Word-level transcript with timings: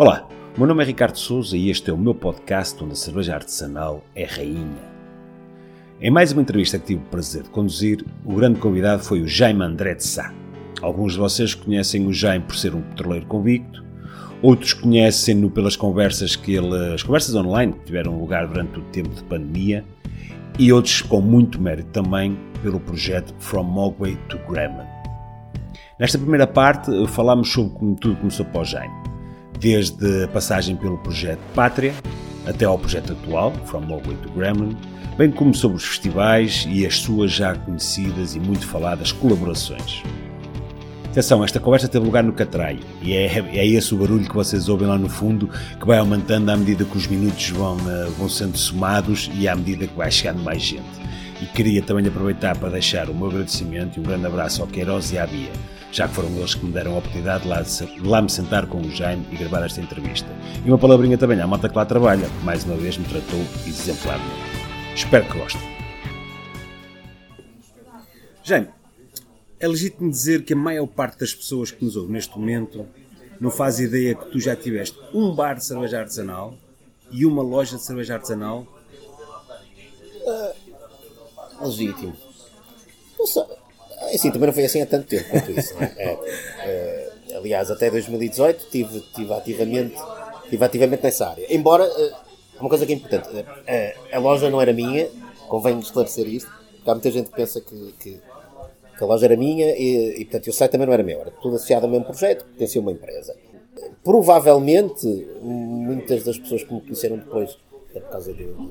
Olá, 0.00 0.28
meu 0.56 0.64
nome 0.64 0.84
é 0.84 0.86
Ricardo 0.86 1.18
Souza 1.18 1.56
e 1.56 1.70
este 1.70 1.90
é 1.90 1.92
o 1.92 1.98
meu 1.98 2.14
podcast 2.14 2.84
onde 2.84 2.92
a 2.92 2.94
cerveja 2.94 3.34
artesanal 3.34 4.00
é 4.14 4.24
rainha. 4.24 4.78
Em 6.00 6.08
mais 6.08 6.30
uma 6.30 6.40
entrevista 6.40 6.78
que 6.78 6.86
tive 6.86 7.02
o 7.02 7.06
prazer 7.06 7.42
de 7.42 7.48
conduzir, 7.48 8.04
o 8.24 8.32
grande 8.32 8.60
convidado 8.60 9.02
foi 9.02 9.20
o 9.20 9.26
Jaime 9.26 9.64
André 9.64 9.96
de 9.96 10.04
Sá. 10.04 10.32
Alguns 10.80 11.14
de 11.14 11.18
vocês 11.18 11.52
conhecem 11.52 12.06
o 12.06 12.12
Jaime 12.12 12.44
por 12.44 12.54
ser 12.54 12.76
um 12.76 12.80
petroleiro 12.80 13.26
convicto, 13.26 13.84
outros 14.40 14.72
conhecem-no 14.72 15.50
pelas 15.50 15.74
conversas 15.74 16.36
que 16.36 16.54
ele, 16.54 16.94
as 16.94 17.02
conversas 17.02 17.34
online 17.34 17.72
que 17.72 17.86
tiveram 17.86 18.20
lugar 18.20 18.46
durante 18.46 18.78
o 18.78 18.82
tempo 18.92 19.08
de 19.08 19.24
pandemia, 19.24 19.84
e 20.60 20.72
outros 20.72 21.02
com 21.02 21.20
muito 21.20 21.60
mérito 21.60 21.90
também 21.90 22.38
pelo 22.62 22.78
projeto 22.78 23.34
From 23.40 23.64
Mogwai 23.64 24.16
to 24.28 24.38
Gremlin. 24.48 24.86
Nesta 25.98 26.16
primeira 26.16 26.46
parte 26.46 26.88
falámos 27.08 27.52
sobre 27.52 27.76
como 27.76 27.96
tudo 27.96 28.14
começou 28.14 28.46
para 28.46 28.60
o 28.60 28.64
Jaime 28.64 28.97
desde 29.58 30.24
a 30.24 30.28
passagem 30.28 30.76
pelo 30.76 30.98
projeto 30.98 31.40
Pátria 31.54 31.94
até 32.46 32.64
ao 32.64 32.78
projeto 32.78 33.12
atual, 33.12 33.52
From 33.66 33.82
Mowgli 33.82 34.14
to 34.16 34.30
Gremlin, 34.30 34.76
bem 35.18 35.30
como 35.30 35.54
sobre 35.54 35.76
os 35.76 35.84
festivais 35.84 36.66
e 36.70 36.86
as 36.86 36.96
suas 36.96 37.30
já 37.30 37.54
conhecidas 37.54 38.34
e 38.34 38.40
muito 38.40 38.66
faladas 38.66 39.12
colaborações. 39.12 40.02
Atenção, 41.10 41.42
esta 41.42 41.58
conversa 41.58 41.88
teve 41.88 42.04
lugar 42.04 42.22
no 42.22 42.32
Catraio 42.32 42.80
e 43.02 43.12
é, 43.12 43.26
é 43.26 43.66
esse 43.66 43.94
o 43.94 43.98
barulho 43.98 44.28
que 44.28 44.34
vocês 44.34 44.68
ouvem 44.68 44.86
lá 44.86 44.96
no 44.96 45.08
fundo 45.08 45.48
que 45.80 45.86
vai 45.86 45.98
aumentando 45.98 46.48
à 46.50 46.56
medida 46.56 46.84
que 46.84 46.96
os 46.96 47.06
minutos 47.06 47.50
vão, 47.50 47.76
uh, 47.76 48.10
vão 48.16 48.28
sendo 48.28 48.56
somados 48.56 49.30
e 49.34 49.48
à 49.48 49.56
medida 49.56 49.86
que 49.86 49.96
vai 49.96 50.10
chegando 50.10 50.42
mais 50.42 50.62
gente. 50.62 50.84
E 51.42 51.46
queria 51.46 51.82
também 51.82 52.06
aproveitar 52.06 52.56
para 52.56 52.68
deixar 52.70 53.08
o 53.08 53.14
meu 53.14 53.28
agradecimento 53.28 53.96
e 53.96 54.00
um 54.00 54.02
grande 54.02 54.26
abraço 54.26 54.62
ao 54.62 54.68
Queiroz 54.68 55.10
e 55.12 55.18
à 55.18 55.26
Bia, 55.26 55.50
já 55.90 56.06
que 56.06 56.14
foram 56.14 56.28
eles 56.36 56.54
que 56.54 56.64
me 56.64 56.72
deram 56.72 56.94
a 56.94 56.98
oportunidade 56.98 57.42
de 57.44 57.48
lá, 57.48 57.62
de 57.62 58.00
lá 58.08 58.22
me 58.22 58.30
sentar 58.30 58.66
com 58.66 58.80
o 58.80 58.90
Jaime 58.90 59.26
e 59.32 59.36
gravar 59.36 59.64
esta 59.64 59.80
entrevista. 59.80 60.28
E 60.64 60.68
uma 60.68 60.78
palavrinha 60.78 61.16
também 61.16 61.40
à 61.40 61.46
malta 61.46 61.68
que 61.68 61.76
lá 61.76 61.84
trabalha, 61.84 62.28
que 62.28 62.44
mais 62.44 62.64
uma 62.64 62.76
vez 62.76 62.96
me 62.98 63.04
tratou 63.04 63.40
exemplarmente. 63.66 64.48
Espero 64.94 65.26
que 65.26 65.38
gostem. 65.38 65.78
Jaime, 68.42 68.68
é 69.60 69.66
legítimo 69.68 70.10
dizer 70.10 70.44
que 70.44 70.52
a 70.52 70.56
maior 70.56 70.86
parte 70.86 71.18
das 71.20 71.34
pessoas 71.34 71.70
que 71.70 71.84
nos 71.84 71.96
ouvem 71.96 72.12
neste 72.12 72.38
momento 72.38 72.86
não 73.40 73.50
faz 73.50 73.78
ideia 73.78 74.14
que 74.14 74.26
tu 74.30 74.40
já 74.40 74.54
tiveste 74.56 74.98
um 75.14 75.34
bar 75.34 75.54
de 75.54 75.64
cerveja 75.64 76.00
artesanal 76.00 76.54
e 77.10 77.24
uma 77.24 77.42
loja 77.42 77.76
de 77.76 77.82
cerveja 77.82 78.14
artesanal? 78.14 78.66
Uh, 80.22 81.66
legítimo. 81.66 82.16
Não 83.18 83.26
sei. 83.26 83.57
É 84.10 84.14
assim, 84.14 84.30
também 84.30 84.46
não 84.46 84.54
foi 84.54 84.64
assim 84.64 84.80
há 84.82 84.86
tanto 84.86 85.06
tempo 85.06 85.28
quanto 85.30 85.50
isso, 85.52 85.74
não 85.74 85.82
é? 85.82 85.92
é, 85.96 86.18
é 87.30 87.36
aliás, 87.36 87.70
até 87.70 87.90
2018 87.90 88.66
tive, 88.70 89.00
tive, 89.14 89.32
ativamente, 89.32 89.96
tive 90.48 90.64
ativamente 90.64 91.02
nessa 91.02 91.28
área. 91.28 91.46
Embora, 91.54 91.84
é, 91.84 92.12
uma 92.60 92.68
coisa 92.68 92.84
que 92.84 92.92
é 92.92 92.96
importante, 92.96 93.28
é, 93.66 93.96
a 94.12 94.18
loja 94.18 94.50
não 94.50 94.60
era 94.60 94.72
minha, 94.72 95.08
convém 95.48 95.78
esclarecer 95.78 96.26
isto, 96.26 96.50
porque 96.76 96.90
há 96.90 96.94
muita 96.94 97.10
gente 97.10 97.30
que 97.30 97.36
pensa 97.36 97.60
que, 97.60 97.92
que, 98.00 98.20
que 98.96 99.04
a 99.04 99.06
loja 99.06 99.26
era 99.26 99.36
minha 99.36 99.66
e, 99.76 100.20
e, 100.20 100.24
portanto, 100.24 100.48
o 100.48 100.52
site 100.52 100.72
também 100.72 100.86
não 100.86 100.94
era 100.94 101.02
meu, 101.02 101.20
era 101.20 101.30
tudo 101.30 101.56
associado 101.56 101.86
ao 101.86 101.92
mesmo 101.92 102.06
projeto, 102.06 102.44
pertencia 102.44 102.80
a 102.80 102.82
uma 102.82 102.92
empresa. 102.92 103.36
Provavelmente, 104.02 105.06
muitas 105.40 106.24
das 106.24 106.38
pessoas 106.38 106.62
que 106.64 106.72
me 106.72 106.80
conheceram 106.80 107.18
depois, 107.18 107.58
por 107.92 108.02
causa 108.02 108.32
de, 108.32 108.44
de, 108.44 108.68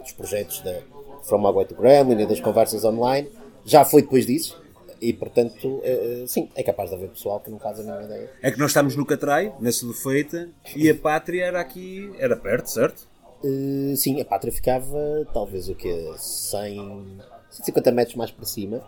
dos 0.00 0.12
projetos 0.12 0.60
da 0.60 0.74
From 1.22 1.46
Agua 1.46 1.64
to 1.64 1.74
Gremlin 1.74 2.22
e 2.22 2.26
das 2.26 2.40
conversas 2.40 2.84
online, 2.84 3.28
já 3.64 3.84
foi 3.84 4.02
depois 4.02 4.26
disso. 4.26 4.61
E, 5.02 5.12
portanto, 5.12 5.66
uh, 5.66 6.28
sim, 6.28 6.48
é 6.54 6.62
capaz 6.62 6.90
de 6.90 6.94
haver 6.94 7.08
pessoal 7.08 7.40
que 7.40 7.50
não 7.50 7.58
faz 7.58 7.80
a 7.80 7.82
mínima 7.82 8.04
ideia. 8.04 8.30
É 8.40 8.52
que 8.52 8.58
nós 8.60 8.70
estamos 8.70 8.94
no 8.94 9.04
Catrai, 9.04 9.52
na 9.58 9.72
Sudofeita, 9.72 10.48
e 10.76 10.88
a 10.88 10.94
Pátria 10.94 11.44
era 11.44 11.60
aqui, 11.60 12.08
era 12.20 12.36
perto, 12.36 12.70
certo? 12.70 13.08
Uh, 13.42 13.96
sim, 13.96 14.20
a 14.20 14.24
Pátria 14.24 14.52
ficava 14.52 15.26
talvez 15.34 15.68
o 15.68 15.74
quê? 15.74 16.08
100, 16.16 17.18
150 17.50 17.90
metros 17.90 18.14
mais 18.14 18.30
para 18.30 18.44
cima, 18.44 18.80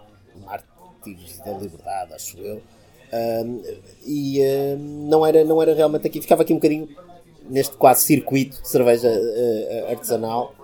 Mártires 0.47 1.41
da 1.45 1.51
Liberdade, 1.59 2.15
acho 2.15 2.39
eu. 2.39 2.59
Uh, 2.59 3.83
e 4.07 4.41
uh, 4.41 4.79
não, 4.79 5.27
era, 5.27 5.45
não 5.45 5.61
era 5.61 5.75
realmente 5.75 6.07
aqui, 6.07 6.21
ficava 6.21 6.43
aqui 6.43 6.53
um 6.53 6.59
bocadinho 6.59 6.89
neste 7.51 7.77
quase 7.77 8.05
circuito 8.05 8.63
de 8.63 8.69
cerveja 8.69 9.11
artesanal. 9.91 10.55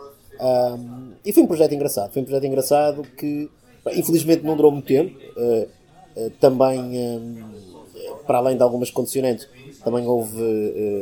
e 1.24 1.32
foi 1.32 1.42
um 1.42 1.48
projeto 1.48 1.74
engraçado, 1.74 2.12
foi 2.12 2.22
um 2.22 2.24
projeto 2.24 2.46
engraçado 2.46 3.02
que 3.02 3.50
Infelizmente 3.94 4.44
não 4.44 4.56
durou 4.56 4.70
muito 4.70 4.86
tempo. 4.86 5.18
Uh, 5.36 5.68
uh, 6.16 6.30
também, 6.40 6.80
uh, 6.80 8.24
para 8.26 8.38
além 8.38 8.56
de 8.56 8.62
algumas 8.62 8.90
condicionantes, 8.90 9.48
também 9.84 10.06
houve, 10.06 10.42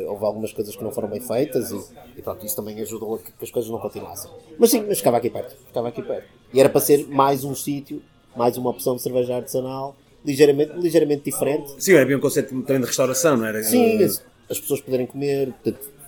houve 0.06 0.25
algumas 0.25 0.53
coisas 0.53 0.77
que 0.77 0.84
não 0.84 0.93
foram 0.93 1.09
bem 1.09 1.21
feitas 1.21 1.72
e, 1.72 1.81
e 2.17 2.22
pronto, 2.22 2.47
isso 2.47 2.55
também 2.55 2.81
ajudou 2.81 3.17
a 3.17 3.19
que, 3.19 3.33
que, 3.33 3.44
as 3.44 3.50
coisas 3.50 3.69
não 3.71 3.78
continuassem. 3.81 4.31
Mas 4.56 4.71
sim, 4.71 4.84
mas 4.87 4.99
ficava 4.99 5.17
aqui 5.17 5.28
perto. 5.28 5.56
Ficava 5.67 5.88
aqui 5.88 6.00
perto. 6.00 6.28
E 6.55 6.61
era 6.61 6.69
para 6.69 6.81
ser 6.81 7.06
mais 7.09 7.43
um 7.43 7.56
sítio, 7.56 8.00
mais 8.37 8.56
uma 8.56 8.71
opção 8.71 8.94
de 8.94 9.03
cerveja 9.03 9.34
artesanal, 9.34 9.97
ligeiramente, 10.25 10.72
ligeiramente 10.77 11.25
diferente. 11.25 11.75
Sim, 11.78 11.94
era 11.94 12.06
bem 12.06 12.17
um 12.17 12.21
conceito 12.21 12.49
também 12.62 12.81
de 12.81 12.87
restauração, 12.87 13.37
não 13.37 13.47
era? 13.47 13.62
Sim, 13.65 14.03
as, 14.03 14.22
as 14.49 14.61
pessoas 14.61 14.81
poderem 14.81 15.06
comer, 15.06 15.53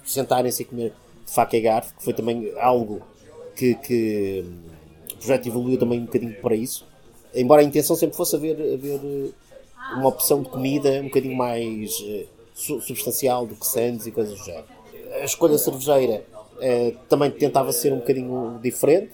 sentarem-se 0.05 0.63
e 0.63 0.65
comer 0.65 0.93
de 1.27 1.33
faca 1.33 1.57
e 1.57 1.61
garfo, 1.61 1.95
que 1.97 2.05
foi 2.05 2.13
também 2.13 2.53
algo 2.59 3.03
que, 3.57 3.75
que 3.75 4.45
projeto 5.21 5.47
evoluiu 5.47 5.79
também 5.79 6.01
um 6.01 6.05
bocadinho 6.05 6.35
para 6.41 6.55
isso. 6.55 6.87
Embora 7.35 7.63
a 7.63 7.65
intenção 7.65 7.95
sempre 7.95 8.17
fosse 8.17 8.35
haver, 8.35 8.53
haver 8.53 9.01
eh, 9.05 9.29
uma 9.97 10.09
opção 10.09 10.43
de 10.43 10.49
comida 10.49 10.91
um 11.01 11.05
bocadinho 11.05 11.37
mais 11.37 11.93
uh, 12.01 12.81
substancial 12.81 13.47
do 13.47 13.55
que 13.55 13.67
sandes 13.67 14.07
e 14.07 14.11
coisas 14.11 14.39
do 14.39 14.45
género. 14.45 14.65
A 15.21 15.25
escolha 15.25 15.57
cervejeira 15.57 16.25
uh, 16.57 16.97
também 17.09 17.31
tentava 17.31 17.73
ser 17.73 17.93
um 17.93 17.99
bocadinho 17.99 18.59
diferente, 18.63 19.13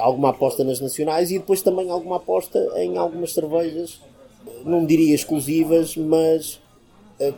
alguma 0.00 0.30
aposta 0.30 0.64
nas 0.64 0.80
nacionais 0.80 1.30
e 1.30 1.38
depois 1.38 1.60
também 1.60 1.90
alguma 1.90 2.16
aposta 2.16 2.58
em 2.76 2.96
algumas 2.96 3.34
cervejas, 3.34 4.00
não 4.64 4.84
diria 4.84 5.14
exclusivas, 5.14 5.96
mas 5.96 6.54
eh, 6.54 6.67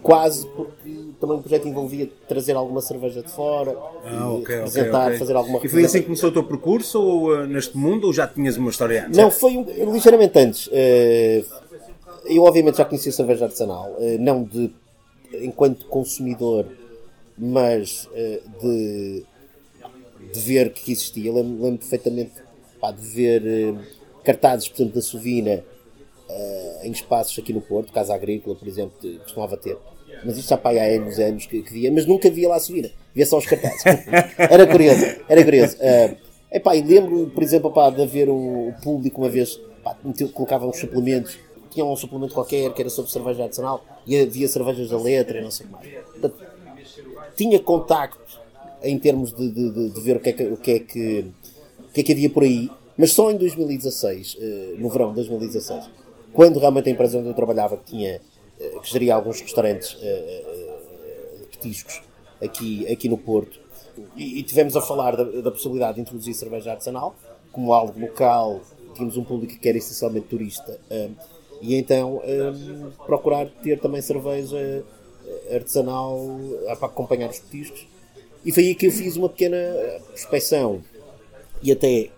quase 0.03 0.47
porque 0.49 1.13
também 1.19 1.37
o 1.37 1.41
projeto 1.41 1.67
envolvia 1.67 2.11
trazer 2.29 2.55
alguma 2.55 2.83
cerveja 2.83 3.23
de 3.23 3.31
fora, 3.31 3.77
ah, 4.05 4.33
okay, 4.33 4.57
apresentar, 4.59 4.99
okay, 4.99 5.07
okay. 5.07 5.19
fazer 5.19 5.37
alguma 5.37 5.61
E 5.65 5.69
foi 5.69 5.85
assim 5.85 6.01
que 6.01 6.05
começou 6.05 6.29
o 6.29 6.33
teu 6.33 6.45
percurso 6.45 7.01
ou, 7.01 7.33
uh, 7.33 7.47
neste 7.47 7.77
mundo 7.77 8.07
ou 8.07 8.13
já 8.13 8.27
tinhas 8.27 8.57
uma 8.59 8.71
história 8.71 9.07
antes? 9.07 9.17
Não, 9.17 9.31
foi 9.31 9.57
um, 9.57 9.93
ligeiramente 9.93 10.39
antes. 10.39 10.67
Uh, 10.67 11.47
eu 12.27 12.45
obviamente 12.45 12.77
já 12.77 12.85
conhecia 12.85 13.11
cerveja 13.11 13.47
artesanal, 13.47 13.97
uh, 13.99 14.19
não 14.19 14.45
de 14.45 14.71
enquanto 15.33 15.87
consumidor, 15.87 16.67
mas 17.39 18.09
de, 18.61 19.25
de 20.33 20.41
ver 20.41 20.73
que 20.73 20.91
existia. 20.93 21.33
Lembro, 21.33 21.63
lembro 21.63 21.79
perfeitamente 21.79 22.33
pá, 22.81 22.91
de 22.91 23.07
ver 23.07 23.75
cartazes, 24.25 24.69
por 24.69 24.83
exemplo, 24.83 24.95
da 24.97 25.01
Sovina 25.01 25.65
uh, 26.31 26.87
em 26.87 26.91
espaços 26.93 27.39
aqui 27.39 27.53
no 27.53 27.61
Porto, 27.61 27.93
Casa 27.93 28.15
Agrícola, 28.15 28.57
por 28.57 28.67
exemplo, 28.67 28.93
costumava 29.23 29.57
ter. 29.57 29.77
Mas 30.25 30.37
isto 30.37 30.49
já 30.49 30.57
pá, 30.57 30.71
há 30.71 30.85
anos, 30.85 31.19
anos 31.19 31.47
que, 31.47 31.63
que 31.63 31.73
via, 31.73 31.91
mas 31.91 32.07
nunca 32.07 32.31
via 32.31 32.49
lá 32.49 32.59
subir, 32.59 32.93
via 33.15 33.27
só 33.27 33.39
os 33.39 33.47
cartazes. 33.47 33.83
era 34.39 34.67
curioso, 34.67 35.05
era 35.29 35.45
curioso. 35.45 35.77
Uh, 35.77 36.17
epá, 36.51 36.77
e 36.77 36.83
lembro, 36.83 37.31
por 37.31 37.43
exemplo, 37.43 37.71
pá, 37.71 37.91
de 37.91 38.03
haver 38.03 38.29
um 38.29 38.73
público 38.83 39.21
uma 39.21 39.31
vez, 39.31 39.59
pá, 39.83 39.97
colocava 40.35 40.67
uns 40.67 40.79
suplementos, 40.79 41.39
tinha 41.71 41.85
um 41.85 41.97
suplemento 41.97 42.35
qualquer 42.35 42.73
que 42.73 42.83
era 42.83 42.91
sobre 42.91 43.11
cerveja 43.11 43.45
adicional 43.45 43.85
e 44.07 44.19
havia 44.19 44.49
cervejas 44.49 44.91
da 44.91 44.99
letra 44.99 45.39
e 45.39 45.43
não 45.43 45.51
sei 45.51 45.67
o 45.67 45.69
que 45.69 45.75
mais. 45.75 46.05
Portanto, 46.05 46.45
tinha 47.37 47.59
contacto 47.61 48.41
em 48.83 48.99
termos 48.99 49.33
de, 49.33 49.51
de, 49.51 49.71
de, 49.71 49.91
de 49.91 50.01
ver 50.01 50.17
o 50.17 50.21
que, 50.21 50.31
é 50.31 50.33
que, 50.33 50.43
o, 50.45 50.57
que 50.57 50.71
é 50.73 50.79
que, 50.79 51.25
o 51.79 51.93
que 51.93 52.01
é 52.01 52.05
que 52.05 52.13
havia 52.13 52.31
por 52.31 52.43
aí, 52.43 52.71
mas 52.97 53.13
só 53.13 53.31
em 53.31 53.37
2016, 53.37 54.35
uh, 54.35 54.39
no 54.79 54.89
verão 54.89 55.11
de 55.11 55.17
2016, 55.17 55.89
quando 56.33 56.59
realmente 56.59 56.89
a 56.89 56.93
empresa 56.93 57.19
onde 57.19 57.29
eu 57.29 57.35
trabalhava 57.35 57.79
tinha, 57.85 58.21
eh, 58.59 58.79
que 58.83 58.91
geria 58.91 59.15
alguns 59.15 59.41
restaurantes 59.41 59.95
uh, 59.95 61.47
petiscos 61.51 62.03
aqui, 62.43 62.91
aqui 62.93 63.09
no 63.09 63.19
Porto, 63.19 63.60
e, 64.16 64.39
e 64.39 64.43
tivemos 64.43 64.77
a 64.77 64.81
falar 64.81 65.16
da, 65.16 65.25
da, 65.25 65.51
possibilidade 65.51 65.97
de 65.97 66.03
introduzir 66.03 66.34
cerveja 66.34 66.72
artesanal 66.72 67.15
como 67.53 67.72
algo 67.72 67.99
local, 67.99 68.60
tínhamos 68.95 69.16
um 69.16 69.25
público 69.25 69.59
que 69.59 69.69
era 69.69 69.77
essencialmente 69.77 70.28
turista, 70.28 70.78
e 71.60 71.75
então 71.75 72.22
procurar 73.04 73.47
ter 73.63 73.78
também 73.81 74.01
cerveja 74.01 74.84
artesanal 75.53 76.19
para 76.78 76.87
acompanhar 76.87 77.28
os 77.28 77.41
petiscos. 77.41 77.87
E 78.45 78.53
foi 78.53 78.69
aí 78.69 78.75
que 78.75 78.87
eu 78.87 78.93
fiz 78.93 79.16
uma 79.16 79.28
pequena 79.28 79.57
prospeção 80.07 80.81
e 81.63 81.72
até 81.72 82.10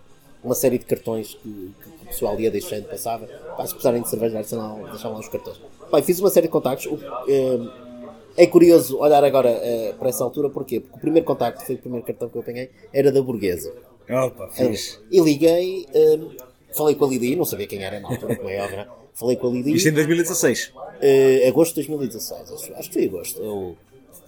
uma 0.42 0.54
série 0.54 0.78
de 0.78 0.84
cartões 0.84 1.34
que, 1.34 1.74
que 1.82 1.91
pessoal 2.12 2.38
ia 2.38 2.50
deixando, 2.50 2.88
passava. 2.88 3.26
Pá, 3.26 3.66
se 3.66 3.74
precisarem 3.74 4.02
de 4.02 4.08
cerveja 4.08 4.38
artesanal, 4.38 4.76
deixavam 4.84 5.14
lá 5.14 5.20
os 5.20 5.28
cartões. 5.28 5.60
Pá, 5.90 6.02
fiz 6.02 6.20
uma 6.20 6.30
série 6.30 6.46
de 6.46 6.52
contactos. 6.52 6.86
O, 6.86 6.98
é, 7.28 8.44
é 8.44 8.46
curioso 8.46 8.98
olhar 8.98 9.22
agora 9.24 9.50
é, 9.50 9.92
para 9.98 10.08
essa 10.08 10.24
altura, 10.24 10.48
porquê? 10.48 10.80
Porque 10.80 10.96
o 10.96 11.00
primeiro 11.00 11.26
contacto, 11.26 11.64
foi 11.64 11.74
o 11.74 11.78
primeiro 11.78 12.06
cartão 12.06 12.28
que 12.28 12.36
eu 12.36 12.42
apanhei, 12.42 12.70
era 12.92 13.10
da 13.10 13.20
burguesa. 13.20 13.72
Opa, 14.08 14.48
fixe. 14.48 14.98
E 15.10 15.20
liguei, 15.20 15.86
um, 15.94 16.30
falei 16.74 16.94
com 16.94 17.04
a 17.04 17.08
Lili, 17.08 17.36
não 17.36 17.44
sabia 17.44 17.66
quem 17.66 17.82
era 17.82 18.00
na 18.00 18.08
altura, 18.08 18.36
como 18.36 18.48
é 18.48 18.62
óbvio, 18.62 18.76
não? 18.78 19.02
Falei 19.14 19.36
com 19.36 19.48
a 19.48 19.50
Lili. 19.50 19.74
Isto 19.74 19.88
em 19.88 19.92
2016? 19.92 20.72
Uh, 20.74 21.48
agosto 21.48 21.74
de 21.74 21.86
2016, 21.86 22.52
acho, 22.52 22.74
acho 22.74 22.88
que 22.88 22.94
foi 22.94 23.04
agosto. 23.04 23.42
Eu 23.42 23.76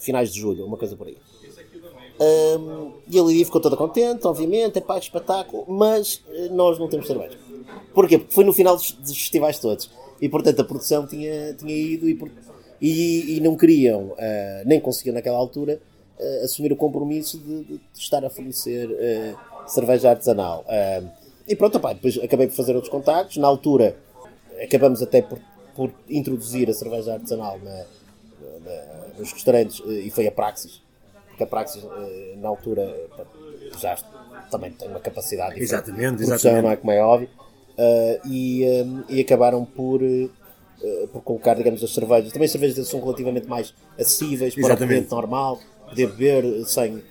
finais 0.04 0.32
de 0.32 0.40
julho, 0.40 0.66
uma 0.66 0.76
coisa 0.76 0.94
por 0.96 1.06
aí. 1.06 1.16
Um, 2.20 2.92
e 3.10 3.18
a 3.18 3.22
Lidia 3.22 3.44
ficou 3.44 3.60
toda 3.60 3.76
contente, 3.76 4.26
obviamente, 4.26 4.78
é 4.78 4.80
pá, 4.80 4.98
espetáculo, 4.98 5.64
mas 5.66 6.22
nós 6.50 6.78
não 6.78 6.88
temos 6.88 7.06
cerveja. 7.06 7.36
Porquê? 7.92 8.18
Porque 8.18 8.34
foi 8.34 8.44
no 8.44 8.52
final 8.52 8.76
dos, 8.76 8.92
dos, 8.92 9.16
festivais 9.16 9.58
todos. 9.58 9.90
E 10.20 10.28
portanto 10.28 10.60
a 10.60 10.64
produção 10.64 11.06
tinha, 11.06 11.54
tinha 11.54 11.74
ido 11.74 12.08
e, 12.08 12.18
e, 12.80 13.36
e 13.36 13.40
não 13.40 13.56
queriam, 13.56 14.12
uh, 14.12 14.16
nem 14.64 14.80
conseguiam 14.80 15.14
naquela 15.14 15.36
altura, 15.36 15.80
uh, 16.18 16.44
assumir 16.44 16.72
o 16.72 16.76
compromisso 16.76 17.38
de, 17.38 17.64
de, 17.64 17.80
estar 17.94 18.24
a 18.24 18.30
fornecer 18.30 18.88
cerveja 19.66 20.10
artesanal. 20.10 20.64
e 21.48 21.56
pronto, 21.56 21.78
opá, 21.78 21.92
depois 21.92 22.18
acabei 22.18 22.46
por 22.46 22.54
fazer 22.54 22.74
outros 22.74 22.90
contactos. 22.90 23.36
Na 23.38 23.48
altura 23.48 23.96
acabamos 24.62 25.02
até 25.02 25.22
por, 25.22 25.38
por 25.74 25.90
introduzir 26.08 26.68
a 26.68 26.74
cerveja 26.74 27.14
artesanal 27.14 27.58
na, 27.58 27.84
na, 28.60 29.18
nos 29.18 29.32
restaurantes 29.32 29.82
e 29.86 30.10
foi 30.10 30.26
a 30.26 30.32
Praxis 30.32 30.84
porque 31.34 31.42
a 31.42 31.46
Praxis, 31.46 31.84
na 32.36 32.48
altura, 32.48 32.94
já 33.78 33.96
também 34.50 34.70
tem 34.70 34.88
uma 34.88 35.00
capacidade 35.00 35.56
de 35.56 35.62
exatamente, 35.62 36.16
produção, 36.16 36.34
exatamente. 36.34 36.62
não 36.62 36.70
é 36.70 36.76
como 36.76 36.92
é 36.92 37.02
óbvio, 37.02 37.28
uh, 37.28 37.43
e, 38.24 38.64
um, 38.84 39.04
e 39.08 39.20
acabaram 39.20 39.64
por, 39.64 40.02
uh, 40.02 41.08
por 41.12 41.22
colocar, 41.22 41.54
digamos, 41.54 41.82
as 41.82 41.92
cervejas. 41.92 42.32
Também 42.32 42.46
as 42.46 42.52
cervejas 42.52 42.88
são 42.88 43.00
relativamente 43.00 43.48
mais 43.48 43.74
acessíveis 43.98 44.54
para 44.54 44.64
exatamente. 44.64 44.84
o 44.84 44.88
cliente 44.88 45.10
normal, 45.10 45.58
poder 45.88 46.06
beber 46.08 46.66
sem 46.66 47.02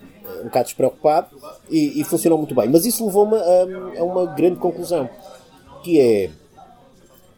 um 0.41 0.45
bocado 0.45 0.65
despreocupado, 0.65 1.27
e, 1.69 1.99
e 1.99 2.03
funcionou 2.03 2.37
muito 2.37 2.55
bem. 2.55 2.69
Mas 2.69 2.85
isso 2.85 3.05
levou-me 3.05 3.35
a, 3.35 3.99
a 3.99 4.03
uma 4.03 4.25
grande 4.25 4.57
conclusão, 4.57 5.09
que 5.83 5.99
é, 5.99 6.29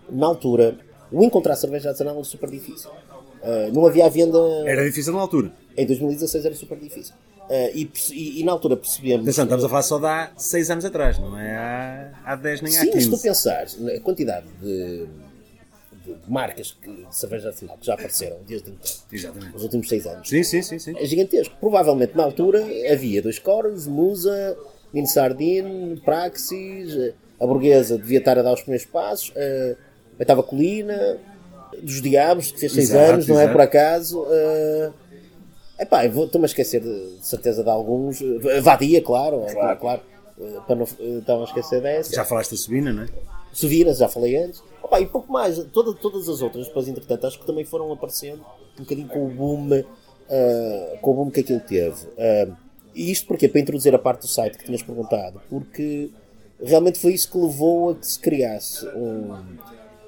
na 0.09 0.27
altura, 0.27 0.77
o 1.11 1.23
encontrar 1.23 1.55
cerveja 1.55 1.89
artesanal 1.89 2.19
é 2.19 2.23
super 2.23 2.49
difícil. 2.49 2.89
Uh, 2.89 3.71
não 3.73 3.85
havia 3.85 4.09
venda. 4.09 4.39
Era 4.65 4.83
difícil 4.83 5.13
na 5.13 5.19
altura. 5.19 5.51
Em 5.77 5.85
2016 5.85 6.45
era 6.45 6.55
super 6.55 6.77
difícil. 6.79 7.13
Uh, 7.45 7.69
e, 7.75 7.91
e, 8.11 8.41
e, 8.41 8.43
na 8.43 8.51
altura 8.51 8.75
percebemos. 8.75 9.21
Atenção, 9.21 9.43
estamos 9.43 9.63
a 9.63 9.69
falar 9.69 9.83
só 9.83 9.99
de 9.99 10.05
há 10.07 10.31
6 10.35 10.71
anos 10.71 10.85
atrás, 10.85 11.19
não 11.19 11.37
é 11.37 11.55
há, 11.55 12.11
há 12.25 12.35
10 12.35 12.61
nem 12.61 12.71
Sim, 12.71 12.77
há 12.79 12.85
15. 12.85 12.93
Sim, 12.93 13.01
se 13.01 13.17
tu 13.17 13.21
pensares 13.21 13.79
na 13.79 13.99
quantidade 13.99 14.47
de, 14.59 15.05
de, 16.03 16.15
marcas 16.27 16.75
que, 16.81 16.89
de 16.89 17.15
cerveja 17.15 17.49
artesanal 17.49 17.77
que 17.77 17.85
já 17.85 17.93
apareceram 17.93 18.37
desde 18.47 18.71
então, 18.71 18.91
Exatamente. 19.11 19.53
nos 19.53 19.61
últimos 19.61 19.87
6 19.87 20.07
anos, 20.07 20.27
sim, 20.27 20.43
sim, 20.43 20.61
sim, 20.63 20.79
sim. 20.79 20.95
é 20.97 21.05
gigantesco. 21.05 21.55
Provavelmente 21.59 22.17
na 22.17 22.23
altura 22.23 22.65
havia 22.91 23.21
dois 23.21 23.37
coros, 23.37 23.85
Musa, 23.85 24.57
Mini 24.91 25.07
Sardine, 25.07 26.01
Praxis, 26.03 27.13
a 27.39 27.45
burguesa 27.45 27.95
devia 27.95 28.19
estar 28.19 28.39
a 28.39 28.41
dar 28.41 28.53
os 28.53 28.61
primeiros 28.61 28.87
passos, 28.87 29.31
a, 29.35 29.75
a 30.19 30.21
Estava 30.23 30.41
Colina 30.41 31.19
dos 31.81 32.01
Diabos, 32.01 32.51
que 32.51 32.59
fez 32.59 32.71
6 32.71 32.95
anos, 32.95 33.27
não 33.27 33.39
é 33.39 33.47
por 33.47 33.61
acaso. 33.61 34.21
Uh, 34.21 34.93
epá, 35.79 36.05
estou-me 36.05 36.43
a 36.43 36.45
esquecer 36.45 36.81
de, 36.81 37.17
de, 37.17 37.25
certeza 37.25 37.63
de 37.63 37.69
alguns. 37.69 38.19
Vadia, 38.61 39.01
claro, 39.01 39.45
claro. 39.51 39.79
claro 39.79 40.01
uh, 40.37 40.61
para 40.61 40.75
não 40.75 40.83
estava 41.19 41.41
a 41.41 41.45
esquecer 41.45 41.81
dessa. 41.81 42.15
Já 42.15 42.25
falaste 42.25 42.51
da 42.51 42.57
Subina, 42.57 42.93
não 42.93 43.03
é? 43.03 43.07
Subina, 43.53 43.93
já 43.93 44.07
falei 44.07 44.35
antes. 44.37 44.63
Opa, 44.83 44.99
e 44.99 45.05
pouco 45.05 45.31
mais, 45.31 45.57
toda, 45.71 45.93
todas 45.93 46.27
as 46.27 46.41
outras, 46.41 46.67
depois, 46.67 46.87
entretanto, 46.87 47.25
acho 47.25 47.39
que 47.39 47.45
também 47.45 47.63
foram 47.63 47.91
aparecendo 47.91 48.45
um 48.77 48.83
bocadinho 48.83 49.07
com 49.07 49.25
o 49.25 49.29
boom, 49.29 49.79
uh, 49.79 50.97
com 51.01 51.11
o 51.11 51.13
boom 51.13 51.31
que 51.31 51.39
aquilo 51.39 51.61
teve. 51.61 52.05
Uh, 52.05 52.55
e 52.93 53.11
isto 53.11 53.27
porque 53.27 53.47
Para 53.49 53.59
introduzir 53.59 53.93
a 53.93 53.99
parte 53.99 54.21
do 54.21 54.27
site 54.27 54.57
que 54.57 54.65
tinhas 54.65 54.81
perguntado, 54.81 55.41
porque 55.49 56.11
realmente 56.63 56.97
foi 56.99 57.13
isso 57.13 57.29
que 57.29 57.37
levou 57.37 57.89
a 57.89 57.95
que 57.95 58.07
se 58.07 58.19
criasse 58.19 58.85
um 58.87 59.57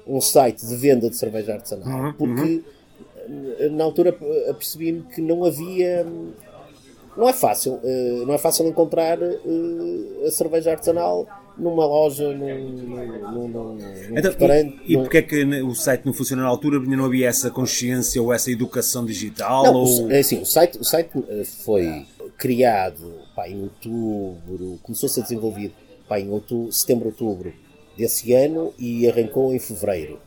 um 0.08 0.20
site 0.20 0.66
de 0.66 0.74
venda 0.74 1.10
de 1.10 1.16
cerveja 1.16 1.52
artesanal, 1.52 2.06
uhum, 2.06 2.12
porque 2.14 2.40
uhum. 2.40 2.64
Na 3.70 3.84
altura 3.84 4.16
apercebi-me 4.48 5.02
que 5.02 5.20
não 5.20 5.44
havia. 5.44 6.06
Não 7.16 7.28
é 7.28 7.32
fácil, 7.32 7.80
eh, 7.82 8.22
não 8.24 8.32
é 8.32 8.38
fácil 8.38 8.68
encontrar 8.68 9.18
eh, 9.20 10.26
a 10.26 10.30
cerveja 10.30 10.70
artesanal 10.70 11.26
numa 11.56 11.84
loja, 11.84 12.32
num, 12.32 12.68
num, 12.68 13.48
num, 13.48 13.78
então, 14.16 14.30
restaurante. 14.30 14.80
E, 14.84 14.94
e 14.94 14.96
porque 14.96 15.18
é 15.18 15.22
que 15.22 15.44
o 15.62 15.74
site 15.74 16.06
não 16.06 16.12
funcionou 16.12 16.44
na 16.44 16.50
altura? 16.50 16.78
Porque 16.78 16.94
não 16.94 17.04
havia 17.04 17.28
essa 17.28 17.50
consciência 17.50 18.22
ou 18.22 18.32
essa 18.32 18.52
educação 18.52 19.04
digital? 19.04 19.64
Não, 19.64 19.74
ou... 19.74 20.12
é 20.12 20.20
assim, 20.20 20.40
o 20.40 20.46
site, 20.46 20.78
o 20.78 20.84
site 20.84 21.10
foi 21.64 22.06
criado 22.36 23.14
pá, 23.34 23.48
em 23.48 23.62
outubro, 23.62 24.78
começou 24.82 25.08
a 25.08 25.10
ser 25.10 25.22
desenvolvido 25.22 25.74
pá, 26.08 26.20
em 26.20 26.30
outubro, 26.30 26.72
setembro, 26.72 27.06
outubro 27.08 27.52
desse 27.96 28.32
ano 28.32 28.72
e 28.78 29.08
arrancou 29.08 29.52
em 29.52 29.58
fevereiro. 29.58 30.20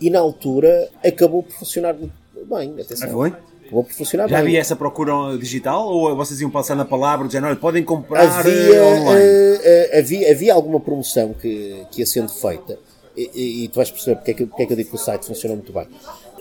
E 0.00 0.08
na 0.08 0.20
altura 0.20 0.88
acabou 1.04 1.42
por 1.42 1.52
funcionar 1.52 1.92
muito 1.94 2.14
bem. 2.44 2.80
Atenção. 2.80 3.08
Ah, 3.08 3.12
foi? 3.12 3.32
Por 3.70 3.84
funcionar 3.86 4.28
Já 4.28 4.36
bem. 4.36 4.46
havia 4.46 4.60
essa 4.60 4.74
procura 4.74 5.36
digital 5.38 5.86
ou 5.86 6.16
vocês 6.16 6.40
iam 6.40 6.50
passar 6.50 6.74
na 6.74 6.84
palavra 6.84 7.26
dizendo, 7.26 7.46
olha, 7.46 7.56
podem 7.56 7.84
comprar 7.84 8.40
havia, 8.40 8.52
eh, 8.52 8.82
online? 8.82 9.20
Uh, 9.20 9.56
uh, 9.56 9.98
havia, 9.98 10.30
havia 10.32 10.54
alguma 10.54 10.80
promoção 10.80 11.34
que, 11.34 11.84
que 11.90 12.00
ia 12.00 12.06
sendo 12.06 12.30
feita 12.30 12.78
e, 13.14 13.30
e, 13.34 13.64
e 13.64 13.68
tu 13.68 13.76
vais 13.76 13.90
perceber 13.90 14.16
porque 14.16 14.30
é, 14.30 14.34
que, 14.34 14.46
porque 14.46 14.62
é 14.62 14.66
que 14.66 14.72
eu 14.72 14.76
digo 14.76 14.88
que 14.88 14.96
o 14.96 14.98
site 14.98 15.26
funciona 15.26 15.54
muito 15.54 15.72
bem. 15.72 15.86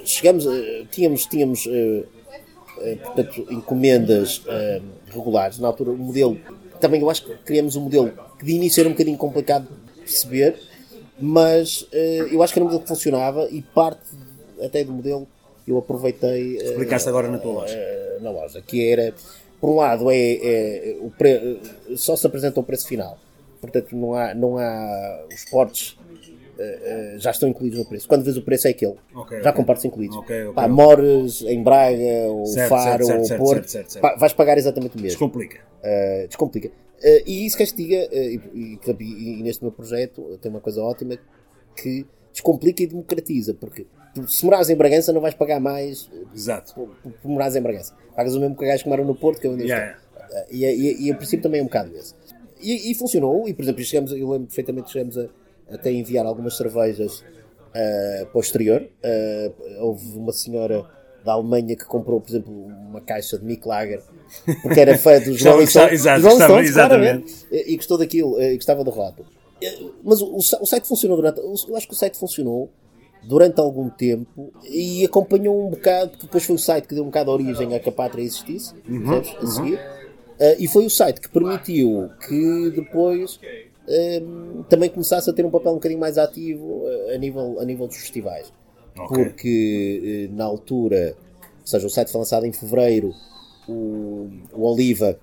Chegamos, 0.06 0.46
uh, 0.46 0.86
tínhamos, 0.90 1.26
tínhamos 1.26 1.68
portanto, 3.04 3.46
encomendas 3.50 4.44
regulares. 5.10 5.60
Na 5.60 5.68
altura, 5.68 5.92
o 5.92 5.98
modelo, 5.98 6.40
também 6.80 7.02
eu 7.02 7.10
acho 7.10 7.26
que 7.26 7.34
criamos 7.44 7.76
um 7.76 7.82
modelo 7.82 8.14
que 8.40 8.46
de 8.46 8.54
início 8.54 8.80
era 8.82 8.88
um 8.88 8.94
bocadinho 8.94 9.18
complicado 9.18 9.68
de 9.96 10.02
perceber, 10.02 10.56
mas 11.20 11.82
uh, 11.82 12.28
eu 12.32 12.42
acho 12.44 12.54
que 12.54 12.60
era 12.60 12.64
um 12.64 12.68
modelo 12.68 12.84
que 12.84 12.88
funcionava 12.88 13.48
e 13.50 13.62
parte 13.62 14.02
até 14.64 14.84
do 14.84 14.94
modelo 14.94 15.28
eu 15.68 15.78
aproveitei. 15.78 16.58
Uh, 16.58 16.64
Explicaste 16.64 17.10
agora 17.10 17.28
na 17.28 17.38
tua 17.38 17.54
loja. 17.54 17.76
Uh, 17.76 18.24
na 18.24 18.32
loja, 18.32 18.62
que 18.62 18.90
era, 18.90 19.14
por 19.60 19.70
um 19.70 19.76
lado, 19.76 20.10
é, 20.10 20.18
é 20.18 20.98
o 21.00 21.10
pre, 21.12 21.60
só 21.96 22.16
se 22.16 22.26
apresenta 22.26 22.60
o 22.60 22.64
preço 22.64 22.88
final, 22.88 23.18
portanto 23.62 23.96
não 23.96 24.14
há, 24.14 24.34
não 24.34 24.58
há 24.58 25.26
os 25.32 25.46
portes. 25.46 25.98
Uh, 26.58 27.20
já 27.20 27.30
estão 27.30 27.48
incluídos 27.48 27.78
no 27.78 27.86
preço. 27.86 28.08
Quando 28.08 28.24
vês 28.24 28.36
o 28.36 28.42
preço 28.42 28.68
é 28.68 28.72
aquele. 28.72 28.96
Okay, 29.14 29.42
já 29.44 29.52
okay. 29.52 29.54
com 29.54 29.64
partes 29.64 29.86
incluídos. 29.86 30.18
Okay, 30.18 30.42
okay, 30.42 30.54
Pá, 30.56 30.68
Mores 30.68 31.44
em 31.44 31.62
Braga, 31.62 32.32
ou 32.32 32.48
certo, 32.48 32.70
Faro, 32.70 33.06
certo, 33.06 33.32
ou 33.34 33.38
Porto, 33.38 34.00
pá, 34.02 34.16
vais 34.16 34.34
pagar 34.34 34.58
exatamente 34.58 34.98
o 34.98 35.00
mesmo. 35.00 35.10
Descomplica. 35.10 35.60
Uh, 35.84 36.28
descomplica. 36.28 36.70
Uh, 36.70 37.22
e 37.28 37.46
isso 37.46 37.56
castiga, 37.56 38.10
uh, 38.12 38.16
e, 38.16 38.80
e, 38.82 39.40
e, 39.40 39.44
neste 39.44 39.64
meu 39.64 39.72
projeto 39.72 40.36
tem 40.42 40.50
uma 40.50 40.60
coisa 40.60 40.82
ótima 40.82 41.16
que 41.76 42.08
descomplica 42.34 42.82
e 42.82 42.88
democratiza, 42.88 43.54
porque 43.54 43.86
se 44.28 44.46
morares 44.46 44.70
em 44.70 44.76
Bragança 44.76 45.12
não 45.12 45.22
vais 45.22 45.34
pagar 45.34 45.60
mais 45.60 46.10
Exato. 46.34 46.74
Por, 46.74 46.90
por, 47.02 47.12
por 47.12 47.30
morares 47.30 47.56
em 47.56 47.62
Bragança. 47.62 47.94
Pagas 48.16 48.36
o 48.36 48.40
mesmo 48.40 48.56
que 48.56 48.66
gajos 48.66 48.84
que 48.84 48.90
moram 48.90 49.06
no 49.06 49.16
Porto, 49.16 49.40
que 49.40 49.48
é 49.48 49.50
onde 49.50 49.64
yeah, 49.64 49.86
yeah. 49.86 50.44
Uh, 50.44 50.56
e, 50.56 50.66
e, 50.66 51.08
e, 51.08 51.12
o 51.12 51.16
princípio 51.16 51.44
também 51.44 51.60
é 51.60 51.64
um 51.64 51.68
bocado 51.68 51.96
esse. 51.96 52.14
E, 52.60 52.94
funcionou, 52.96 53.48
e 53.48 53.54
por 53.54 53.62
exemplo, 53.62 53.84
chegamos, 53.84 54.12
eu 54.12 54.30
lembro 54.30 54.48
perfeitamente 54.48 54.88
que 54.88 54.94
chegamos 54.94 55.18
a, 55.18 55.28
até 55.70 55.92
enviar 55.92 56.26
algumas 56.26 56.58
cervejas 56.58 57.24
para 57.72 58.38
o 58.38 58.40
exterior. 58.40 58.90
houve 59.80 60.18
uma 60.18 60.34
senhora 60.34 60.84
da 61.24 61.34
Alemanha 61.34 61.76
que 61.76 61.86
comprou, 61.86 62.20
por 62.20 62.30
exemplo, 62.30 62.52
uma 62.52 63.00
caixa 63.00 63.38
de 63.38 63.46
Mick 63.46 63.68
Lager 63.68 64.02
porque 64.62 64.80
era 64.80 64.98
fã 64.98 65.20
dos 65.20 65.42
Rolling 65.46 65.68
Stones, 65.68 66.06
exatamente. 66.70 67.46
e 67.52 67.76
gostou 67.76 67.98
daquilo, 67.98 68.42
e 68.42 68.56
gostava 68.56 68.84
do 68.84 68.92
relato. 68.92 69.26
Mas 70.04 70.22
o, 70.22 70.36
o, 70.36 70.66
site 70.66 70.88
funcionou 70.88 71.18
durante. 71.18 71.40
Eu 71.40 71.76
acho 71.76 71.88
que 71.88 71.94
o 71.94 71.96
site 71.96 72.18
funcionou 72.18 72.70
durante 73.24 73.60
algum 73.60 73.90
tempo 73.90 74.52
e 74.64 75.04
acompanhou 75.06 75.68
um 75.68 75.70
bocado, 75.70 76.12
porque 76.12 76.26
depois 76.26 76.44
foi 76.44 76.56
o 76.56 76.60
site 76.60 76.88
que 76.88 76.96
deu 76.96 77.04
um 77.04 77.08
bocado 77.08 77.32
a 77.32 77.34
origem 77.34 77.76
a 77.76 77.80
que 77.80 77.90
a 77.90 77.92
pátria 77.92 78.24
existisse, 78.24 78.74
uhum, 78.88 79.12
a 79.12 79.16
uhum. 79.18 79.48
seguir. 79.48 79.76
Uh, 79.76 80.56
e 80.60 80.68
foi 80.68 80.86
o 80.86 80.90
site 80.90 81.20
que 81.20 81.30
permitiu 81.30 82.10
que 82.28 82.72
depois 82.76 83.40
um, 83.88 84.64
também 84.64 84.90
começasse 84.90 85.30
a 85.30 85.34
ter 85.34 85.46
um 85.46 85.50
papel 85.50 85.72
um 85.72 85.76
bocadinho 85.76 86.00
mais 86.00 86.18
ativo 86.18 86.84
uh, 86.84 87.16
a, 87.16 87.18
nível, 87.18 87.60
a 87.60 87.66
nível 87.66 87.88
dos 87.88 87.98
festivais. 87.98 88.52
Okay. 88.98 89.24
Porque 89.24 90.30
uh, 90.30 90.36
na 90.36 90.46
altura, 90.46 91.16
ou 91.62 91.68
seja, 91.68 91.88
o 91.88 91.90
site 91.90 92.12
foi 92.12 92.20
lançado 92.20 92.46
em 92.46 92.52
fevereiro 92.52 93.14
o, 93.68 94.30
o 94.54 94.64
Oliva, 94.64 95.20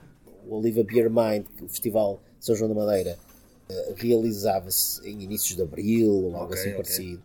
o 0.49 0.57
Oliva 0.57 0.83
Beer 0.83 1.11
Mind, 1.11 1.47
o 1.63 1.69
Festival 1.69 2.21
de 2.39 2.47
São 2.47 2.55
João 2.55 2.73
da 2.73 2.75
Madeira, 2.75 3.19
uh, 3.71 3.95
realizava-se 3.97 5.07
em 5.09 5.23
inícios 5.23 5.57
de 5.57 5.63
abril 5.63 6.11
ou 6.11 6.37
algo 6.37 6.47
okay, 6.47 6.59
assim 6.59 6.69
okay. 6.71 6.83
parecido. 6.83 7.23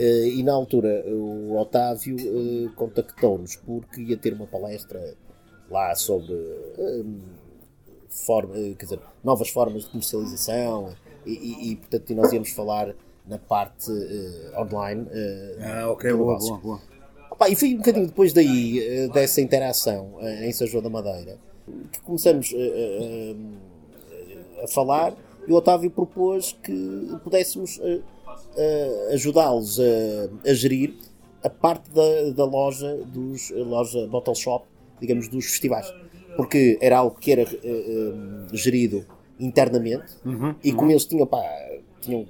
Uh, 0.00 0.26
e 0.26 0.42
na 0.42 0.52
altura 0.52 1.04
o 1.06 1.56
Otávio 1.58 2.16
uh, 2.16 2.72
contactou-nos 2.74 3.56
porque 3.56 4.00
ia 4.00 4.16
ter 4.16 4.32
uma 4.32 4.46
palestra 4.46 5.14
lá 5.70 5.94
sobre 5.94 6.34
forma, 8.08 8.54
quer 8.54 8.84
dizer, 8.84 9.00
novas 9.22 9.48
formas 9.48 9.84
de 9.84 9.90
comercialização 9.90 10.94
e, 11.24 11.32
e, 11.32 11.72
e, 11.72 11.76
portanto 11.76 12.14
nós 12.14 12.32
íamos 12.32 12.50
falar 12.50 12.94
na 13.26 13.38
parte 13.38 13.90
online. 14.58 15.06
ah, 15.60 15.90
ok, 15.90 16.12
boa, 16.12 16.38
boa, 16.38 16.58
boa. 16.58 16.92
Opa, 17.32 17.48
e 17.48 17.56
foi 17.56 17.74
um 17.74 17.78
bocadinho 17.78 18.06
depois 18.06 18.32
daí, 18.34 18.78
eh, 18.78 19.08
dessa 19.08 19.40
interação 19.40 20.16
eh, 20.20 20.46
em 20.46 20.52
São 20.52 20.66
João 20.66 20.82
da 20.82 20.90
Madeira, 20.90 21.38
que 21.90 21.98
começamos 22.02 22.54
a 24.62 24.68
falar 24.68 25.14
e 25.48 25.50
o 25.50 25.56
Otávio 25.56 25.90
propôs 25.90 26.52
que 26.62 27.08
pudéssemos 27.24 27.80
eh, 28.56 29.10
ajudá-los 29.14 29.78
a, 29.80 30.50
a, 30.50 30.54
gerir 30.54 30.94
a 31.42 31.50
parte 31.50 31.90
da, 31.90 32.30
da 32.34 32.44
loja 32.44 32.96
dos 33.06 33.50
loja 33.50 34.06
Bottle 34.06 34.34
Shop 34.34 34.64
digamos, 35.02 35.28
dos 35.28 35.44
festivais. 35.46 35.92
Porque 36.36 36.78
era 36.80 36.98
algo 36.98 37.16
que 37.18 37.32
era 37.32 37.42
eh, 37.42 37.58
eh, 37.64 38.12
gerido 38.52 39.04
internamente 39.38 40.14
Uhum, 40.24 40.54
e 40.62 40.72
como 40.72 40.90
eles 40.90 41.04
tinham, 41.04 41.26
pá, 41.26 41.42
tinham 42.00 42.24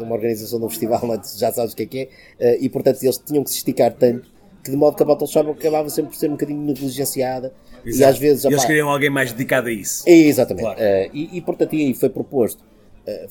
uma 0.00 0.14
organização 0.14 0.58
de 0.58 0.64
um 0.66 0.68
festival, 0.68 1.00
é? 1.14 1.20
já 1.38 1.52
sabes 1.52 1.72
o 1.72 1.76
que 1.76 1.84
é 1.84 1.86
que 1.86 1.98
é, 1.98 2.08
eh, 2.40 2.58
e 2.60 2.68
portanto 2.68 3.02
eles 3.02 3.16
tinham 3.18 3.44
que 3.44 3.50
se 3.50 3.58
esticar 3.58 3.94
tanto 3.94 4.28
que 4.64 4.70
de 4.70 4.76
modo 4.76 4.96
que 4.96 5.02
a 5.02 5.06
Bottle 5.06 5.28
Shop 5.28 5.48
acabava 5.48 5.88
sempre 5.88 6.10
por 6.10 6.18
ser 6.18 6.28
um 6.28 6.32
bocadinho 6.32 6.60
negligenciada 6.60 7.54
e 7.84 7.90
Exato. 7.90 8.10
às 8.10 8.18
vezes... 8.18 8.44
Eles 8.44 8.64
queriam 8.64 8.90
alguém 8.90 9.08
mais 9.08 9.30
dedicado 9.30 9.68
a 9.68 9.72
isso. 9.72 10.02
é, 10.08 10.12
Exatamente. 10.12 10.64
Claro. 10.64 10.80
Eh, 10.80 11.10
e, 11.14 11.38
e, 11.38 11.40
portanto, 11.40 11.72
e 11.74 11.82
aí 11.82 11.94
foi 11.94 12.08
proposto 12.10 12.64
eh, 13.06 13.26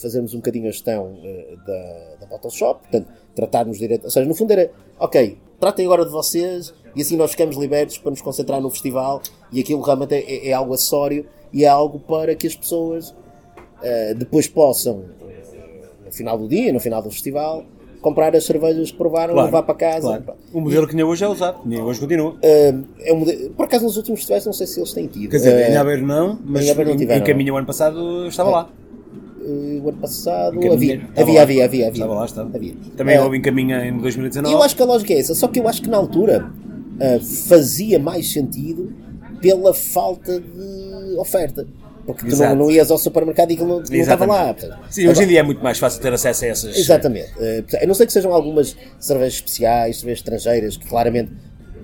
fazermos 0.00 0.32
um 0.34 0.38
bocadinho 0.38 0.68
a 0.68 0.70
gestão 0.70 1.18
eh, 1.22 1.54
da, 1.66 2.16
da 2.20 2.26
Bottle 2.26 2.50
Shop, 2.50 2.80
portanto, 2.80 3.08
tratarmos 3.34 3.78
direto. 3.78 4.04
Ou 4.04 4.10
seja, 4.10 4.26
no 4.26 4.34
fundo 4.34 4.52
era, 4.52 4.70
ok, 4.98 5.38
tratem 5.58 5.84
agora 5.86 6.04
de 6.04 6.10
vocês 6.10 6.72
e 6.96 7.02
assim 7.02 7.16
nós 7.16 7.30
ficamos 7.32 7.56
libertos 7.56 7.98
para 7.98 8.10
nos 8.10 8.20
concentrar 8.22 8.60
no 8.60 8.70
festival 8.70 9.20
e 9.52 9.60
aquilo 9.60 9.80
realmente 9.80 10.14
é, 10.14 10.20
é- 10.20 10.48
é 10.48 10.52
algo 10.52 10.74
acessório 10.74 11.26
e 11.52 11.64
é 11.64 11.68
algo 11.68 11.98
para 12.00 12.34
que 12.34 12.46
as 12.46 12.54
pessoas 12.54 13.14
eh, 13.82 14.14
depois 14.14 14.46
possam, 14.46 15.04
eh, 15.28 15.84
no 16.06 16.12
final 16.12 16.36
do 16.38 16.48
dia, 16.48 16.72
no 16.72 16.80
final 16.80 17.02
do 17.02 17.10
festival, 17.10 17.64
comprar 18.02 18.34
as 18.34 18.44
cervejas 18.46 18.90
que 18.90 18.96
provaram, 18.96 19.34
Claro, 19.34 19.46
levar 19.46 19.62
para 19.62 19.74
casa. 19.74 20.00
claro. 20.22 20.38
O 20.54 20.60
modelo 20.60 20.86
que 20.86 20.92
ainda 20.94 21.06
hoje 21.06 21.22
é 21.24 21.28
usado, 21.28 21.60
nem 21.66 21.80
hoje 21.82 22.00
continua. 22.00 22.36
Eh, 22.42 22.74
é 23.00 23.12
um 23.12 23.18
mode- 23.18 23.50
por 23.56 23.64
acaso 23.66 23.84
nos 23.84 23.96
últimos 23.96 24.20
festivais 24.20 24.44
não 24.46 24.52
sei 24.54 24.66
se 24.66 24.78
eles 24.80 24.92
têm 24.92 25.06
tido. 25.06 25.30
Quer 25.30 25.36
dizer, 25.36 25.54
Eh, 25.54 25.72
em 25.72 25.76
Aveiro 25.76 26.06
não, 26.06 26.38
mas 26.44 26.64
em 26.66 26.70
Aveiro 26.70 26.90
não 26.90 26.96
em, 26.96 26.98
tiveram, 26.98 27.20
em 27.22 27.24
caminho 27.26 27.54
o 27.54 27.56
ano 27.58 27.66
passado 27.66 28.26
estava 28.26 28.50
lá. 28.50 28.70
Eh, 29.40 29.80
o 29.82 29.88
ano 29.88 29.98
passado 29.98 30.58
havia, 30.58 31.00
havia, 31.16 31.34
lá. 31.34 31.42
havia, 31.42 31.42
havia, 31.42 31.64
havia. 31.64 31.88
Estava 31.88 32.14
lá, 32.14 32.24
estava. 32.24 32.50
Havia. 32.54 32.74
Também 32.96 33.18
houve 33.18 33.38
em 33.38 33.42
caminho 33.42 33.82
em 33.82 33.96
2019. 33.98 34.54
Eu 34.54 34.62
acho 34.62 34.76
que 34.76 34.82
a 34.82 34.84
lógica 34.84 35.12
é 35.12 35.18
essa, 35.18 35.34
só 35.34 35.48
que 35.48 35.58
eu 35.58 35.66
acho 35.66 35.82
que 35.82 35.88
na 35.88 35.96
altura 35.96 36.50
eh, 36.98 37.18
fazia 37.48 37.98
mais 37.98 38.30
sentido 38.30 38.92
pela 39.40 39.72
falta 39.72 40.38
de 40.38 41.16
oferta. 41.16 41.66
Porque 42.04 42.26
tu 42.26 42.36
não, 42.36 42.56
não 42.56 42.70
ias 42.70 42.90
ao 42.90 42.98
supermercado 42.98 43.50
e 43.50 43.54
aquilo 43.54 43.68
não, 43.68 43.76
não 43.80 43.96
estava 43.96 44.26
lá. 44.26 44.56
Sim, 44.88 45.06
hoje 45.08 45.22
em 45.22 45.26
dia 45.28 45.40
é 45.40 45.42
muito 45.42 45.62
mais 45.62 45.78
fácil 45.78 46.00
ter 46.00 46.12
acesso 46.12 46.44
a 46.44 46.48
essas. 46.48 46.76
Exatamente. 46.76 47.30
Portanto, 47.34 47.82
a 47.82 47.86
não 47.86 47.94
ser 47.94 48.06
que 48.06 48.12
sejam 48.12 48.32
algumas 48.32 48.76
cervejas 48.98 49.34
especiais, 49.34 49.98
cervejas 49.98 50.18
estrangeiras, 50.18 50.76
que 50.76 50.88
claramente 50.88 51.30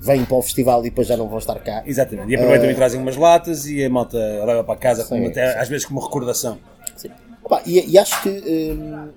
vêm 0.00 0.24
para 0.24 0.36
o 0.36 0.42
festival 0.42 0.80
e 0.80 0.90
depois 0.90 1.06
já 1.06 1.16
não 1.16 1.28
vão 1.28 1.38
estar 1.38 1.58
cá. 1.60 1.82
Exatamente. 1.86 2.30
E 2.30 2.34
aproveitam 2.34 2.70
e 2.70 2.74
trazem 2.74 3.00
umas 3.00 3.16
latas 3.16 3.66
e 3.66 3.84
a 3.84 3.90
malta 3.90 4.18
leva 4.18 4.64
para 4.64 4.76
casa, 4.76 5.04
Sim, 5.04 5.26
até, 5.26 5.58
às 5.58 5.68
vezes 5.68 5.86
como 5.86 6.00
recordação. 6.00 6.58
Sim. 6.96 7.10
Opa, 7.46 7.62
e, 7.64 7.92
e 7.92 7.96
acho 7.98 8.20
que. 8.22 8.28
hum, 8.28 9.08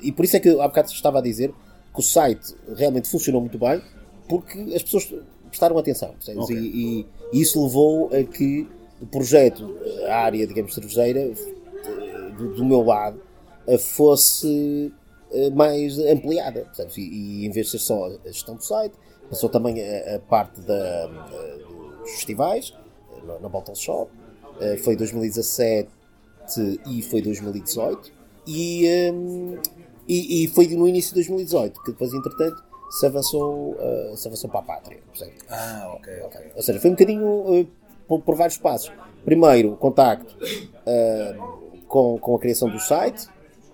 e 0.00 0.10
por 0.12 0.24
isso 0.24 0.36
é 0.36 0.40
que 0.40 0.48
há 0.48 0.66
bocado 0.68 0.88
estava 0.90 1.18
a 1.18 1.22
dizer 1.22 1.50
que 1.92 2.00
o 2.00 2.02
site 2.02 2.54
realmente 2.76 3.08
funcionou 3.08 3.40
muito 3.40 3.58
bem 3.58 3.80
porque 4.28 4.58
as 4.74 4.82
pessoas 4.82 5.12
prestaram 5.48 5.78
atenção. 5.78 6.10
percebes? 6.14 6.44
Ok. 6.44 6.56
E, 6.56 7.06
e- 7.32 7.40
isso 7.40 7.62
levou 7.62 8.08
a 8.12 8.22
que 8.24 8.66
o 9.00 9.06
projeto, 9.06 9.76
a 10.08 10.14
área, 10.16 10.46
digamos, 10.46 10.74
cervejeira, 10.74 11.20
eh, 11.20 12.30
do, 12.38 12.54
do 12.54 12.64
meu 12.64 12.82
lado, 12.82 13.20
eh, 13.66 13.76
fosse 13.78 14.92
eh, 15.32 15.50
mais 15.50 15.98
ampliada. 15.98 16.66
E, 16.96 17.00
e 17.00 17.46
em 17.46 17.50
vez 17.50 17.66
de 17.66 17.72
ser 17.72 17.78
só 17.78 18.06
a 18.06 18.28
gestão 18.30 18.56
do 18.56 18.64
site, 18.64 18.94
passou 19.28 19.48
também 19.48 19.76
a, 19.82 20.16
a 20.16 20.18
parte 20.20 20.60
da, 20.62 21.10
eh, 21.32 21.58
dos 22.02 22.10
festivais, 22.12 22.72
eh, 23.16 23.38
na, 23.40 23.48
Bottle 23.48 23.74
Shop. 23.76 24.10
Eh, 24.60 24.76
Foi 24.78 24.96
2017 24.96 25.88
e 26.86 27.02
foi 27.02 27.22
2018 27.22 28.12
e, 28.46 29.10
hum, 29.12 29.58
e, 30.06 30.44
e 30.44 30.48
foi 30.48 30.66
no 30.68 30.86
início 30.86 31.10
de 31.10 31.16
2018 31.16 31.82
que 31.82 31.92
depois 31.92 32.12
entretanto 32.12 32.62
se 32.90 33.06
avançou, 33.06 33.72
uh, 33.72 34.16
se 34.16 34.28
avançou 34.28 34.50
para 34.50 34.60
a 34.60 34.62
pátria 34.62 34.98
percebe? 35.10 35.32
Ah, 35.48 35.92
ok, 35.96 36.12
ok. 36.24 36.40
ou 36.54 36.62
seja, 36.62 36.78
foi 36.78 36.90
um 36.90 36.92
bocadinho 36.92 37.26
uh, 37.26 37.68
por, 38.06 38.20
por 38.20 38.34
vários 38.36 38.58
passos 38.58 38.92
primeiro, 39.24 39.76
contacto 39.76 40.36
uh, 40.36 41.82
com, 41.88 42.18
com 42.18 42.36
a 42.36 42.38
criação 42.38 42.68
do 42.68 42.78
site 42.78 43.26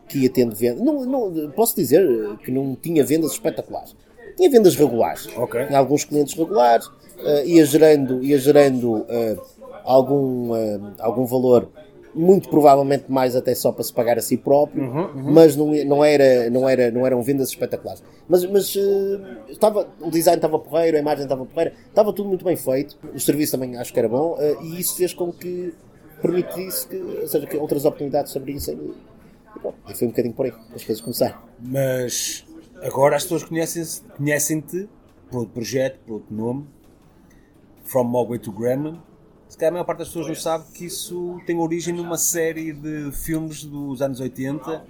que 0.08 0.18
ia 0.18 0.30
tendo 0.30 0.54
vendas 0.54 0.80
não, 0.80 1.04
não, 1.04 1.50
posso 1.50 1.74
dizer 1.76 2.06
que 2.38 2.50
não 2.50 2.74
tinha 2.76 3.04
vendas 3.04 3.32
espetaculares 3.32 3.94
tinha 4.36 4.48
vendas 4.48 4.76
regulares 4.76 5.28
Ok. 5.36 5.66
tinha 5.66 5.78
alguns 5.78 6.04
clientes 6.04 6.34
regulares 6.34 6.86
uh, 6.86 7.44
ia 7.44 7.64
gerando, 7.66 8.22
ia 8.22 8.38
gerando 8.38 9.06
algum, 9.84 10.50
algum 10.98 11.26
valor 11.26 11.68
muito 12.14 12.48
provavelmente 12.48 13.04
mais 13.08 13.36
até 13.36 13.54
só 13.54 13.72
para 13.72 13.84
se 13.84 13.92
pagar 13.92 14.18
a 14.18 14.22
si 14.22 14.36
próprio, 14.36 14.82
mas 15.14 15.56
não, 15.56 15.72
não, 15.84 16.04
era, 16.04 16.50
não, 16.50 16.68
era, 16.68 16.90
não 16.90 17.06
eram 17.06 17.22
vendas 17.22 17.50
espetaculares. 17.50 18.02
Mas, 18.28 18.44
mas 18.46 18.74
uh, 18.74 19.20
estava, 19.48 19.88
o 20.00 20.10
design 20.10 20.36
estava 20.36 20.58
porreiro, 20.58 20.96
a 20.96 21.00
imagem 21.00 21.24
estava 21.24 21.44
porreira, 21.44 21.72
estava 21.88 22.12
tudo 22.12 22.28
muito 22.28 22.44
bem 22.44 22.56
feito, 22.56 22.96
o 23.14 23.20
serviço 23.20 23.52
também 23.52 23.76
acho 23.76 23.92
que 23.92 23.98
era 23.98 24.08
bom, 24.08 24.34
uh, 24.34 24.62
e 24.64 24.80
isso 24.80 24.96
fez 24.96 25.14
com 25.14 25.32
que 25.32 25.74
permitisse 26.20 26.86
que, 26.86 26.96
ou 26.96 27.28
seja, 27.28 27.46
que 27.46 27.56
outras 27.56 27.84
oportunidades 27.84 28.32
se 28.32 28.38
abrissem. 28.38 28.76
E, 28.76 29.90
e 29.90 29.94
foi 29.94 30.06
um 30.06 30.10
bocadinho 30.10 30.34
por 30.34 30.46
aí 30.46 30.52
que 30.52 30.58
as 30.74 30.84
coisas 30.84 31.00
começaram. 31.00 31.38
Mas 31.58 32.44
agora 32.82 33.16
as 33.16 33.24
pessoas 33.24 33.44
conhecem-te 33.44 34.88
por 35.30 35.40
outro 35.40 35.54
projeto, 35.54 35.98
por 36.06 36.14
outro 36.14 36.34
nome, 36.34 36.66
From 37.84 38.04
Mogwai 38.04 38.38
to 38.38 38.52
Gremlin. 38.52 39.00
Calhar 39.60 39.72
a 39.72 39.74
maior 39.74 39.84
parte 39.84 39.98
das 39.98 40.08
pessoas 40.08 40.26
não 40.26 40.34
sabe 40.34 40.64
que 40.72 40.86
isso 40.86 41.38
tem 41.44 41.58
origem 41.58 41.94
numa 41.94 42.16
série 42.16 42.72
de 42.72 43.12
filmes 43.12 43.62
dos 43.62 44.00
anos 44.00 44.18
80, 44.18 44.82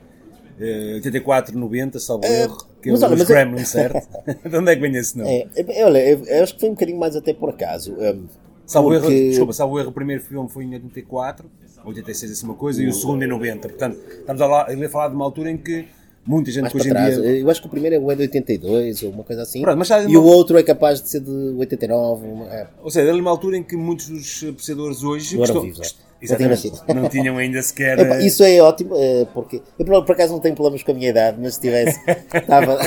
eh, 0.60 0.92
84, 0.94 1.58
90, 1.58 1.98
salvo 1.98 2.24
erro, 2.24 2.56
que 2.80 2.88
é 2.88 2.92
mas 2.92 3.00
os 3.00 3.08
olha, 3.08 3.16
mas 3.16 3.28
é- 3.28 3.32
Gremlin, 3.34 3.64
certo? 3.64 4.08
de 4.48 4.56
onde 4.56 4.70
é 4.70 4.76
que 4.76 4.80
vem 4.80 4.94
esse 4.96 5.18
nome? 5.18 5.28
É, 5.28 5.80
é, 5.80 5.84
olha, 5.84 5.98
eu, 5.98 6.42
acho 6.44 6.54
que 6.54 6.60
foi 6.60 6.68
um 6.68 6.74
bocadinho 6.74 7.00
mais 7.00 7.16
até 7.16 7.34
por 7.34 7.50
acaso. 7.50 7.94
um, 7.94 8.26
Salvo 8.64 8.94
erro, 8.94 9.02
porque- 9.02 9.30
desculpa, 9.30 9.52
salvo 9.52 9.80
erro, 9.80 9.88
o 9.88 9.92
primeiro 9.92 10.22
filme 10.22 10.48
foi 10.48 10.62
em 10.62 10.72
84, 10.74 11.50
86 11.84 12.30
assim 12.30 12.44
uma 12.46 12.54
coisa, 12.54 12.80
e 12.80 12.86
o 12.86 12.92
segundo 12.92 13.24
em 13.24 13.26
90. 13.26 13.68
Portanto, 13.68 13.98
estamos 14.20 14.40
a, 14.40 14.46
lá, 14.46 14.68
a 14.70 14.88
falar 14.88 15.08
de 15.08 15.16
uma 15.16 15.24
altura 15.24 15.50
em 15.50 15.56
que 15.56 15.88
muita 16.26 16.50
gente 16.50 16.62
mais 16.62 16.72
que 16.72 16.78
hoje 16.78 16.90
em 16.90 16.92
dia... 16.92 17.38
Eu 17.40 17.50
acho 17.50 17.60
que 17.60 17.66
o 17.66 17.70
primeiro 17.70 17.96
é 17.96 17.98
o 17.98 18.14
de 18.14 18.22
82 18.22 19.02
ou 19.02 19.10
uma 19.10 19.24
coisa 19.24 19.42
assim. 19.42 19.62
Pronto, 19.62 19.82
e 20.08 20.16
uma- 20.16 20.20
o 20.20 20.28
outro 20.28 20.58
é 20.58 20.62
capaz 20.62 21.00
de 21.02 21.08
ser 21.08 21.20
de 21.20 21.30
89. 21.30 22.26
uma- 22.26 22.46
é. 22.52 22.66
Ou 22.82 22.90
seja, 22.90 23.08
era 23.08 23.16
uma 23.16 23.30
altura 23.30 23.56
em 23.56 23.62
que 23.62 23.76
muitos 23.76 24.08
dos 24.08 24.44
apreciadores 24.48 25.02
hoje 25.02 25.36
Não 25.36 25.44
eram 25.44 25.60
vivos, 25.62 25.96
Exatamente, 26.22 26.72
não 26.94 27.08
tinham 27.08 27.38
ainda 27.38 27.62
sequer. 27.62 27.98
Epá, 27.98 28.16
eh, 28.16 28.26
isso 28.26 28.42
é 28.44 28.60
ótimo, 28.60 28.94
eh, 28.94 29.26
porque 29.32 29.62
eu 29.78 29.86
por, 29.86 30.12
acaso 30.12 30.34
não 30.34 30.40
tenho 30.40 30.54
problemas 30.54 30.82
com 30.82 30.90
a 30.90 30.94
minha 30.94 31.08
idade, 31.08 31.38
mas 31.40 31.54
se 31.54 31.60
tivesse, 31.62 31.98
estava, 32.34 32.78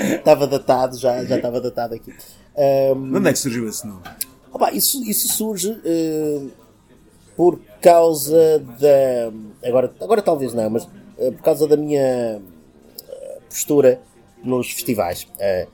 estava 0.00 0.46
datado, 0.48 0.98
já, 0.98 1.24
já 1.24 1.36
estava 1.36 1.60
datado 1.60 1.94
aqui. 1.94 2.10
De 2.12 3.16
onde 3.16 3.28
é 3.28 3.32
que 3.32 3.38
surgiu 3.38 3.68
esse 3.68 3.86
nome? 3.86 4.00
Opa, 4.52 4.72
isso, 4.72 5.02
isso 5.04 5.28
surge 5.28 5.78
eh, 5.84 6.40
por 7.36 7.60
causa 7.80 8.58
da. 8.80 9.68
Agora, 9.68 9.92
agora 10.00 10.20
talvez 10.20 10.52
não, 10.52 10.68
mas 10.68 10.82
eh, 10.84 10.88
por 11.16 11.42
causa 11.42 11.66
da 11.66 11.76
minha 11.76 12.40
eh, 12.40 13.38
postura 13.48 14.00
nos 14.42 14.70
festivais. 14.70 15.26
Eh, 15.38 15.66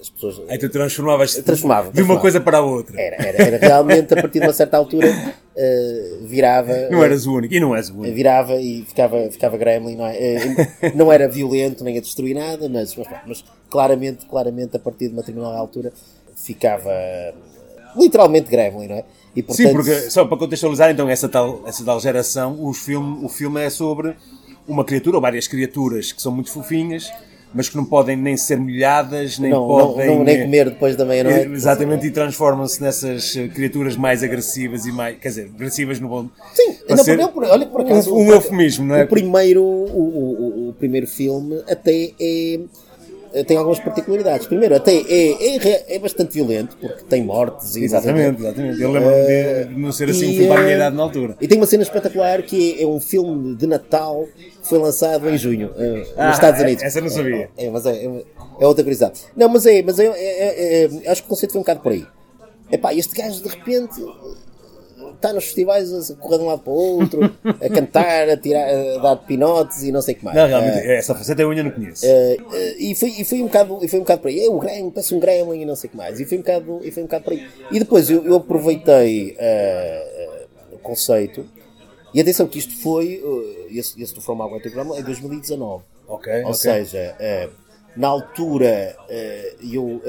as 0.00 0.08
pessoas. 0.08 0.40
Aí 0.48 0.58
tu 0.58 0.68
transformavas 0.68 1.34
Transformava, 1.34 1.92
de 1.92 2.02
uma 2.02 2.18
coisa 2.18 2.40
para 2.40 2.58
a 2.58 2.62
outra. 2.62 3.00
Era, 3.00 3.16
era, 3.16 3.42
era 3.42 3.58
realmente 3.58 4.14
a 4.14 4.20
partir 4.20 4.40
de 4.40 4.46
uma 4.46 4.52
certa 4.52 4.76
altura 4.76 5.08
eh, 5.54 6.18
virava. 6.22 6.74
Não 6.90 7.04
eras 7.04 7.26
o 7.26 7.34
único. 7.34 7.52
E 7.52 7.60
não 7.60 7.76
és 7.76 7.90
o 7.90 7.98
único. 7.98 8.14
virava 8.14 8.54
e 8.56 8.82
ficava, 8.86 9.30
ficava 9.30 9.56
gremlin, 9.56 9.96
não 9.96 10.06
é? 10.06 10.16
Eh, 10.16 10.92
Não 10.94 11.12
era 11.12 11.28
violento 11.28 11.84
nem 11.84 11.98
a 11.98 12.00
destruir 12.00 12.34
nada, 12.34 12.68
mas, 12.68 12.96
mas, 12.96 13.08
mas 13.26 13.44
claramente, 13.68 14.26
claramente, 14.26 14.76
a 14.76 14.80
partir 14.80 15.08
de 15.08 15.12
uma 15.12 15.22
determinada 15.22 15.56
altura, 15.58 15.92
ficava 16.34 16.90
eh, 16.90 17.34
literalmente 17.96 18.50
gremlin, 18.50 18.88
não 18.88 18.96
é? 18.96 19.04
E, 19.36 19.42
portanto, 19.42 19.66
Sim, 19.68 19.72
porque 19.72 20.10
só 20.10 20.24
para 20.24 20.36
contextualizar 20.38 20.90
então 20.90 21.08
essa 21.08 21.28
tal, 21.28 21.62
essa 21.64 21.84
tal 21.84 22.00
geração, 22.00 22.58
os 22.64 22.78
filme, 22.78 23.24
o 23.24 23.28
filme 23.28 23.60
é 23.60 23.70
sobre 23.70 24.16
uma 24.68 24.84
criatura 24.84 25.16
ou 25.16 25.20
várias 25.22 25.46
criaturas 25.48 26.12
que 26.12 26.20
são 26.22 26.32
muito 26.32 26.50
fofinhas, 26.50 27.10
mas 27.52 27.68
que 27.68 27.76
não 27.76 27.84
podem 27.84 28.16
nem 28.16 28.36
ser 28.36 28.58
molhadas, 28.58 29.38
nem 29.38 29.50
não, 29.50 29.66
não, 29.66 29.88
podem. 29.92 30.06
não, 30.06 30.22
nem 30.24 30.36
eh, 30.36 30.42
comer 30.44 30.70
depois 30.70 30.94
da 30.94 31.04
meia-noite. 31.04 31.48
Exatamente, 31.50 32.06
e 32.06 32.10
transformam-se 32.12 32.80
nessas 32.80 33.36
eh, 33.36 33.48
criaturas 33.48 33.96
mais 33.96 34.22
agressivas 34.22 34.86
e 34.86 34.92
mais. 34.92 35.18
Quer 35.18 35.28
dizer, 35.30 35.50
agressivas 35.54 35.98
no 35.98 36.08
bom. 36.08 36.28
Sim, 36.54 36.76
não, 36.88 36.96
ser 36.98 37.16
não, 37.18 37.32
olha 37.36 37.66
por 37.66 37.80
acaso. 37.80 38.14
um, 38.14 38.28
um 38.28 38.30
eufemismo, 38.32 38.86
não 38.86 38.94
é? 38.94 39.02
O 39.02 39.08
primeiro, 39.08 39.62
o, 39.64 40.66
o- 40.66 40.68
o 40.68 40.72
primeiro 40.74 41.06
filme 41.08 41.60
até 41.68 42.12
é. 42.20 42.60
Tem 43.46 43.56
algumas 43.56 43.78
particularidades. 43.78 44.46
Primeiro, 44.46 44.74
até 44.74 44.92
é, 44.94 45.54
é, 45.54 45.58
re- 45.58 45.84
é 45.88 45.98
bastante 45.98 46.32
violento, 46.34 46.76
porque 46.80 47.04
tem 47.04 47.22
mortes 47.24 47.76
e 47.76 47.84
Exatamente, 47.84 48.40
exatamente. 48.40 48.80
Eu 48.82 48.90
lembro-me 48.90 49.16
de, 49.74 49.80
não 49.80 49.92
ser 49.92 50.10
assim 50.10 50.26
um 50.26 50.32
filme 50.32 50.48
para 50.48 50.56
a 50.58 50.62
minha 50.62 50.72
eh, 50.72 50.76
idade 50.76 50.96
na 50.96 51.02
altura. 51.02 51.36
E 51.40 51.46
tem 51.46 51.56
uma 51.58 51.66
cena 51.66 51.82
espetacular 51.82 52.42
que 52.42 52.78
é, 52.78 52.82
é 52.82 52.86
um 52.86 52.98
filme 52.98 53.54
de 53.54 53.66
Natal 53.66 54.26
que 54.36 54.68
foi 54.68 54.78
lançado 54.78 55.28
em 55.30 55.38
junho 55.38 55.70
eh, 55.76 56.06
Ah, 56.16 56.26
nos 56.28 56.36
Estados 56.36 56.60
Unidos. 56.60 56.82
essa 56.82 56.98
eu 56.98 57.02
não 57.02 57.10
sabia. 57.10 57.50
É, 57.56 57.70
mas 57.70 57.86
é, 57.86 57.90
é, 58.04 58.24
é 58.60 58.66
outra 58.66 58.82
curiosidade. 58.82 59.20
Não, 59.36 59.48
mas 59.48 59.64
é, 59.64 59.80
mas 59.82 59.98
é, 59.98 60.06
é- 60.06 60.12
é- 60.16 60.84
é- 61.04 61.10
acho 61.10 61.22
que 61.22 61.26
o 61.26 61.30
conceito 61.30 61.52
foi 61.52 61.60
um 61.60 61.62
bocado 61.62 61.80
por 61.80 61.92
aí. 61.92 62.04
Epá, 62.72 62.92
este 62.94 63.14
gajo 63.14 63.42
de 63.42 63.48
repente 63.48 64.00
está 65.20 65.32
nos 65.32 65.44
festivais 65.44 66.10
a 66.10 66.14
correr 66.14 66.38
de 66.38 66.44
um 66.44 66.46
lado 66.46 66.62
para 66.62 66.72
o 66.72 66.76
outro, 66.76 67.36
a 67.44 67.68
cantar, 67.68 68.28
a, 68.28 68.36
tirar, 68.36 68.66
a 68.68 68.98
dar 68.98 69.16
pinotes 69.16 69.82
e 69.82 69.92
não 69.92 70.00
sei 70.00 70.14
o 70.14 70.18
que 70.18 70.24
mais. 70.24 70.36
Não, 70.36 70.46
realmente, 70.46 70.78
uh, 70.78 70.90
essa 70.92 71.14
faceta 71.14 71.42
eu 71.42 71.50
ainda 71.50 71.62
não 71.62 71.70
conheço. 71.70 72.06
Uh, 72.06 72.54
e, 72.78 72.94
foi, 72.94 73.10
e, 73.10 73.24
foi 73.24 73.42
um 73.42 73.46
bocado, 73.46 73.78
e 73.82 73.88
foi 73.88 73.98
um 73.98 74.02
bocado 74.02 74.22
para 74.22 74.30
aí. 74.30 74.44
É, 74.44 74.48
o 74.48 74.58
Gremlin, 74.58 74.90
parece 74.90 75.14
um 75.14 75.20
Gremlin 75.20 75.60
e 75.60 75.64
não 75.64 75.76
sei 75.76 75.88
o 75.88 75.90
que 75.90 75.96
mais. 75.96 76.18
E 76.18 76.24
foi 76.24 76.38
um 76.38 76.40
bocado, 76.40 76.80
e 76.82 76.90
foi 76.90 77.02
um 77.02 77.06
bocado 77.06 77.24
para 77.24 77.34
aí. 77.34 77.48
E 77.70 77.78
depois 77.78 78.10
eu, 78.10 78.24
eu 78.24 78.36
aproveitei 78.36 79.36
o 80.72 80.78
conceito. 80.78 81.46
E 82.12 82.20
atenção 82.20 82.48
que 82.48 82.58
isto 82.58 82.76
foi, 82.82 83.22
esse, 83.70 84.02
esse 84.02 84.14
do 84.14 84.20
From 84.20 84.42
Agua 84.42 84.58
Gremlin, 84.58 84.98
em 84.98 85.02
2019. 85.02 85.84
Ok, 86.08 86.32
Ou 86.32 86.40
okay. 86.40 86.54
seja, 86.54 87.14
na 87.96 88.08
altura 88.08 88.96
eu 89.60 90.00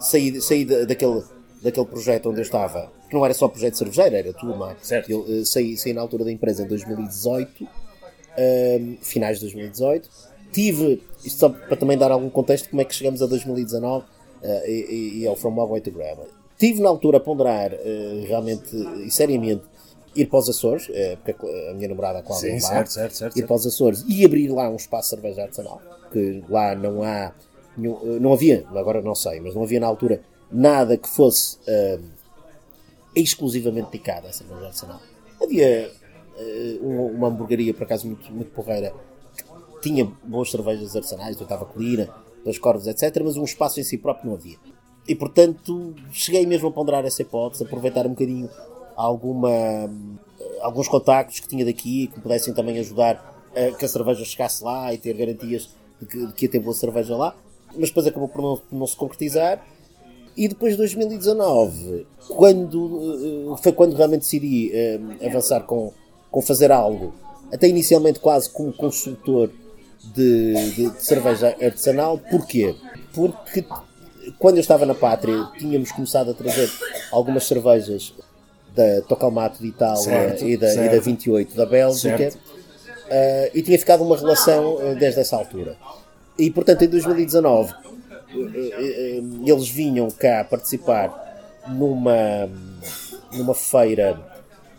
saí, 0.00 0.40
saí 0.40 0.64
daquele 0.64 1.22
daquele 1.64 1.86
projeto 1.86 2.28
onde 2.28 2.40
eu 2.40 2.42
estava, 2.42 2.92
que 3.14 3.18
não 3.18 3.24
era 3.24 3.32
só 3.32 3.48
projeto 3.48 3.78
cervejeiro, 3.78 4.16
era 4.16 4.32
tudo 4.32 4.56
mais. 4.56 4.76
Certo. 4.82 5.08
Eu 5.08 5.20
uh, 5.20 5.46
saí, 5.46 5.76
saí 5.78 5.92
na 5.92 6.00
altura 6.00 6.24
da 6.24 6.32
empresa 6.32 6.64
em 6.64 6.66
2018, 6.66 7.62
uh, 7.62 7.68
finais 9.00 9.38
de 9.38 9.44
2018. 9.44 10.10
Tive, 10.52 11.02
isto 11.24 11.38
só 11.38 11.48
para 11.48 11.76
também 11.76 11.96
dar 11.96 12.10
algum 12.10 12.28
contexto, 12.28 12.68
como 12.68 12.82
é 12.82 12.84
que 12.84 12.94
chegamos 12.94 13.22
a 13.22 13.26
2019 13.26 14.04
uh, 14.04 14.66
e, 14.66 15.20
e 15.20 15.26
ao 15.26 15.36
From 15.36 15.52
Mogwai 15.52 15.80
to 15.80 15.92
Grammar. 15.92 16.26
Tive 16.58 16.80
na 16.80 16.88
altura 16.88 17.18
a 17.18 17.20
ponderar 17.20 17.72
uh, 17.72 18.26
realmente 18.26 18.76
e 19.04 19.10
seriamente 19.10 19.62
ir 20.16 20.26
para 20.26 20.38
os 20.38 20.48
Açores, 20.48 20.88
porque 21.24 21.44
a 21.68 21.74
minha 21.74 21.88
namorada, 21.88 22.22
Cláudia, 22.22 22.60
Sim, 22.60 22.64
lá, 22.64 22.72
certo, 22.72 22.92
certo, 22.92 23.12
certo, 23.14 23.36
ir 23.36 23.44
para 23.44 23.56
os 23.56 23.66
Açores 23.66 24.04
e 24.06 24.24
abrir 24.24 24.46
lá 24.46 24.70
um 24.70 24.76
espaço 24.76 25.08
de 25.08 25.20
cerveja 25.20 25.42
artesanal, 25.42 25.82
que 26.12 26.44
lá 26.48 26.72
não 26.76 27.02
há, 27.02 27.32
não 27.76 28.32
havia, 28.32 28.64
agora 28.76 29.02
não 29.02 29.16
sei, 29.16 29.40
mas 29.40 29.56
não 29.56 29.64
havia 29.64 29.80
na 29.80 29.88
altura 29.88 30.20
nada 30.52 30.96
que 30.96 31.08
fosse 31.08 31.56
uh, 31.66 32.00
exclusivamente 33.14 33.90
dedicado 33.90 34.26
a 34.26 34.32
cerveja 34.32 34.66
artesanal. 34.66 35.00
Havia 35.42 35.90
uh, 36.36 36.86
uma, 36.86 37.02
uma 37.02 37.28
hamburgueria, 37.28 37.74
por 37.74 37.84
acaso, 37.84 38.06
muito, 38.06 38.32
muito 38.32 38.50
porreira, 38.50 38.94
que 39.34 39.88
tinha 39.88 40.04
boas 40.24 40.50
cervejas 40.50 40.94
artesanais, 40.94 41.36
do 41.36 41.46
Tava 41.46 41.64
Colina, 41.64 42.08
das 42.44 42.58
Corvos, 42.58 42.86
etc., 42.86 43.22
mas 43.24 43.36
um 43.36 43.44
espaço 43.44 43.80
em 43.80 43.82
si 43.82 43.98
próprio 43.98 44.28
não 44.30 44.36
havia. 44.36 44.56
E, 45.06 45.14
portanto, 45.14 45.94
cheguei 46.12 46.46
mesmo 46.46 46.68
a 46.68 46.72
ponderar 46.72 47.04
essa 47.04 47.22
hipótese, 47.22 47.62
aproveitar 47.62 48.06
um 48.06 48.10
bocadinho 48.10 48.48
alguma, 48.96 49.90
alguns 50.60 50.88
contactos 50.88 51.40
que 51.40 51.48
tinha 51.48 51.64
daqui, 51.64 52.06
que 52.06 52.16
me 52.16 52.22
pudessem 52.22 52.54
também 52.54 52.78
ajudar 52.78 53.34
a 53.54 53.76
que 53.76 53.84
a 53.84 53.88
cerveja 53.88 54.24
chegasse 54.24 54.64
lá 54.64 54.92
e 54.92 54.98
ter 54.98 55.14
garantias 55.14 55.74
de 56.00 56.06
que, 56.06 56.26
de 56.26 56.32
que 56.32 56.44
ia 56.46 56.50
ter 56.50 56.58
boa 56.58 56.74
cerveja 56.74 57.16
lá. 57.16 57.36
Mas 57.76 57.88
depois 57.88 58.06
acabou 58.06 58.28
por 58.28 58.40
não, 58.40 58.56
por 58.56 58.76
não 58.76 58.86
se 58.86 58.96
concretizar 58.96 59.64
e 60.36 60.48
depois 60.48 60.72
de 60.72 60.78
2019, 60.78 62.06
quando, 62.28 63.56
foi 63.62 63.72
quando 63.72 63.94
realmente 63.94 64.22
decidi 64.22 64.72
uh, 64.72 65.26
avançar 65.26 65.60
com, 65.60 65.92
com 66.30 66.42
fazer 66.42 66.72
algo, 66.72 67.14
até 67.52 67.68
inicialmente 67.68 68.18
quase 68.18 68.50
como 68.50 68.72
consultor 68.72 69.50
de, 70.12 70.54
de, 70.72 70.90
de, 70.90 71.02
cerveja 71.02 71.56
artesanal. 71.62 72.18
Porquê? 72.18 72.74
Porque 73.12 73.64
quando 74.38 74.56
eu 74.56 74.60
estava 74.60 74.84
na 74.84 74.94
pátria 74.94 75.48
tínhamos 75.58 75.92
começado 75.92 76.30
a 76.30 76.34
trazer 76.34 76.68
algumas 77.12 77.44
cervejas 77.44 78.12
da 78.74 79.02
Tocalmato 79.02 79.62
de 79.62 79.68
Itália 79.68 80.02
certo, 80.02 80.44
e, 80.44 80.56
da, 80.56 80.74
e, 80.74 80.88
da, 80.88 80.98
28 80.98 81.54
da 81.54 81.64
Bélgica 81.64 82.30
uh, 82.30 83.50
e 83.54 83.62
tinha 83.62 83.78
ficado 83.78 84.02
uma 84.02 84.16
relação 84.16 84.74
uh, 84.74 84.96
desde 84.96 85.20
essa 85.20 85.36
altura. 85.36 85.76
E 86.36 86.50
portanto 86.50 86.82
em 86.82 86.88
2019 86.88 87.72
eles 89.46 89.68
vinham 89.68 90.08
cá 90.10 90.44
participar 90.44 91.24
numa, 91.68 92.48
numa 93.32 93.54
feira 93.54 94.18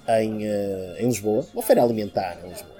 em, 0.08 0.46
eh, 0.46 0.98
em 1.00 1.06
Lisboa, 1.08 1.46
uma 1.54 1.64
feira 1.64 1.84
alimentar 1.84 2.38
em 2.44 2.50
Lisboa. 2.50 2.76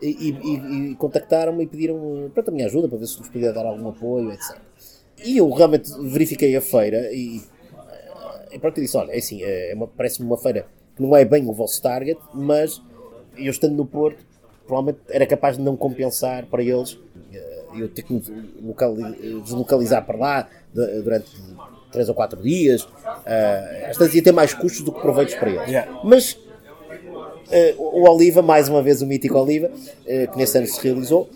E, 0.00 0.30
e, 0.30 0.90
e 0.90 0.94
contactaram-me 0.94 1.64
e 1.64 1.66
pediram 1.66 2.30
para 2.32 2.44
a 2.46 2.50
minha 2.52 2.66
ajuda, 2.66 2.88
para 2.88 2.98
ver 2.98 3.06
se 3.06 3.18
nos 3.18 3.28
podia 3.28 3.52
dar 3.52 3.66
algum 3.66 3.88
apoio, 3.88 4.30
etc. 4.32 4.56
E 5.24 5.38
eu 5.38 5.50
realmente 5.50 5.90
verifiquei 6.02 6.54
a 6.54 6.60
feira 6.60 7.12
e, 7.12 7.42
eh, 7.88 8.48
e 8.52 8.58
pronto, 8.58 8.80
disse: 8.80 8.96
olha, 8.96 9.12
é 9.12 9.18
assim, 9.18 9.42
é 9.42 9.74
parece-me 9.96 10.26
uma 10.26 10.38
feira 10.38 10.66
que 10.94 11.02
não 11.02 11.16
é 11.16 11.24
bem 11.24 11.46
o 11.48 11.52
vosso 11.52 11.82
target, 11.82 12.20
mas 12.32 12.80
eu 13.36 13.50
estando 13.50 13.74
no 13.74 13.86
Porto, 13.86 14.24
provavelmente 14.66 15.00
era 15.08 15.26
capaz 15.26 15.56
de 15.56 15.62
não 15.62 15.76
compensar 15.76 16.46
para 16.46 16.62
eles 16.62 16.98
eu 17.74 17.88
ter 17.88 18.02
que 18.02 18.12
me 18.12 18.20
deslocalizar 19.42 20.04
para 20.04 20.18
lá 20.18 20.48
durante 21.02 21.30
3 21.90 22.08
ou 22.08 22.14
4 22.14 22.42
dias. 22.42 22.82
Uh, 22.82 23.90
às 23.90 23.96
vezes 23.96 24.14
ia 24.14 24.22
ter 24.22 24.32
mais 24.32 24.54
custos 24.54 24.82
do 24.82 24.92
que 24.92 25.00
proveitos 25.00 25.34
para 25.34 25.50
eles. 25.50 25.68
Yeah. 25.68 26.00
Mas 26.04 26.32
uh, 26.32 26.38
o 27.78 28.08
Oliva, 28.08 28.42
mais 28.42 28.68
uma 28.68 28.82
vez 28.82 29.02
o 29.02 29.06
mítico 29.06 29.38
Oliva, 29.38 29.68
uh, 29.68 30.32
que 30.32 30.38
nesse 30.38 30.58
ano 30.58 30.66
se 30.66 30.82
realizou, 30.82 31.28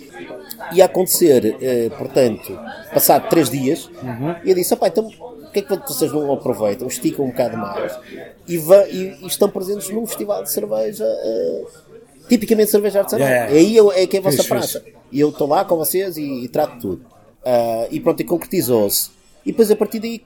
ia 0.73 0.85
acontecer, 0.85 1.57
portanto, 1.99 2.59
passado 2.93 3.29
3 3.29 3.51
dias, 3.51 3.91
uhum. 4.03 4.37
e 4.45 4.51
eu 4.51 4.55
disse: 4.55 4.73
opá, 4.75 4.89
então 4.89 5.11
porque 5.53 5.59
é 5.59 5.63
que 5.77 5.89
vocês 5.89 6.11
não 6.11 6.33
aproveitam, 6.33 6.89
esticam 6.89 7.27
um 7.27 7.29
bocado 7.29 7.59
mais 7.59 7.99
e, 8.49 8.57
e, 8.57 9.19
e 9.23 9.27
estão 9.27 9.51
presentes 9.51 9.91
num 9.91 10.07
festival 10.07 10.43
de 10.43 10.51
cerveja, 10.51 11.05
tipicamente 12.27 12.71
cerveja 12.71 13.01
artesanal? 13.01 13.29
Yeah, 13.29 13.53
yeah. 13.53 13.87
Aí 13.93 13.99
é, 13.99 14.03
é 14.03 14.07
que 14.07 14.17
é 14.17 14.21
a 14.21 14.23
vossa 14.23 14.45
praça 14.45 14.83
e 15.13 15.21
eu 15.21 15.29
estou 15.29 15.47
lá 15.47 15.65
com 15.65 15.77
vocês 15.77 16.17
e, 16.17 16.45
e 16.45 16.49
trato 16.49 16.79
tudo. 16.81 17.05
Uh, 17.43 17.87
e 17.91 18.01
pronto, 18.01 18.21
e 18.21 18.25
concretizou-se. 18.25 19.11
E 19.45 19.51
depois 19.51 19.71
a 19.71 19.77
partir 19.77 20.01
daí 20.01 20.23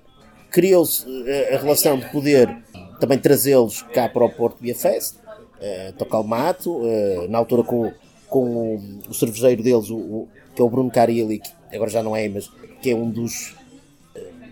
criou-se 0.50 1.04
uh, 1.04 1.54
a 1.54 1.58
relação 1.58 1.98
de 1.98 2.06
poder 2.10 2.56
também 3.00 3.18
trazê-los 3.18 3.82
cá 3.82 4.08
para 4.08 4.24
o 4.24 4.30
Porto 4.30 4.58
Beer 4.60 4.76
Fest, 4.76 5.16
uh, 5.16 5.92
tocar 5.98 6.20
o 6.20 6.24
mato, 6.24 6.70
uh, 6.70 7.28
na 7.28 7.38
altura 7.38 7.62
com, 7.62 7.92
com 8.28 8.44
o, 8.44 9.00
o 9.08 9.14
cervejeiro 9.14 9.62
deles, 9.62 9.90
o, 9.90 9.96
o, 9.96 10.28
que 10.54 10.62
é 10.62 10.64
o 10.64 10.70
Bruno 10.70 10.90
Carilli, 10.90 11.40
que 11.40 11.76
agora 11.76 11.90
já 11.90 12.02
não 12.02 12.14
é, 12.14 12.28
mas 12.28 12.50
que 12.80 12.90
é 12.90 12.94
um 12.94 13.10
dos 13.10 13.54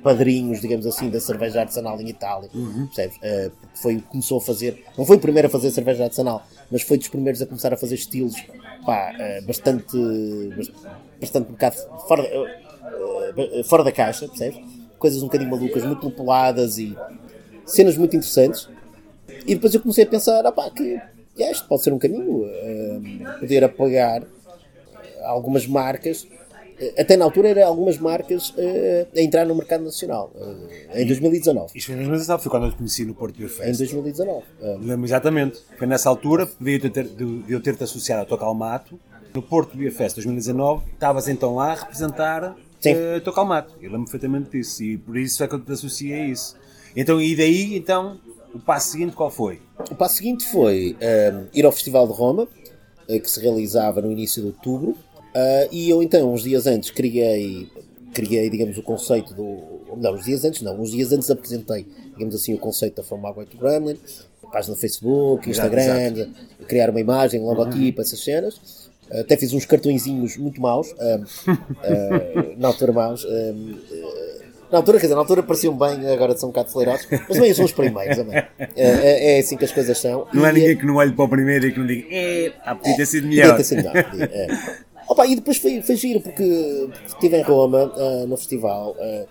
padrinhos, 0.05 0.61
digamos 0.61 0.87
assim, 0.87 1.09
da 1.09 1.19
cerveja 1.19 1.61
artesanal 1.61 1.99
em 1.99 2.11
Itália, 2.11 2.51
uhum. 2.55 2.87
percebes? 2.87 3.17
Uh, 3.17 3.51
foi, 3.75 3.99
começou 4.01 4.37
a 4.37 4.41
fazer, 4.41 4.85
não 4.99 5.07
foi 5.07 5.17
o 5.17 5.21
primeiro 5.21 5.49
a 5.49 5.51
fazer 5.51 5.71
cerveja 5.71 6.05
artesanal, 6.05 6.47
mas 6.71 6.83
foi 6.83 6.99
dos 6.99 7.09
primeiros 7.09 7.41
a 7.41 7.47
começar 7.47 7.73
a 7.73 7.77
fazer 7.77 7.95
estilos 7.95 8.35
pá, 8.85 9.13
uh, 9.13 9.47
bastante, 9.47 9.97
bastante 11.21 11.49
um 11.49 11.53
bocado 11.53 11.77
fora, 12.07 12.23
uh, 12.23 13.65
fora 13.65 13.85
da 13.85 13.93
caixa, 13.93 14.29
percebes? 14.29 14.61
Coisas 14.99 15.23
um 15.23 15.27
bocadinho 15.27 15.51
malucas, 15.51 15.85
muito 15.85 16.05
lupuladas 16.05 16.79
e 16.79 16.97
cenas 17.67 17.97
muito 17.97 18.17
interessantes. 18.17 18.69
E 19.47 19.55
depois 19.55 19.75
eu 19.75 19.81
comecei 19.81 20.05
a 20.05 20.07
pensar, 20.07 20.47
ah, 20.47 20.53
pá, 20.53 20.71
que 20.71 21.01
yeah, 21.37 21.53
isto 21.53 21.67
pode 21.67 21.83
ser 21.83 21.93
um 21.93 21.99
caminho, 21.99 22.47
poder 23.41 23.65
apoiar 23.65 24.23
algumas 25.25 25.67
marcas 25.67 26.27
até 26.99 27.17
na 27.17 27.25
altura 27.25 27.49
eram 27.51 27.69
algumas 27.69 27.99
marcas 27.99 28.51
uh, 28.51 29.07
a 29.17 29.21
entrar 29.21 29.45
no 29.47 29.55
mercado 29.55 29.85
nacional, 29.85 30.33
uh, 30.35 30.99
em 30.99 31.07
2019. 31.07 31.73
Isto 31.75 31.87
foi 31.87 31.95
em 31.95 31.99
2019, 31.99 32.43
foi 32.43 32.51
quando 32.51 32.65
eu 32.67 32.71
te 32.71 32.77
conheci 32.77 33.05
no 33.05 33.15
Porto 33.15 33.37
Beer 33.37 33.49
Fest. 33.49 33.69
Em 33.69 33.77
2019. 33.77 34.45
Uh, 34.61 34.79
Lembro 34.81 35.07
exatamente. 35.07 35.61
Foi 35.79 35.87
nessa 35.87 36.09
altura, 36.09 36.49
de 36.61 36.75
eu 36.75 36.91
ter, 36.91 37.05
de 37.05 37.45
eu 37.49 37.61
ter-te 37.61 37.85
associado 37.85 38.21
ao 38.23 38.27
Tocalmato, 38.27 38.99
no 39.33 39.43
Porto 39.43 39.77
Beer 39.77 39.93
Fest 39.93 40.17
2019, 40.17 40.85
estavas 40.93 41.29
então 41.29 41.55
lá 41.55 41.73
a 41.73 41.75
representar 41.75 42.53
uh, 42.53 43.21
Tocalmato. 43.23 43.75
Eu 43.81 43.91
lembro 43.91 44.05
perfeitamente 44.05 44.51
disso 44.51 44.83
e 44.83 44.99
por 44.99 45.17
isso 45.17 45.43
é 45.43 45.49
que 45.49 45.55
eu 45.55 45.61
te 45.61 45.73
associei 45.73 46.13
a 46.13 46.27
isso. 46.27 46.57
Então, 46.97 47.21
e 47.21 47.35
daí, 47.35 47.77
então, 47.77 48.21
o 48.53 48.59
passo 48.59 48.93
seguinte 48.93 49.17
qual 49.17 49.31
foi? 49.31 49.61
O 49.91 49.95
passo 49.95 50.17
seguinte 50.17 50.49
foi 50.49 50.97
ir 51.53 51.67
ao 51.67 51.73
Festival 51.73 52.07
de 52.07 52.13
Roma, 52.13 52.47
que 53.09 53.29
se 53.29 53.41
realizava 53.41 54.01
no 54.01 54.13
início 54.13 54.41
de 54.41 54.49
outubro, 54.49 54.97
Uh, 55.35 55.69
e 55.73 55.91
eu 55.91 56.01
então, 56.01 56.33
uns 56.33 56.45
dias 56.45 56.65
antes, 56.65 56.91
criei, 56.91 57.69
criei, 58.13 58.49
digamos, 58.49 58.79
o 58.79 58.83
conceito 58.83 59.35
do. 59.35 59.97
Não, 59.97 60.15
uns 60.15 60.25
dias 60.25 60.45
antes 60.45 60.63
não, 60.63 60.81
uns 60.81 60.93
dias 60.93 61.13
antes 61.13 61.29
apresentei, 61.29 61.87
digamos 62.13 62.35
assim, 62.37 62.55
o 62.55 62.59
conceito 62.59 62.97
da 62.97 63.03
From 63.03 63.19
Magway 63.19 63.45
to 63.47 63.59
Gremlin, 63.59 63.99
página 64.53 64.75
no 64.75 64.81
Facebook, 64.81 65.51
Instagram, 65.51 65.83
exato, 65.83 66.21
exato. 66.21 66.67
criar 66.69 66.91
uma 66.91 67.01
imagem, 67.01 67.41
um 67.41 67.47
logotipo, 67.47 67.99
uhum. 67.99 68.03
essas 68.07 68.23
cenas. 68.23 68.55
Uh, 69.11 69.21
até 69.21 69.37
fiz 69.37 69.53
uns 69.53 69.65
cartõezinhos 69.65 70.37
muito 70.37 70.61
maus, 70.61 70.93
uh, 70.93 72.57
na 72.57 72.69
altura 72.69 72.93
maus. 72.93 73.27
na 74.71 74.79
altura, 74.79 74.99
quer 74.99 75.07
dizer, 75.07 75.15
na 75.15 75.21
altura 75.21 75.43
pareciam 75.43 75.77
bem, 75.77 76.09
agora 76.13 76.37
são 76.37 76.49
um 76.49 76.53
bocado 76.53 76.69
acelerados, 76.69 77.09
mas 77.11 77.27
também 77.27 77.55
são 77.55 77.65
os 77.65 77.73
primeiros, 77.73 78.19
é, 78.19 78.49
é, 78.77 79.37
é 79.37 79.39
assim 79.41 79.57
que 79.57 79.65
as 79.65 79.73
coisas 79.73 79.99
são. 79.99 80.29
Não 80.33 80.45
há 80.45 80.53
ninguém 80.53 80.77
que 80.77 80.87
não 80.87 80.95
olhe 80.95 81.13
para 81.13 81.25
o 81.25 81.29
primeiro 81.29 81.67
e 81.67 81.73
que 81.73 81.79
não 81.79 81.87
diga, 81.87 82.07
é, 82.09 82.53
podia 82.77 82.97
ter 82.97 83.07
sido 83.07 83.27
melhor. 83.27 83.51
Podia 83.51 83.57
ter 83.57 83.65
sido 83.65 83.77
melhor. 83.79 84.85
Opa, 85.09 85.27
e 85.27 85.37
depois 85.37 85.57
foi, 85.59 85.83
foi 85.83 85.97
giro, 85.97 86.21
porque 86.21 86.89
estive 87.07 87.37
em 87.37 87.43
Roma, 87.43 87.93
uh, 87.97 88.27
no 88.27 88.37
festival, 88.37 88.97
uh, 88.99 89.27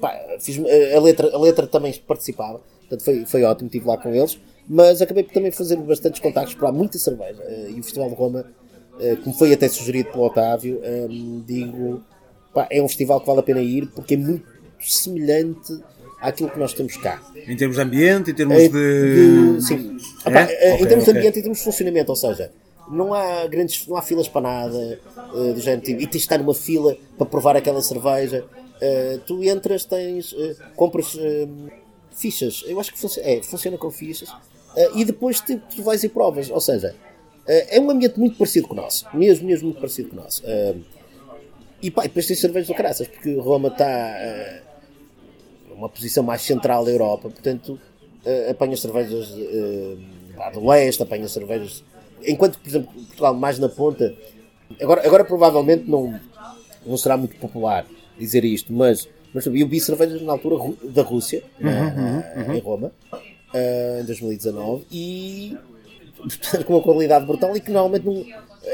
pá, 0.00 0.14
fiz, 0.40 0.58
uh, 0.58 0.66
a, 0.96 1.00
letra, 1.00 1.34
a 1.34 1.38
letra 1.38 1.66
também 1.66 1.92
participava, 2.06 2.60
portanto 2.80 3.02
foi, 3.04 3.24
foi 3.24 3.42
ótimo, 3.44 3.66
estive 3.68 3.86
lá 3.86 3.96
com 3.96 4.14
eles, 4.14 4.38
mas 4.68 5.00
acabei 5.00 5.24
por 5.24 5.32
também 5.32 5.50
fazer 5.50 5.76
bastantes 5.76 6.20
contactos 6.20 6.54
para 6.54 6.70
muita 6.70 6.98
cerveja, 6.98 7.42
e 7.68 7.80
o 7.80 7.82
Festival 7.82 8.10
de 8.10 8.14
Roma, 8.16 8.44
como 9.24 9.34
foi 9.34 9.52
até 9.52 9.66
sugerido 9.68 10.10
pelo 10.10 10.24
Otávio, 10.24 10.80
digo, 11.46 12.02
pá, 12.52 12.68
é 12.70 12.82
um 12.82 12.88
festival 12.88 13.20
que 13.20 13.26
vale 13.26 13.40
a 13.40 13.42
pena 13.42 13.60
ir, 13.62 13.86
porque 13.94 14.12
é 14.14 14.16
muito 14.18 14.44
semelhante 14.78 15.72
àquilo 16.20 16.50
que 16.50 16.58
nós 16.58 16.74
temos 16.74 16.96
cá. 16.98 17.22
Em 17.46 17.56
termos 17.56 17.76
de 17.76 17.82
ambiente, 17.82 18.30
em 18.30 18.34
termos 18.34 18.62
Eh, 18.64 18.68
de. 18.68 19.56
de- 19.56 19.62
sim. 19.62 19.96
É? 20.26 20.28
Epá, 20.28 20.40
eh, 20.50 20.72
Ok, 20.74 20.84
em 20.84 20.88
termos 20.88 21.04
de 21.04 21.10
ok. 21.10 21.18
ambiente, 21.20 21.38
em 21.38 21.42
termos 21.42 21.58
de 21.58 21.64
funcionamento, 21.64 22.10
ou 22.10 22.16
seja, 22.16 22.52
não 22.88 23.12
há 23.14 23.46
grandes, 23.46 23.86
não 23.86 23.96
há 23.96 24.02
filas 24.02 24.28
para 24.28 24.40
nada 24.42 25.00
eh, 25.32 25.52
do 25.52 25.60
género 25.60 25.82
tipo, 25.82 26.00
e 26.00 26.06
tens 26.06 26.10
de 26.22 26.26
estar 26.26 26.38
numa 26.38 26.54
fila 26.54 26.96
para 27.16 27.26
provar 27.26 27.56
aquela 27.56 27.82
cerveja. 27.82 28.46
Eh, 28.80 29.20
tu 29.26 29.42
entras, 29.44 29.84
tens, 29.84 30.34
eh, 30.38 30.56
compras 30.76 31.16
fichas, 32.10 32.64
eu 32.66 32.80
acho 32.80 32.92
que 32.92 32.98
funci- 32.98 33.20
é, 33.20 33.42
funciona 33.42 33.78
com 33.78 33.90
fichas, 33.90 34.36
e 34.92 35.04
depois 35.04 35.40
tu, 35.40 35.58
tu 35.74 35.82
vais 35.82 36.02
e 36.04 36.08
provas, 36.08 36.50
ou 36.50 36.60
seja, 36.60 36.94
é 37.46 37.80
um 37.80 37.90
ambiente 37.90 38.18
muito 38.18 38.36
parecido 38.36 38.68
com 38.68 38.74
o 38.74 38.76
nosso, 38.76 39.08
mesmo, 39.12 39.46
mesmo 39.46 39.66
muito 39.68 39.80
parecido 39.80 40.10
com 40.10 40.16
o 40.16 40.20
nosso. 40.22 40.42
E 41.80 41.90
pá, 41.90 42.04
e 42.04 42.08
depois 42.08 42.26
tens 42.26 42.40
cervejas 42.40 42.68
do 42.68 42.74
caraças, 42.74 43.06
porque 43.08 43.34
Roma 43.36 43.68
está 43.68 43.86
numa 45.68 45.88
posição 45.88 46.22
mais 46.22 46.42
central 46.42 46.84
da 46.84 46.90
Europa, 46.90 47.28
portanto 47.30 47.78
eh, 48.24 48.50
apanha 48.50 48.76
cervejas 48.76 49.28
do 50.52 50.66
leste, 50.66 51.02
apanha 51.02 51.28
cervejas. 51.28 51.82
Enquanto, 52.26 52.58
por 52.58 52.68
exemplo, 52.68 52.92
Portugal 52.92 53.34
mais 53.34 53.58
na 53.58 53.68
ponta, 53.68 54.14
agora, 54.80 55.06
agora 55.06 55.24
provavelmente 55.24 55.88
não, 55.88 56.18
não 56.86 56.96
será 56.96 57.16
muito 57.16 57.36
popular 57.36 57.86
dizer 58.18 58.44
isto, 58.44 58.72
mas, 58.72 59.08
mas 59.32 59.46
eu 59.46 59.52
vi 59.52 59.80
cervejas 59.80 60.20
na 60.22 60.32
altura 60.32 60.74
da 60.84 61.02
Rússia, 61.02 61.42
na- 61.60 62.52
em 62.54 62.58
Roma, 62.60 62.92
eh, 63.54 64.00
em 64.02 64.04
2019, 64.04 64.84
e 64.90 65.56
com 66.66 66.74
uma 66.74 66.82
qualidade 66.82 67.24
brutal 67.26 67.56
e 67.56 67.60
que 67.60 67.70
normalmente 67.70 68.04
não. 68.04 68.24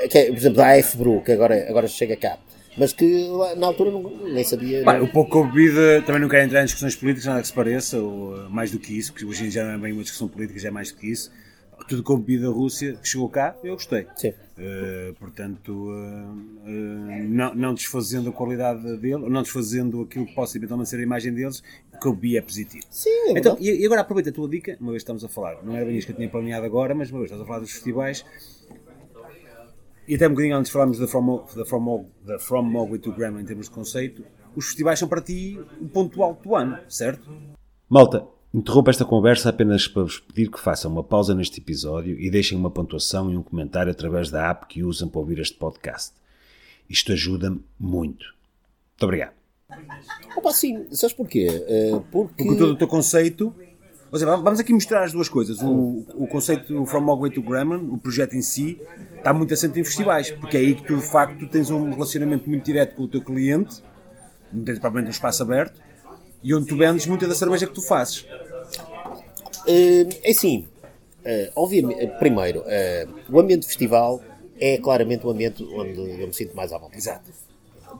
Que 0.08 0.18
é, 0.18 0.26
por 0.26 0.36
exemplo, 0.36 0.56
da 0.56 0.74
AF 0.78 0.96
Brew, 0.96 1.20
que 1.20 1.32
agora, 1.32 1.66
agora 1.68 1.86
chega 1.86 2.16
cá. 2.16 2.38
Mas 2.76 2.92
que 2.92 3.28
lá, 3.28 3.54
na 3.54 3.66
altura 3.68 3.90
não, 3.92 4.02
nem 4.02 4.42
sabia. 4.42 4.82
Pá, 4.82 4.98
o 4.98 5.06
pouco 5.06 5.30
que 5.30 5.36
eu 5.36 5.44
bebida, 5.44 6.02
também 6.02 6.20
não 6.20 6.28
quero 6.28 6.44
entrar 6.44 6.62
em 6.62 6.64
discussões 6.64 6.96
políticas, 6.96 7.26
nada 7.26 7.40
que 7.40 7.46
se 7.46 7.52
pareça, 7.52 7.98
ou 7.98 8.34
uh, 8.34 8.50
mais 8.50 8.70
do 8.72 8.78
que 8.80 8.96
isso, 8.98 9.12
porque 9.12 9.24
hoje 9.24 9.44
em 9.44 9.48
dia 9.48 9.62
não 9.62 9.72
é 9.72 9.78
bem 9.78 9.92
uma 9.92 10.02
discussão 10.02 10.26
política, 10.26 10.58
já 10.58 10.68
é 10.68 10.70
mais 10.72 10.90
do 10.90 10.98
que 10.98 11.06
isso. 11.08 11.30
Tudo 11.88 12.02
que 12.02 12.10
eu 12.10 12.16
bebi 12.16 12.38
da 12.38 12.48
Rússia, 12.48 12.94
que 12.94 13.06
chegou 13.06 13.28
cá, 13.28 13.54
eu 13.62 13.74
gostei. 13.74 14.06
Sim. 14.16 14.30
Uh, 14.56 15.12
portanto, 15.18 15.68
uh, 15.70 15.90
uh, 15.92 17.28
não, 17.28 17.54
não 17.54 17.74
desfazendo 17.74 18.30
a 18.30 18.32
qualidade 18.32 18.96
dele, 18.98 19.28
não 19.28 19.42
desfazendo 19.42 20.02
aquilo 20.02 20.24
que 20.26 20.34
possa 20.34 20.56
eventualmente 20.56 20.88
ser 20.88 20.96
a 20.98 21.02
imagem 21.02 21.34
deles, 21.34 21.62
o 21.92 21.98
que 21.98 22.06
eu 22.06 22.14
bebi 22.14 22.36
é 22.38 22.40
positivo. 22.40 22.84
Sim, 22.88 23.10
é 23.10 23.30
Então, 23.32 23.56
verdade. 23.56 23.64
e 23.64 23.82
e 23.82 23.84
agora 23.86 24.00
aproveita 24.00 24.30
a 24.30 24.32
tua 24.32 24.48
dica, 24.48 24.76
uma 24.80 24.92
vez 24.92 25.02
que 25.02 25.04
estamos 25.04 25.24
a 25.24 25.28
falar, 25.28 25.62
não 25.62 25.74
era 25.76 25.84
bem 25.84 25.96
isto 25.98 26.06
que 26.06 26.12
eu 26.12 26.16
tinha 26.16 26.28
planeado 26.30 26.64
agora, 26.64 26.94
mas 26.94 27.10
uma 27.10 27.18
vez 27.18 27.30
estamos 27.30 27.44
a 27.44 27.46
falar 27.46 27.60
dos 27.60 27.72
festivais, 27.72 28.24
e 30.06 30.14
até 30.14 30.26
um 30.26 30.30
bocadinho 30.30 30.56
antes 30.56 30.68
de 30.68 30.72
falarmos 30.72 30.98
da 30.98 31.06
From, 31.08 31.44
da 31.56 31.64
From, 31.64 32.06
da 32.24 32.38
From 32.38 32.62
Mogwai 32.62 32.98
to 32.98 33.12
Gremlin 33.12 33.42
em 33.42 33.46
termos 33.46 33.66
de 33.68 33.74
conceito, 33.74 34.24
os 34.54 34.66
festivais 34.66 34.98
são 34.98 35.08
para 35.08 35.20
ti 35.20 35.58
o 35.80 35.88
ponto 35.88 36.22
alto 36.22 36.48
do 36.48 36.54
ano, 36.54 36.78
certo? 36.88 37.28
Malta, 37.88 38.24
interrompo 38.54 38.88
esta 38.88 39.04
conversa 39.04 39.50
apenas 39.50 39.88
para 39.88 40.04
vos 40.04 40.20
pedir 40.20 40.48
que 40.48 40.60
façam 40.60 40.92
uma 40.92 41.02
pausa 41.02 41.34
neste 41.34 41.60
episódio 41.60 42.18
e 42.18 42.30
deixem 42.30 42.56
uma 42.56 42.70
pontuação 42.70 43.30
e 43.30 43.36
um 43.36 43.42
comentário 43.42 43.90
através 43.90 44.30
da 44.30 44.48
app 44.48 44.66
que 44.66 44.84
usam 44.84 45.08
para 45.08 45.18
ouvir 45.18 45.40
este 45.40 45.56
podcast. 45.56 46.12
Isto 46.88 47.12
ajuda-me 47.12 47.60
muito. 47.78 48.24
Muito 48.92 49.02
obrigado. 49.02 49.32
Opa, 50.36 50.52
sim, 50.52 50.86
sabes 50.92 51.16
porquê? 51.16 51.48
Eh, 51.66 52.00
porque. 52.12 52.44
Porque 52.44 52.58
todo 52.58 52.72
o 52.72 52.76
teu 52.76 52.86
conceito. 52.86 53.52
Ou 54.12 54.18
seja, 54.18 54.36
vamos 54.36 54.60
aqui 54.60 54.72
misturar 54.72 55.02
as 55.02 55.12
duas 55.12 55.28
coisas. 55.28 55.60
O, 55.60 56.06
o 56.14 56.28
conceito 56.28 56.72
do 56.72 56.86
From 56.86 57.00
Mogwai 57.00 57.30
to 57.30 57.42
Gremlin, 57.42 57.88
o 57.90 57.98
projeto 57.98 58.34
em 58.34 58.42
si, 58.42 58.80
está 59.16 59.34
muito 59.34 59.52
assente 59.52 59.80
em 59.80 59.82
festivais, 59.82 60.30
porque 60.30 60.56
é 60.56 60.60
aí 60.60 60.74
que 60.76 60.84
tu, 60.84 60.96
de 60.96 61.02
facto, 61.02 61.48
tens 61.48 61.68
um 61.68 61.90
relacionamento 61.90 62.48
muito 62.48 62.64
direto 62.64 62.94
com 62.94 63.02
o 63.02 63.08
teu 63.08 63.20
cliente, 63.20 63.82
não 64.52 64.62
tens 64.62 64.78
propriamente 64.78 65.08
um 65.08 65.10
espaço 65.10 65.42
aberto, 65.42 65.82
e 66.44 66.54
onde 66.54 66.66
tu 66.66 66.76
vendes 66.76 67.06
muita 67.06 67.26
da 67.26 67.34
cerveja 67.34 67.66
que 67.66 67.72
tu 67.72 67.82
fazes. 67.82 68.24
Eh, 69.66 70.06
é 70.22 70.30
assim, 70.30 70.66
eh, 71.24 71.50
obviamente, 71.56 72.00
eh, 72.00 72.06
primeiro, 72.18 72.62
eh, 72.66 73.06
o 73.30 73.38
ambiente 73.40 73.62
de 73.62 73.68
festival 73.68 74.20
é 74.60 74.78
claramente 74.78 75.26
o 75.26 75.30
ambiente 75.30 75.62
onde 75.64 75.98
eu 75.98 76.26
me 76.26 76.32
sinto 76.34 76.54
mais 76.54 76.72
à 76.72 76.78
vontade. 76.78 76.98
Exato. 76.98 77.30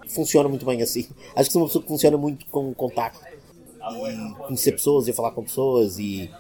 Funciona 0.09 0.49
muito 0.49 0.65
bem 0.67 0.83
assim. 0.83 1.07
Acho 1.35 1.49
que 1.49 1.53
sou 1.53 1.63
uma 1.63 1.67
pessoa 1.69 1.83
que 1.83 1.89
funciona 1.89 2.17
muito 2.17 2.47
com 2.47 2.73
contacto 2.75 3.21
e 4.09 4.35
conhecer 4.47 4.73
pessoas 4.73 5.09
e 5.09 5.13
falar 5.13 5.31
com 5.33 5.43
pessoas 5.43 5.99
e, 5.99 6.31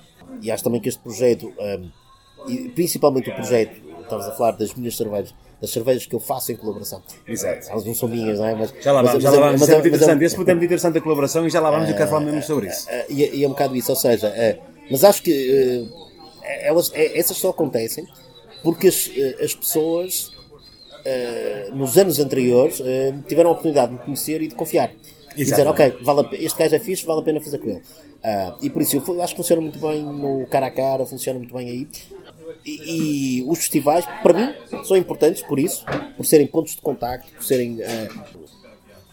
e 0.43 0.51
acho 0.51 0.63
também 0.65 0.81
que 0.81 0.89
este 0.89 1.01
projeto, 1.01 1.53
e 2.49 2.69
principalmente 2.71 3.31
o 3.31 3.35
projeto, 3.35 3.81
estavas 4.03 4.27
a 4.29 4.33
falar 4.33 4.53
das 4.53 4.75
minhas 4.75 4.97
cervejas, 4.97 5.35
das 5.61 5.71
cervejas 5.71 6.05
que 6.05 6.15
eu 6.15 6.21
faço 6.21 6.53
em 6.53 6.57
colaboração. 6.57 7.03
Exato. 7.27 7.71
Elas 7.71 7.85
não 7.85 7.95
são 7.95 8.09
minhas, 8.09 8.39
não 8.39 8.47
é? 8.47 8.55
Mas, 8.55 8.75
Já 8.83 8.93
lá 8.93 9.03
mas- 9.03 9.11
vamos, 9.13 9.23
já 9.23 9.31
mas- 9.31 9.39
lá 9.41 9.47
vamos. 9.47 9.61
mas- 9.61 9.69
Isso 9.69 9.71
é 9.71 9.75
muito 9.81 9.85
mas- 9.93 10.01
interessante. 10.03 10.25
Esse 10.25 10.37
ponto 10.37 10.49
é 10.49 10.55
muito 10.55 10.65
interessante 10.67 10.99
a 10.99 11.01
colaboração 11.01 11.47
e 11.47 11.51
já 11.51 11.61
lá 11.61 11.71
vamos 11.71 11.89
e 11.89 11.93
eu 11.93 11.97
quero 11.97 12.11
falar 12.11 12.25
mesmo 12.25 12.43
sobre 12.43 12.67
isso. 12.69 12.87
Uh, 12.89 12.93
e, 13.09 13.37
e 13.39 13.45
é 13.45 13.47
um 13.47 13.51
bocado 13.51 13.75
isso, 13.77 13.91
ou 13.91 13.97
seja, 13.97 14.29
uh, 14.29 14.74
mas 14.91 15.03
acho 15.05 15.23
que 15.23 15.31
uh, 15.31 16.05
elas, 16.63 16.91
eh, 16.95 17.19
essas 17.19 17.37
só 17.37 17.51
acontecem 17.51 18.07
porque 18.63 18.89
as, 18.89 19.11
as 19.43 19.55
pessoas 19.55 20.29
uh, 20.29 21.75
nos 21.75 21.97
anos 21.99 22.19
anteriores 22.19 22.81
uh, 22.81 22.85
tiveram 23.29 23.51
a 23.51 23.53
oportunidade 23.53 23.93
de 23.93 23.99
me 23.99 24.05
conhecer 24.05 24.41
e 24.43 24.49
de 24.49 24.55
confiar. 24.55 24.91
E 25.37 25.45
dizer, 25.45 25.67
ok, 25.67 25.99
vale 26.03 26.21
a 26.21 26.29
este 26.35 26.59
gajo 26.59 26.75
é 26.77 26.79
fixe, 26.79 27.05
vale 27.05 27.21
a 27.21 27.23
pena 27.25 27.41
fazer 27.41 27.59
com 27.59 27.69
ele. 27.71 27.79
Uh, 27.81 28.57
e 28.63 28.71
por 28.71 28.81
isso 28.83 28.97
eu 29.07 29.23
acho 29.23 29.35
que 29.35 29.37
funciona 29.39 29.61
muito 29.61 29.79
bem 29.79 30.03
no 30.03 30.47
cara 30.47 30.67
a 30.67 30.71
cara, 30.71 31.05
funciona 31.05 31.39
muito 31.39 31.53
bem 31.55 31.69
aí. 31.69 31.89
E, 32.65 33.41
e 33.41 33.43
os 33.47 33.59
festivais, 33.59 34.07
para 34.23 34.33
mim, 34.33 34.55
são 34.85 34.97
importantes 34.97 35.43
por 35.43 35.59
isso, 35.59 35.85
por 36.17 36.25
serem 36.25 36.47
pontos 36.47 36.75
de 36.75 36.81
contacto, 36.81 37.31
por 37.33 37.43
serem 37.45 37.79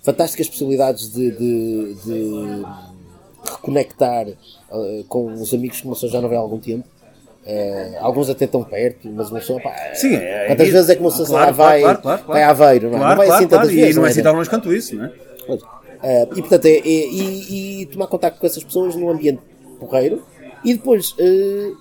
fantásticas 0.03 0.47
possibilidades 0.47 1.11
de, 1.11 1.31
de- 1.31 1.93
de 1.95 2.65
reconectar 3.61 4.27
uh, 4.27 5.03
com 5.07 5.31
os 5.33 5.53
amigos 5.53 5.79
que 5.79 5.85
uma 5.85 5.93
pessoa 5.93 6.11
já 6.11 6.19
não 6.21 6.27
vê 6.29 6.35
há 6.35 6.39
algum 6.39 6.59
tempo. 6.59 6.87
Uh, 7.43 7.97
alguns 7.99 8.29
até 8.29 8.45
tão 8.45 8.63
perto, 8.63 9.09
mas 9.09 9.31
uma 9.31 9.39
pessoa, 9.39 9.59
pá, 9.59 9.73
Sim, 9.95 10.13
é- 10.15 10.45
quantas 10.47 10.67
é- 10.67 10.71
vezes 10.71 10.89
é 10.91 10.95
que 10.95 11.01
uma 11.01 11.09
pessoa 11.09 11.27
claro, 11.27 11.53
vai, 11.55 11.81
claro, 11.81 12.01
claro, 12.01 12.23
vai 12.27 12.43
a 12.43 12.49
Aveiro, 12.51 12.91
não 12.91 12.97
é? 12.97 13.09
Não 13.09 13.15
vai 13.17 13.29
assim 13.31 13.47
tantas 13.47 13.71
vezes. 13.71 13.95
E 13.95 13.97
não 13.97 14.05
é 14.05 14.07
é? 14.09 14.11
assim 14.11 14.21
tão 14.21 14.33
longe 14.35 14.49
quanto 14.49 14.71
isso, 14.73 14.95
não 14.95 15.05
é? 15.05 15.13
Pois. 15.47 15.61
Ah, 16.03 16.27
e 16.35 16.41
portanto, 16.41 16.65
é, 16.65 16.69
é- 16.77 16.81
e, 16.83 17.81
e 17.81 17.85
tomar 17.87 18.05
contacto 18.07 18.39
com 18.39 18.45
essas 18.45 18.63
pessoas 18.63 18.95
num 18.95 19.09
ambiente 19.09 19.41
porreiro 19.79 20.23
e 20.63 20.73
depois 20.75 21.15
ah, 21.19 21.77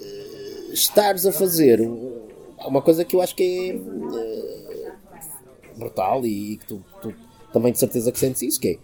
ah, 0.00 0.72
estares 0.72 1.26
a 1.26 1.32
fazer 1.32 1.80
um- 1.82 2.20
uma 2.66 2.80
coisa 2.80 3.04
que 3.04 3.14
eu 3.16 3.20
acho 3.20 3.34
que 3.34 3.42
é 3.70 3.76
ah, 3.76 4.92
brutal 5.76 6.24
e 6.24 6.56
que 6.56 6.66
tu, 6.66 6.82
tu 7.02 7.12
também 7.52 7.70
de 7.72 7.78
certeza 7.78 8.10
que 8.10 8.18
sentes 8.18 8.40
isso, 8.42 8.58
que 8.60 8.68
é 8.68 8.78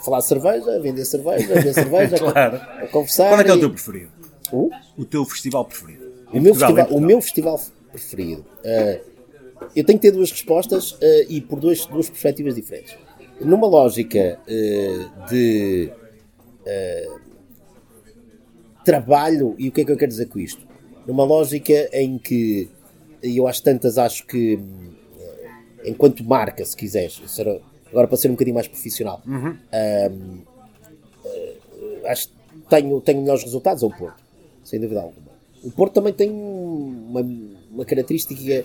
falar 0.00 0.18
de 0.18 0.26
cerveja, 0.26 0.80
vender 0.80 1.04
cerveja, 1.04 1.46
vender 1.54 1.74
cerveja, 1.74 2.16
Claro. 2.20 2.56
a 2.56 2.86
conversar. 2.88 3.28
Qual 3.28 3.40
é 3.40 3.44
que 3.44 3.50
é 3.50 3.54
o 3.54 3.60
teu 3.60 3.70
preferido? 3.70 4.10
Uh? 4.52 4.70
O 4.96 5.04
teu 5.04 5.24
festival 5.24 5.64
preferido? 5.64 6.04
O 6.32 6.40
meu, 6.40 6.52
Portugal, 6.54 6.76
festival, 6.76 6.98
o 6.98 7.00
meu 7.00 7.20
festival 7.20 7.60
preferido. 7.90 8.44
eh, 8.64 9.00
eu 9.76 9.84
tenho 9.84 9.98
que 9.98 10.08
ter 10.08 10.12
duas 10.12 10.30
respostas 10.30 10.96
eh, 11.00 11.26
e 11.28 11.40
por 11.40 11.58
dois, 11.60 11.84
duas 11.86 12.08
perspectivas 12.08 12.54
diferentes. 12.54 12.96
Numa 13.40 13.66
lógica 13.66 14.38
eh, 14.46 15.06
de 15.28 15.92
trabalho, 18.84 19.54
e 19.58 19.68
o 19.68 19.72
que 19.72 19.82
é 19.82 19.84
que 19.84 19.92
eu 19.92 19.96
quero 19.96 20.10
dizer 20.10 20.26
com 20.26 20.38
isto? 20.38 20.66
Numa 21.06 21.24
lógica 21.24 21.88
em 21.92 22.18
que, 22.18 22.68
eu 23.22 23.46
acho 23.46 23.62
tantas, 23.62 23.98
acho 23.98 24.26
que 24.26 24.58
enquanto 25.84 26.22
marca, 26.24 26.64
se 26.64 26.76
quiseres, 26.76 27.20
agora 27.90 28.06
para 28.08 28.16
ser 28.16 28.28
um 28.28 28.32
bocadinho 28.32 28.54
mais 28.54 28.68
profissional, 28.68 29.20
hum, 29.26 29.54
eh, 29.72 30.10
acho 32.06 32.28
que 32.28 32.34
tenho, 32.68 33.00
tenho 33.00 33.20
melhores 33.20 33.42
resultados 33.42 33.82
ao 33.82 33.90
Porto, 33.90 34.22
sem 34.64 34.80
dúvida 34.80 35.00
alguma. 35.00 35.30
O 35.62 35.70
Porto 35.70 35.94
também 35.94 36.12
tem 36.12 36.30
uma, 36.30 37.20
uma 37.70 37.84
característica 37.84 38.42
eh, 38.52 38.64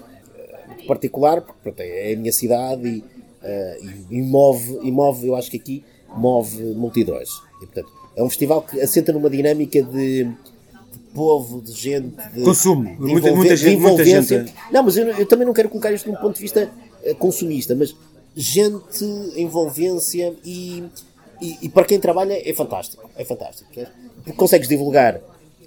particular, 0.88 1.42
porque 1.42 1.60
pronto, 1.62 1.80
é 1.82 2.14
a 2.14 2.18
minha 2.18 2.32
cidade 2.32 2.88
e, 2.88 3.04
eh, 3.44 3.80
e- 4.12 4.22
move, 4.22 4.80
e 4.84 4.92
move, 4.92 5.28
eu 5.28 5.36
acho 5.36 5.52
que 5.52 5.58
aqui 5.58 5.84
move 6.16 6.62
multidões. 6.76 7.30
E, 7.62 7.66
portanto, 7.66 7.92
é 8.16 8.24
um 8.24 8.30
festival 8.30 8.62
que 8.62 8.80
assenta 8.80 9.12
numa 9.12 9.30
dinâmica 9.30 9.82
de, 9.84 10.24
de 10.24 11.00
povo, 11.14 11.62
de 11.62 11.74
gente, 11.74 12.16
de 12.34 12.44
Consumo. 12.44 12.84
de 12.96 13.02
Muita- 13.02 13.34
muita 13.36 13.56
gente- 13.58 13.80
muita 13.82 14.04
gente- 14.06 14.54
Não, 14.72 14.84
mas 14.84 14.96
eu, 14.96 15.08
eu 15.08 15.26
também 15.26 15.46
não 15.46 15.54
quero 15.54 15.68
colocar 15.70 15.92
isto 15.92 16.10
num 16.10 16.16
ponto 16.16 16.36
de 16.36 16.42
vista 16.42 16.72
consumista, 17.20 17.76
mas 17.76 17.94
gente, 18.36 19.04
envolvência 19.36 20.34
e, 20.44 20.84
e, 21.42 21.58
e 21.64 21.70
para 21.70 21.86
quem 21.86 22.00
trabalha 22.00 22.34
é 22.48 22.54
fantástico. 22.54 23.10
É 23.18 23.24
fantástico. 23.24 23.70
Porque 24.24 24.34
consegues 24.38 24.68
divulgar 24.68 25.20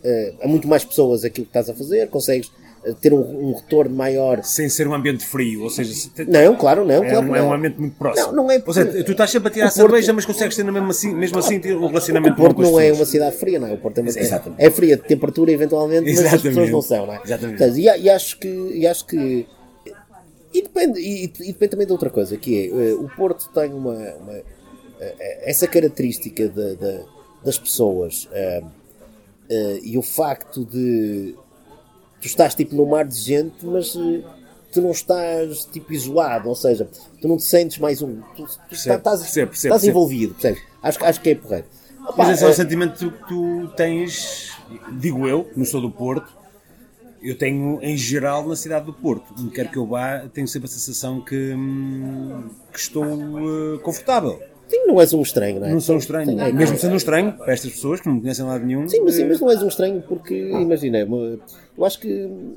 eh, 0.04 0.34
a 0.42 0.48
muito 0.48 0.68
mais 0.68 0.84
pessoas 0.84 1.24
aquilo 1.24 1.46
que 1.46 1.50
estás 1.50 1.68
a 1.70 1.74
fazer, 1.74 2.08
consegues 2.08 2.50
eh, 2.84 2.92
ter 3.00 3.12
um, 3.12 3.48
um 3.50 3.54
retorno 3.54 3.94
maior. 3.94 4.42
Sem 4.44 4.68
ser 4.68 4.86
um 4.86 4.94
ambiente 4.94 5.24
frio, 5.24 5.62
ou 5.62 5.70
seja, 5.70 5.94
se 5.94 6.10
te- 6.10 6.24
Não, 6.24 6.54
claro, 6.56 6.84
não. 6.84 7.02
é, 7.02 7.08
claro 7.10 7.26
um, 7.26 7.30
que 7.32 7.38
é 7.38 7.40
não. 7.40 7.48
um 7.48 7.52
ambiente 7.54 7.78
muito 7.80 7.96
próximo. 7.96 8.26
Não, 8.28 8.44
não 8.44 8.50
é 8.50 8.62
Ou 8.64 8.72
seja, 8.74 9.04
tu 9.04 9.12
estás 9.12 9.30
sempre 9.30 9.48
a 9.48 9.50
tirar 9.50 9.66
Porto- 9.66 9.76
cerveja, 9.76 10.12
mas 10.12 10.24
consegues 10.26 10.56
ter 10.56 10.64
mesmo 10.64 10.90
assim, 10.90 11.14
mesmo 11.14 11.38
assim 11.38 11.58
ter 11.60 11.76
um 11.76 11.86
relacionamento 11.86 12.34
O 12.34 12.36
Porto 12.36 12.60
não 12.62 12.78
é 12.78 12.92
uma 12.92 13.04
cidade 13.06 13.36
fria, 13.36 13.58
não 13.58 13.68
é? 13.68 13.72
O 13.72 13.78
Porto 13.78 13.98
é, 13.98 14.00
uma, 14.02 14.08
Exatamente. 14.10 14.62
é 14.62 14.70
fria 14.70 14.96
de 14.96 15.02
temperatura, 15.04 15.50
eventualmente, 15.52 16.02
mas 16.02 16.18
as 16.18 16.18
Exatamente. 16.26 16.42
pessoas 16.48 16.70
não 16.70 16.82
são, 16.82 17.06
não 17.06 17.14
é? 17.14 17.20
Exatamente. 17.24 17.58
Portanto, 17.58 17.78
e, 17.78 17.88
a- 17.88 17.96
e 17.98 18.10
acho 18.10 18.38
que. 18.38 18.48
E 18.48 18.86
acho 18.86 19.06
que 19.06 19.46
e 20.52 20.62
depende, 20.62 21.00
e, 21.00 21.24
e 21.24 21.52
depende 21.52 21.68
também 21.68 21.86
de 21.86 21.92
outra 21.92 22.10
coisa, 22.10 22.36
que 22.36 22.56
é 22.56 22.66
eh, 22.66 22.94
o 22.94 23.08
Porto 23.08 23.50
tem 23.52 23.72
uma, 23.72 23.94
uma, 23.94 24.32
eh, 25.00 25.50
essa 25.50 25.66
característica 25.66 26.48
da, 26.48 26.74
da, 26.74 27.04
das 27.44 27.58
pessoas 27.58 28.26
uh, 28.26 28.66
uh, 28.66 29.80
e 29.82 29.96
o 29.98 30.02
facto 30.02 30.64
de 30.64 31.34
tu 32.20 32.26
estás 32.26 32.54
tipo 32.54 32.74
no 32.74 32.86
mar 32.86 33.04
de 33.04 33.16
gente, 33.16 33.64
mas 33.64 33.94
uh, 33.94 34.24
tu 34.72 34.80
não 34.80 34.90
estás 34.90 35.66
tipo 35.66 35.92
isolado, 35.92 36.48
ou 36.48 36.54
seja, 36.54 36.88
tu 37.20 37.28
não 37.28 37.36
te 37.36 37.44
sentes 37.44 37.78
mais 37.78 38.02
um, 38.02 38.20
tu, 38.36 38.44
tu 38.44 38.58
Percebo, 38.68 38.96
estás, 38.96 39.20
percebo, 39.20 39.50
percebo, 39.50 39.74
estás 39.74 39.88
envolvido, 39.88 40.34
percebes? 40.34 40.62
Acho, 40.82 41.04
acho 41.04 41.20
que 41.20 41.30
é 41.30 41.34
porreiro. 41.34 41.66
Opa, 42.02 42.24
Mas 42.24 42.38
esse 42.38 42.44
é 42.44 42.48
eh, 42.48 42.52
sentimento 42.54 43.10
que 43.10 43.28
tu 43.28 43.68
tens, 43.76 44.52
digo 44.98 45.28
eu, 45.28 45.48
não 45.54 45.64
sou 45.64 45.80
do 45.80 45.90
Porto, 45.90 46.37
eu 47.22 47.36
tenho 47.36 47.78
em 47.82 47.96
geral 47.96 48.46
na 48.46 48.54
cidade 48.56 48.86
do 48.86 48.92
Porto. 48.92 49.32
Onde 49.38 49.50
quer 49.50 49.70
que 49.70 49.76
eu 49.76 49.86
vá, 49.86 50.20
tenho 50.32 50.46
sempre 50.48 50.66
a 50.66 50.70
sensação 50.70 51.20
que, 51.20 51.34
hum, 51.54 52.48
que 52.72 52.78
estou 52.78 53.04
eh, 53.06 53.78
confortável. 53.82 54.40
sim, 54.68 54.86
não 54.86 55.00
és 55.00 55.12
um 55.12 55.22
estranho, 55.22 55.60
não 55.60 55.66
é? 55.66 55.72
Não 55.72 55.80
sou 55.80 55.96
um 55.96 55.98
estranho. 55.98 56.28
Sim, 56.30 56.40
é- 56.40 56.52
Mesmo 56.52 56.76
sendo 56.78 56.92
um 56.94 56.96
estranho, 56.96 57.32
para 57.32 57.52
estas 57.52 57.72
pessoas 57.72 58.00
que 58.00 58.06
não 58.06 58.14
me 58.16 58.20
conhecem 58.20 58.44
de 58.44 58.50
lado 58.50 58.64
nenhum, 58.64 58.88
Sim, 58.88 59.00
mas, 59.02 59.14
sim, 59.14 59.22
eh, 59.22 59.28
mas 59.28 59.40
não 59.40 59.50
és 59.50 59.62
um 59.62 59.68
estranho 59.68 60.02
porque, 60.06 60.34
imagina, 60.34 60.98
eu 60.98 61.84
acho 61.84 61.98
que 62.00 62.56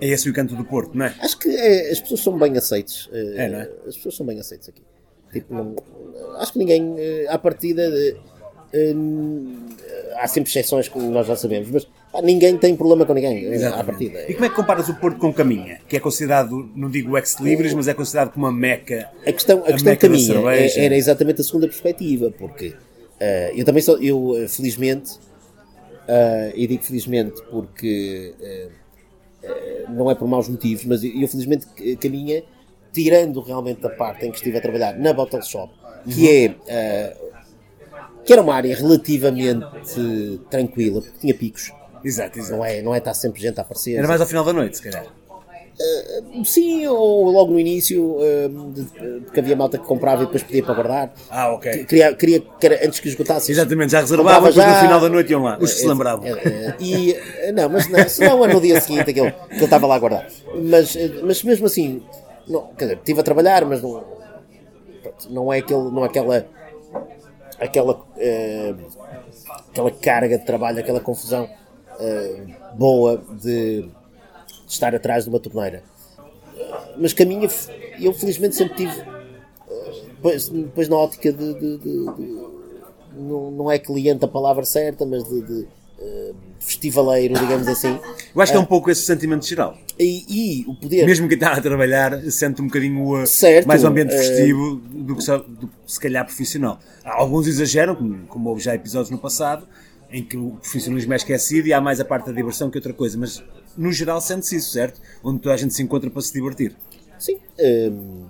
é 0.00 0.08
esse 0.08 0.28
o 0.28 0.30
encanto 0.30 0.54
do 0.54 0.64
Porto, 0.64 0.96
não 0.96 1.06
é? 1.06 1.14
Acho 1.20 1.38
que 1.38 1.48
é, 1.48 1.90
as 1.90 2.00
pessoas 2.00 2.20
são 2.20 2.38
bem 2.38 2.56
aceites. 2.56 3.08
eh, 3.12 3.34
É, 3.44 3.48
não 3.48 3.58
é? 3.60 3.70
As 3.86 3.96
pessoas 3.96 4.16
são 4.16 4.26
bem 4.26 4.38
aceites 4.38 4.68
aqui. 4.68 4.82
Tipo, 5.32 5.54
não- 5.54 5.74
acho 6.38 6.52
que 6.52 6.58
ninguém, 6.58 6.94
eh, 6.98 7.26
à 7.28 7.38
partida, 7.38 7.82
eh, 7.82 8.08
eh, 8.10 8.16
há 10.18 10.26
sempre 10.28 10.50
exceções, 10.50 10.88
como 10.88 11.10
nós 11.10 11.26
já 11.26 11.36
sabemos, 11.36 11.70
mas 11.70 11.84
pá, 12.12 12.22
ninguém 12.22 12.56
tem 12.56 12.74
problema 12.76 13.04
com 13.04 13.12
ninguém, 13.14 13.46
à 13.46 13.54
Exatamente. 13.54 13.86
partida. 13.86 14.30
E 14.30 14.34
como 14.34 14.46
é 14.46 14.48
que 14.48 14.54
comparas 14.54 14.88
o 14.88 14.94
Porto 14.94 15.18
com 15.18 15.32
Caminha? 15.32 15.80
Que 15.88 15.96
é 15.96 16.00
considerado, 16.00 16.70
não 16.74 16.88
digo 16.90 17.16
ex-libris, 17.16 17.74
mas 17.74 17.88
é 17.88 17.94
considerado 17.94 18.32
como 18.32 18.46
uma 18.46 18.52
meca. 18.52 19.10
A 19.26 19.32
questão, 19.32 19.58
a 19.58 19.68
A 19.68 19.72
questão 19.72 19.92
da 19.92 19.96
caminha 19.96 20.34
é- 20.52 20.84
era 20.86 20.96
exatamente 20.96 21.40
a 21.40 21.44
segunda 21.44 21.66
perspectiva, 21.66 22.30
porque 22.38 22.74
eh, 23.20 23.52
eu 23.54 23.64
também 23.64 23.82
sou, 23.82 23.98
eu 24.02 24.34
eh, 24.36 24.48
felizmente, 24.48 25.12
eh, 26.08 26.52
e 26.54 26.66
digo 26.66 26.82
felizmente 26.82 27.40
porque 27.50 28.34
eh, 28.40 28.68
não 29.90 30.10
é 30.10 30.14
por 30.14 30.26
maus 30.26 30.48
motivos, 30.48 30.84
mas 30.84 31.04
eu, 31.04 31.10
eu 31.20 31.28
felizmente 31.28 31.66
caminha, 32.00 32.42
tirando 32.92 33.40
realmente 33.40 33.84
a 33.86 33.90
parte 33.90 34.26
em 34.26 34.30
que 34.30 34.36
estive 34.38 34.56
a 34.58 34.60
trabalhar 34.60 34.98
na 34.98 35.12
Bottle 35.12 35.42
Shop, 35.42 35.72
que 36.08 36.28
é 36.28 36.54
eh, 36.66 37.16
que 38.26 38.32
era 38.32 38.42
uma 38.42 38.54
área 38.54 38.74
relativamente 38.76 39.64
tranquila, 40.50 41.00
porque 41.00 41.18
tinha 41.20 41.34
picos, 41.34 41.72
Exato, 42.04 42.38
exato. 42.38 42.56
não 42.56 42.64
é, 42.64 42.82
não 42.82 42.94
é 42.94 42.98
estar 42.98 43.14
sempre 43.14 43.40
gente 43.40 43.58
a 43.58 43.62
aparecer. 43.62 43.94
Era 43.96 44.06
mais 44.08 44.20
ao 44.20 44.26
final 44.26 44.44
da 44.44 44.52
noite, 44.52 44.76
se 44.76 44.82
calhar. 44.82 45.06
Sim, 46.44 46.86
ou 46.86 47.30
logo 47.30 47.52
no 47.52 47.60
início, 47.60 48.16
eh, 48.22 48.48
de- 48.48 49.20
porque 49.24 49.40
havia 49.40 49.54
malta 49.54 49.76
que 49.78 49.84
comprava 49.84 50.22
e 50.22 50.26
depois 50.26 50.42
pedia 50.42 50.62
para 50.62 50.74
guardar. 50.74 51.12
Ah, 51.30 51.52
ok. 51.52 51.84
Queria, 51.84 52.14
queria 52.14 52.40
que 52.40 52.66
era 52.66 52.86
antes 52.86 52.98
que 53.00 53.08
esgotasse. 53.08 53.52
Exatamente, 53.52 53.92
já 53.92 54.00
reservava, 54.00 54.46
depois 54.48 54.56
no 54.56 54.62
já- 54.62 54.80
final 54.80 55.00
da 55.00 55.08
noite 55.10 55.30
iam 55.32 55.42
lá. 55.42 55.58
Os 55.60 55.72
que 55.74 55.80
se 55.80 55.84
É, 55.84 55.88
lembravam. 55.88 56.26
é, 56.26 56.30
é, 56.30 56.74
e, 56.80 57.12
eh, 57.12 57.52
não, 57.52 57.68
mas 57.68 57.88
não, 57.88 58.08
senão 58.08 58.44
é 58.44 58.48
no 58.48 58.60
dia 58.60 58.80
seguinte 58.80 59.10
aquele, 59.10 59.30
que 59.30 59.54
ele 59.56 59.64
estava 59.64 59.86
lá 59.86 59.96
a 59.96 59.98
guardar. 59.98 60.26
Mas, 60.54 60.96
mas 61.22 61.42
mesmo 61.42 61.66
assim, 61.66 62.02
não, 62.48 62.68
quer 62.68 62.84
dizer, 62.86 62.96
estive 62.98 63.20
a 63.20 63.22
trabalhar, 63.22 63.64
mas 63.66 63.82
não, 63.82 64.02
não 65.28 65.52
é, 65.52 65.58
aquele, 65.58 65.90
não 65.90 66.04
é 66.04 66.06
aquela, 66.06 66.46
aquela, 67.60 68.05
aquela 69.70 69.90
carga 69.90 70.38
de 70.38 70.44
trabalho, 70.44 70.78
aquela 70.78 71.00
confusão 71.00 71.48
eh, 71.98 72.46
boa 72.74 73.22
de, 73.42 73.82
de 73.82 73.90
estar 74.68 74.94
atrás 74.94 75.24
de 75.24 75.30
uma 75.30 75.40
torneira. 75.40 75.82
Mas 76.96 77.12
caminha, 77.12 77.48
eu 78.00 78.12
felizmente 78.12 78.56
sempre 78.56 78.76
tive, 78.76 79.00
eh, 79.00 80.02
depois, 80.14 80.48
depois 80.48 80.88
na 80.88 80.96
ótica 80.96 81.32
de- 81.32 81.54
de- 81.54 81.78
de- 81.78 82.46
não, 83.16 83.50
não 83.50 83.70
é 83.70 83.78
cliente 83.78 84.24
a 84.24 84.28
palavra 84.28 84.64
certa, 84.64 85.04
mas 85.06 85.24
de, 85.24 85.66
eh, 85.98 86.32
festivaleiro, 86.66 87.34
digamos 87.38 87.68
assim. 87.68 87.98
Eu 88.34 88.40
acho 88.42 88.52
que 88.52 88.58
é 88.58 88.60
um 88.60 88.64
pouco 88.66 88.90
esse 88.90 89.02
sentimento 89.02 89.46
geral. 89.46 89.78
E, 89.98 90.24
e 90.28 90.64
o 90.68 90.74
poder. 90.74 91.06
Mesmo 91.06 91.26
quem 91.28 91.36
está 91.36 91.52
a 91.52 91.60
trabalhar 91.60 92.20
sente 92.30 92.60
um 92.60 92.66
bocadinho 92.66 93.22
uh, 93.22 93.26
Certo, 93.26 93.66
mais 93.66 93.82
o 93.82 93.86
ambiente 93.86 94.12
eh, 94.14 94.18
festivo 94.18 94.76
do, 94.76 95.16
que 95.16 95.22
só- 95.22 95.38
do 95.38 95.70
se 95.86 95.98
calhar 95.98 96.24
profissional. 96.24 96.78
Alguns 97.04 97.46
exageram, 97.46 97.94
como, 97.94 98.26
como 98.26 98.50
houve 98.50 98.60
já 98.62 98.74
episódios 98.74 99.10
no 99.10 99.16
passado, 99.18 99.66
em 100.10 100.22
que 100.22 100.36
o 100.36 100.50
profissionalismo 100.60 101.12
é 101.14 101.16
esquecido 101.16 101.66
e 101.68 101.72
há 101.72 101.80
mais 101.80 101.98
a 102.00 102.04
parte 102.04 102.26
da 102.26 102.32
diversão 102.32 102.68
que 102.70 102.76
outra 102.76 102.92
coisa, 102.92 103.16
mas 103.16 103.42
no 103.76 103.90
geral 103.92 104.20
sente-se 104.20 104.56
isso, 104.56 104.70
certo? 104.72 105.00
Onde 105.24 105.40
toda 105.40 105.54
a 105.54 105.58
gente 105.58 105.72
se 105.72 105.82
encontra 105.82 106.10
para 106.10 106.20
se 106.22 106.32
divertir. 106.32 106.76
Sim. 107.18 107.38
hum, 107.58 108.24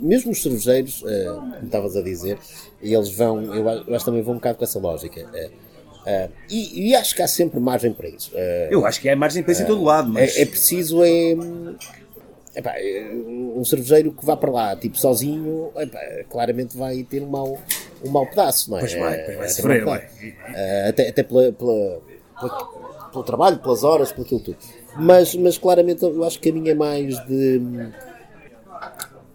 mesmo 0.00 0.32
os 0.32 0.42
cervejeiros, 0.42 1.02
eh, 1.06 1.24
como 1.26 1.64
estavas 1.64 1.96
a 1.96 2.02
dizer, 2.02 2.38
eles 2.82 3.10
vão. 3.10 3.42
Eu, 3.42 3.68
a- 3.68 3.84
eu 3.86 3.94
acho 3.94 4.04
também 4.04 4.22
vão 4.22 4.34
um 4.34 4.36
bocado 4.36 4.58
com 4.58 4.64
essa 4.64 4.78
lógica. 4.78 5.20
eh, 5.34 5.50
eh, 6.06 6.28
e, 6.48 6.88
e 6.90 6.94
acho 6.94 7.14
que 7.14 7.22
há 7.22 7.28
sempre 7.28 7.58
margem 7.60 7.92
para 7.92 8.08
isso. 8.08 8.30
eh, 8.34 8.68
Eu 8.70 8.86
acho 8.86 9.00
que 9.00 9.08
há 9.08 9.16
margem 9.16 9.42
para 9.42 9.52
isso 9.52 9.62
em 9.62 9.66
todo 9.66 9.82
lado, 9.82 10.08
mas 10.08 10.36
É, 10.36 10.42
é 10.42 10.46
preciso 10.46 11.02
é, 11.02 11.34
epá, 12.54 12.72
é, 12.76 13.10
um 13.56 13.64
cervejeiro 13.64 14.12
que 14.12 14.24
vá 14.24 14.36
para 14.36 14.50
lá, 14.50 14.76
tipo 14.76 14.96
sozinho, 14.98 15.72
epá, 15.76 16.00
claramente 16.30 16.76
vai 16.76 17.02
ter 17.02 17.22
um 17.22 17.28
mau, 17.28 17.58
um 18.04 18.10
mau 18.10 18.26
pedaço, 18.26 18.70
não 18.70 18.78
é? 18.78 18.80
Pois 18.80 18.94
vai, 18.94 19.14
É, 19.14 19.18
pois 19.18 19.36
vai 19.36 19.46
é 19.46 19.48
sofrer, 19.50 19.84
vai. 19.84 20.02
Eh, 20.54 20.88
até, 20.88 21.08
até 21.08 21.22
pela, 21.22 21.52
pela- 21.52 22.00
pela- 22.40 23.08
pelo 23.12 23.24
trabalho, 23.24 23.58
pelas 23.58 23.82
horas, 23.82 24.12
por 24.12 24.22
aquilo 24.24 24.40
tudo. 24.40 24.58
Mas, 24.98 25.34
mas 25.34 25.58
claramente 25.58 26.02
eu 26.02 26.22
acho 26.24 26.38
que 26.38 26.48
a 26.50 26.52
minha 26.52 26.72
é 26.72 26.74
mais 26.74 27.18
de. 27.26 27.60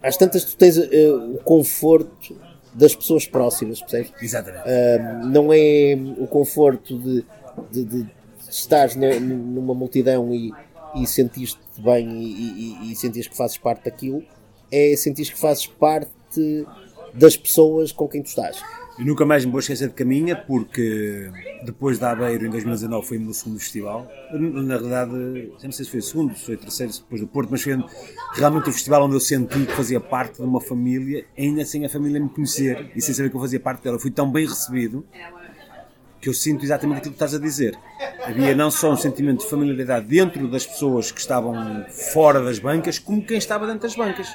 Às 0.02 0.16
tantas 0.16 0.44
tu 0.44 0.56
tens 0.56 0.76
eh, 0.78 1.10
o 1.10 1.38
conforto 1.44 2.36
das 2.74 2.94
pessoas 2.94 3.26
próximas, 3.26 3.80
percebes? 3.80 4.12
Exatamente. 4.20 4.64
Uh, 4.64 5.26
não 5.26 5.52
é 5.52 5.96
o 6.18 6.26
conforto 6.26 6.98
de, 6.98 7.24
de, 7.70 7.84
de 7.84 8.10
estares 8.48 8.96
numa 8.96 9.74
multidão 9.74 10.32
e, 10.34 10.52
e 10.94 11.06
sentiste 11.06 11.60
bem 11.78 12.08
e, 12.08 12.88
e, 12.88 12.92
e 12.92 12.96
sentires 12.96 13.28
que 13.28 13.36
fazes 13.36 13.58
parte 13.58 13.84
daquilo, 13.84 14.22
é 14.70 14.94
sentir 14.96 15.30
que 15.30 15.38
fazes 15.38 15.66
parte 15.66 16.66
das 17.14 17.36
pessoas 17.36 17.92
com 17.92 18.08
quem 18.08 18.22
tu 18.22 18.26
estás. 18.26 18.62
Eu 18.98 19.06
nunca 19.06 19.24
mais 19.24 19.44
me 19.44 19.50
vou 19.50 19.60
esquecer 19.60 19.88
de 19.88 19.94
Caminha, 19.94 20.36
porque 20.36 21.30
depois 21.64 21.98
da 21.98 22.10
Aveiro, 22.10 22.46
em 22.46 22.50
2019, 22.50 23.06
foi 23.06 23.16
o 23.16 23.20
meu 23.20 23.32
segundo 23.32 23.58
festival. 23.58 24.10
Na 24.32 24.76
verdade, 24.76 25.50
não 25.62 25.72
sei 25.72 25.84
se 25.84 25.90
foi 25.90 26.00
o 26.00 26.02
segundo, 26.02 26.36
se 26.36 26.44
foi 26.44 26.54
o 26.56 26.58
terceiro, 26.58 26.92
depois 26.92 27.20
do 27.20 27.26
Porto, 27.26 27.48
mas 27.50 27.62
foi 27.62 27.82
realmente 28.34 28.68
o 28.68 28.72
festival 28.72 29.04
onde 29.04 29.16
eu 29.16 29.20
senti 29.20 29.64
que 29.64 29.72
fazia 29.72 29.98
parte 29.98 30.36
de 30.36 30.42
uma 30.42 30.60
família, 30.60 31.24
ainda 31.38 31.64
sem 31.64 31.84
a 31.86 31.88
família 31.88 32.20
me 32.20 32.28
conhecer 32.28 32.90
e 32.94 33.00
sem 33.00 33.14
saber 33.14 33.30
que 33.30 33.36
eu 33.36 33.40
fazia 33.40 33.58
parte 33.58 33.82
dela. 33.82 33.98
Fui 33.98 34.10
tão 34.10 34.30
bem 34.30 34.46
recebido 34.46 35.04
que 36.20 36.28
eu 36.28 36.34
sinto 36.34 36.64
exatamente 36.64 36.98
aquilo 36.98 37.14
que 37.14 37.16
estás 37.16 37.34
a 37.34 37.38
dizer. 37.38 37.76
Havia 38.24 38.54
não 38.54 38.70
só 38.70 38.92
um 38.92 38.96
sentimento 38.96 39.40
de 39.40 39.50
familiaridade 39.50 40.06
dentro 40.06 40.46
das 40.48 40.66
pessoas 40.66 41.10
que 41.10 41.18
estavam 41.18 41.84
fora 42.12 42.40
das 42.40 42.58
bancas, 42.58 42.98
como 42.98 43.24
quem 43.24 43.38
estava 43.38 43.66
dentro 43.66 43.82
das 43.82 43.96
bancas. 43.96 44.28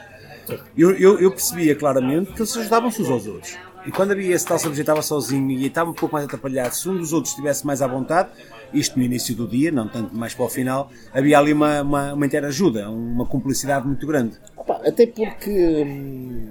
Eu, 0.76 0.92
eu, 0.92 1.20
eu 1.20 1.32
percebia 1.32 1.76
claramente 1.76 2.34
que 2.34 2.40
eles 2.40 2.56
ajudavam-se 2.58 3.02
uns 3.02 3.10
aos 3.10 3.28
outros. 3.28 3.58
E 3.88 3.92
quando 3.92 4.12
havia 4.12 4.36
esse 4.36 4.46
tal 4.46 4.60
cervejeiro 4.60 4.84
estava 4.84 5.02
sozinho 5.02 5.50
e 5.50 5.66
estava 5.66 5.90
um 5.90 5.94
pouco 5.94 6.12
mais 6.14 6.26
atrapalhado, 6.26 6.76
se 6.76 6.90
um 6.90 6.98
dos 6.98 7.14
outros 7.14 7.32
estivesse 7.32 7.66
mais 7.66 7.82
à 7.82 7.88
vontade, 7.88 8.28
isto 8.74 9.00
no 9.00 9.06
início 9.06 9.34
do 9.34 9.48
dia, 9.48 9.72
não 9.72 9.88
tanto 9.88 10.14
mais 10.14 10.34
para 10.34 10.44
o 10.46 10.50
final, 10.50 10.92
havia 11.14 11.40
ali 11.40 11.54
uma, 11.54 11.82
uma, 11.82 12.14
uma 12.14 12.26
inteira 12.26 12.48
ajuda, 12.48 12.90
uma 12.90 13.26
cumplicidade 13.26 13.88
muito 13.88 14.06
grande. 14.06 14.36
Opa, 14.58 14.82
até 14.86 15.08
porque 15.08 15.50
hum, 15.86 16.50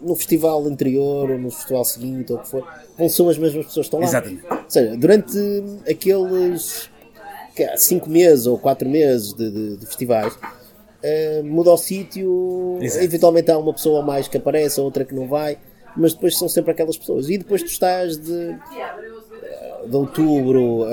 no 0.00 0.14
festival 0.14 0.64
anterior 0.66 1.32
ou 1.32 1.38
no 1.38 1.50
festival 1.50 1.84
seguinte 1.84 2.32
ou 2.32 2.38
o 2.38 2.42
que 2.42 2.48
for, 2.48 2.64
não 2.96 3.08
são 3.08 3.28
as 3.28 3.36
mesmas 3.36 3.66
pessoas 3.66 3.88
que 3.88 3.96
estão 3.96 3.98
lá. 3.98 4.06
Exatamente. 4.06 4.44
Ou 4.48 4.58
seja, 4.70 4.96
durante 4.96 5.36
aqueles 5.90 6.88
5 7.76 8.08
meses 8.08 8.46
ou 8.46 8.56
4 8.56 8.88
meses 8.88 9.32
de, 9.34 9.50
de- 9.50 9.76
de 9.78 9.84
festivais, 9.86 10.38
eh, 11.02 11.42
muda 11.44 11.72
o 11.72 11.76
sítio, 11.76 12.78
eventualmente 12.80 13.50
há 13.50 13.58
uma 13.58 13.72
pessoa 13.74 14.00
a 14.00 14.06
mais 14.06 14.28
que 14.28 14.36
aparece, 14.36 14.80
outra 14.80 15.04
que 15.04 15.12
não 15.12 15.26
vai, 15.26 15.58
mas 15.98 16.14
depois 16.14 16.38
são 16.38 16.48
sempre 16.48 16.70
aquelas 16.70 16.96
pessoas. 16.96 17.28
E 17.28 17.36
depois 17.36 17.62
tu 17.62 17.66
estás 17.68 18.16
de, 18.16 18.56
de 19.86 19.96
outubro 19.96 20.84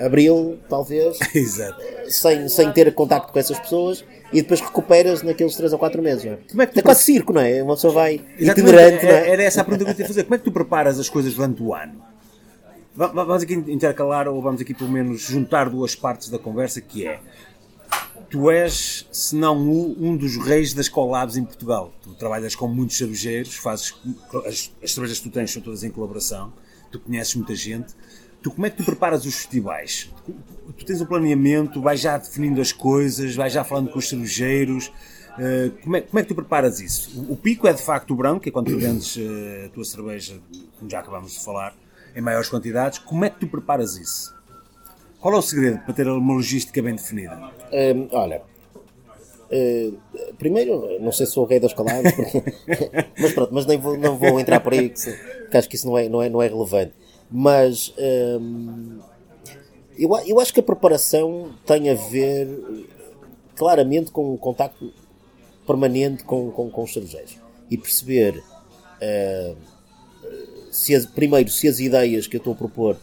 a 0.00 0.06
abril, 0.06 0.58
talvez, 0.68 1.18
Exato. 1.34 1.80
sem, 2.08 2.48
sem 2.48 2.72
ter 2.72 2.92
contacto 2.94 3.32
com 3.32 3.38
essas 3.38 3.58
pessoas 3.58 4.04
e 4.32 4.42
depois 4.42 4.60
recuperas 4.60 5.22
naqueles 5.22 5.54
3 5.56 5.72
ou 5.72 5.78
4 5.78 6.02
meses. 6.02 6.24
Não 6.24 6.32
é? 6.32 6.38
Como 6.50 6.62
é 6.62 6.66
que 6.66 6.78
é 6.78 6.82
quase 6.82 7.02
circo, 7.02 7.32
não 7.32 7.40
é? 7.40 7.62
Uma 7.62 7.74
pessoa 7.74 7.92
vai 7.92 8.20
Exatamente, 8.38 8.48
itinerante, 8.74 9.04
não 9.06 9.12
era, 9.12 9.26
é? 9.26 9.30
era 9.30 9.42
essa 9.42 9.60
a 9.60 9.64
pergunta 9.64 9.94
que 9.94 10.00
eu 10.00 10.04
ia 10.04 10.08
fazer. 10.08 10.24
Como 10.24 10.34
é 10.34 10.38
que 10.38 10.44
tu 10.44 10.52
preparas 10.52 10.98
as 10.98 11.08
coisas 11.08 11.34
durante 11.34 11.62
o 11.62 11.74
ano? 11.74 12.02
Va- 12.94 13.06
va- 13.08 13.24
Vamos 13.24 13.42
aqui 13.42 13.54
intercalar, 13.54 14.28
ou 14.28 14.42
vamos 14.42 14.60
aqui 14.60 14.74
pelo 14.74 14.90
menos 14.90 15.20
juntar 15.22 15.70
duas 15.70 15.94
partes 15.94 16.28
da 16.28 16.38
conversa, 16.38 16.80
que 16.80 17.06
é 17.06 17.20
tu 18.30 18.50
és, 18.50 19.06
se 19.12 19.34
não 19.36 19.56
o- 19.68 19.96
um 19.98 20.16
dos 20.16 20.36
reis 20.36 20.74
das 20.74 20.88
collabs 20.88 21.36
em 21.36 21.44
Portugal. 21.44 21.92
Tu 22.02 22.14
trabalhas 22.14 22.54
com 22.54 22.68
muitos 22.68 22.96
cervejeiros, 22.96 23.54
fazes 23.56 23.94
as, 24.46 24.72
as 24.82 24.92
cervejas 24.92 25.18
que 25.18 25.28
tu 25.28 25.32
tens 25.32 25.50
são 25.52 25.62
todas 25.62 25.82
em 25.82 25.90
colaboração, 25.90 26.52
tu 26.92 27.00
conheces 27.00 27.34
muita 27.34 27.54
gente. 27.54 27.94
Tu 28.42 28.50
como 28.50 28.66
é 28.66 28.70
que 28.70 28.76
tu 28.76 28.84
preparas 28.84 29.24
os 29.24 29.34
festivais? 29.34 30.10
Tu, 30.24 30.32
tu 30.76 30.84
tens 30.84 31.00
um 31.00 31.06
planeamento, 31.06 31.80
vais 31.82 32.00
já 32.00 32.16
definindo 32.18 32.60
as 32.60 32.70
coisas, 32.72 33.34
vais 33.34 33.52
já 33.52 33.64
falando 33.64 33.90
com 33.90 33.98
os 33.98 34.08
cervejeiros, 34.08 34.92
Uh, 35.38 35.70
como, 35.84 35.94
é, 35.96 36.00
como 36.00 36.18
é 36.18 36.22
que 36.22 36.28
tu 36.30 36.34
preparas 36.34 36.80
isso? 36.80 37.16
O, 37.20 37.34
o 37.34 37.36
pico 37.36 37.68
é 37.68 37.72
de 37.72 37.80
facto 37.80 38.10
o 38.12 38.16
branco, 38.16 38.40
que 38.40 38.48
é 38.48 38.52
quando 38.52 38.72
tu 38.72 38.76
vendes 38.76 39.14
uh, 39.14 39.66
a 39.66 39.68
tua 39.68 39.84
cerveja, 39.84 40.40
como 40.76 40.90
já 40.90 40.98
acabamos 40.98 41.30
de 41.30 41.44
falar, 41.44 41.76
em 42.16 42.20
maiores 42.20 42.48
quantidades. 42.48 42.98
Como 42.98 43.24
é 43.24 43.30
que 43.30 43.38
tu 43.38 43.46
preparas 43.46 43.96
isso? 43.96 44.34
Qual 45.20 45.34
é 45.34 45.36
o 45.36 45.42
segredo 45.42 45.80
para 45.80 45.94
ter 45.94 46.06
uma 46.06 46.34
logística 46.34 46.80
bem 46.80 46.94
definida? 46.94 47.36
Um, 47.72 48.08
olha, 48.12 48.42
uh, 49.50 49.98
primeiro, 50.38 51.00
não 51.00 51.10
sei 51.10 51.26
se 51.26 51.32
sou 51.32 51.44
o 51.44 51.46
rei 51.46 51.58
das 51.58 51.72
caladas, 51.72 52.12
mas 53.18 53.32
pronto, 53.32 53.52
mas 53.52 53.66
nem 53.66 53.78
vou, 53.78 53.96
não 53.96 54.16
vou 54.16 54.38
entrar 54.38 54.60
por 54.60 54.72
aí, 54.72 54.90
porque 54.90 55.56
acho 55.56 55.68
que 55.68 55.76
isso 55.76 55.86
não 55.86 55.98
é, 55.98 56.08
não 56.08 56.22
é, 56.22 56.28
não 56.28 56.42
é 56.42 56.46
relevante. 56.46 56.92
Mas 57.30 57.92
um, 58.40 59.00
eu, 59.98 60.10
eu 60.26 60.40
acho 60.40 60.54
que 60.54 60.60
a 60.60 60.62
preparação 60.62 61.50
tem 61.66 61.90
a 61.90 61.94
ver 61.94 62.48
claramente 63.56 64.12
com 64.12 64.32
um 64.32 64.36
contacto 64.36 64.92
permanente 65.66 66.22
com, 66.22 66.50
com, 66.50 66.70
com 66.70 66.82
os 66.84 66.92
cervejeiros 66.92 67.36
e 67.68 67.76
perceber 67.76 68.38
uh, 68.38 69.56
se 70.70 70.94
as, 70.94 71.04
primeiro 71.04 71.50
se 71.50 71.66
as 71.66 71.80
ideias 71.80 72.26
que 72.26 72.36
eu 72.36 72.38
estou 72.38 72.52
a 72.52 72.56
propor 72.56 72.96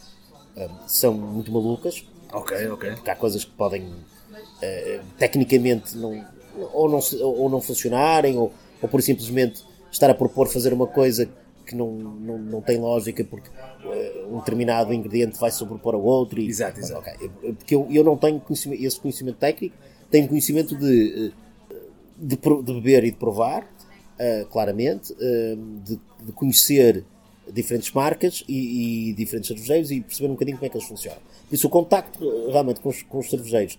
são 0.87 1.13
muito 1.13 1.51
malucas 1.51 2.05
ok, 2.31 2.67
ok 2.69 2.91
porque 2.93 3.09
há 3.09 3.15
coisas 3.15 3.43
que 3.43 3.51
podem 3.51 3.83
uh, 3.83 5.03
tecnicamente 5.17 5.97
não, 5.97 6.25
ou, 6.73 6.89
não, 6.89 6.99
ou 7.21 7.49
não 7.49 7.61
funcionarem 7.61 8.37
ou, 8.37 8.51
ou 8.81 8.89
por 8.89 9.01
simplesmente 9.01 9.63
estar 9.91 10.09
a 10.09 10.13
propor 10.13 10.47
fazer 10.47 10.73
uma 10.73 10.87
coisa 10.87 11.29
que 11.65 11.75
não, 11.75 11.91
não, 11.91 12.37
não 12.37 12.61
tem 12.61 12.77
lógica 12.77 13.23
porque 13.23 13.49
uh, 13.49 14.33
um 14.33 14.39
determinado 14.39 14.93
ingrediente 14.93 15.37
vai 15.39 15.51
sobrepor 15.51 15.95
ao 15.95 16.03
outro. 16.03 16.39
E, 16.39 16.47
exato, 16.47 16.79
exato. 16.79 17.01
Okay. 17.01 17.29
Porque 17.53 17.75
eu, 17.75 17.87
eu 17.89 18.03
não 18.03 18.15
tenho 18.15 18.39
conhecimento, 18.39 18.83
esse 18.83 18.99
conhecimento 18.99 19.37
técnico, 19.37 19.75
tenho 20.09 20.27
conhecimento 20.27 20.75
de, 20.77 21.33
eh, 21.71 21.75
de, 22.17 22.37
de 22.37 22.73
beber 22.73 23.03
e 23.03 23.11
de 23.11 23.17
provar, 23.17 23.63
uh, 23.63 24.45
claramente, 24.47 25.11
uh, 25.13 25.81
de, 25.83 25.99
de, 26.23 26.31
conhecer 26.31 27.03
diferentes 27.51 27.91
marcas 27.91 28.43
e, 28.47 29.09
e, 29.09 29.13
diferentes 29.13 29.47
cervejeiros 29.47 29.91
e 29.91 30.01
perceber 30.01 30.27
um 30.27 30.33
bocadinho 30.33 30.57
como 30.57 30.65
é 30.65 30.69
que 30.69 30.77
eles 30.77 30.87
funcionam. 30.87 31.19
Por 31.47 31.55
isso, 31.55 31.67
o 31.67 31.69
contacto 31.69 32.49
realmente 32.49 32.79
com 32.79 32.89
os, 32.89 33.03
com 33.03 33.19
os 33.19 33.29
cervejeios 33.29 33.77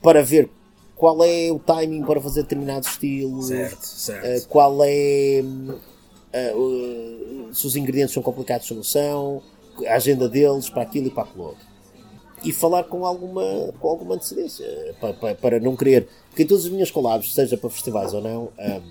para 0.00 0.22
ver 0.22 0.48
qual 0.94 1.24
é 1.24 1.50
o 1.50 1.58
timing 1.58 2.04
para 2.04 2.20
fazer 2.20 2.42
determinados 2.42 2.88
estilos, 2.88 3.48
certo, 3.48 3.82
certo. 3.82 4.48
qual 4.48 4.78
é 4.84 5.42
uh, 5.42 7.54
se 7.54 7.66
os 7.66 7.76
ingredientes 7.76 8.14
são 8.14 8.22
complicados 8.22 8.70
ou 8.70 8.76
não 8.76 8.84
são, 8.84 9.42
a 9.86 9.94
agenda 9.94 10.28
deles 10.28 10.68
para 10.68 10.82
aquilo 10.82 11.08
e 11.08 11.10
para 11.10 11.24
aquilo 11.24 11.44
outro. 11.44 11.74
E 12.44 12.52
falar 12.52 12.84
com 12.84 13.06
alguma, 13.06 13.72
com 13.80 13.88
alguma 13.88 14.16
antecedência, 14.16 14.66
para, 15.00 15.14
para, 15.14 15.34
para 15.34 15.60
não 15.60 15.74
querer. 15.74 16.06
Porque 16.28 16.42
em 16.42 16.46
todas 16.46 16.66
as 16.66 16.70
minhas 16.70 16.90
collabs, 16.90 17.32
seja 17.32 17.56
para 17.56 17.70
festivais 17.70 18.12
ou 18.12 18.20
não, 18.20 18.44
uh, 18.44 18.82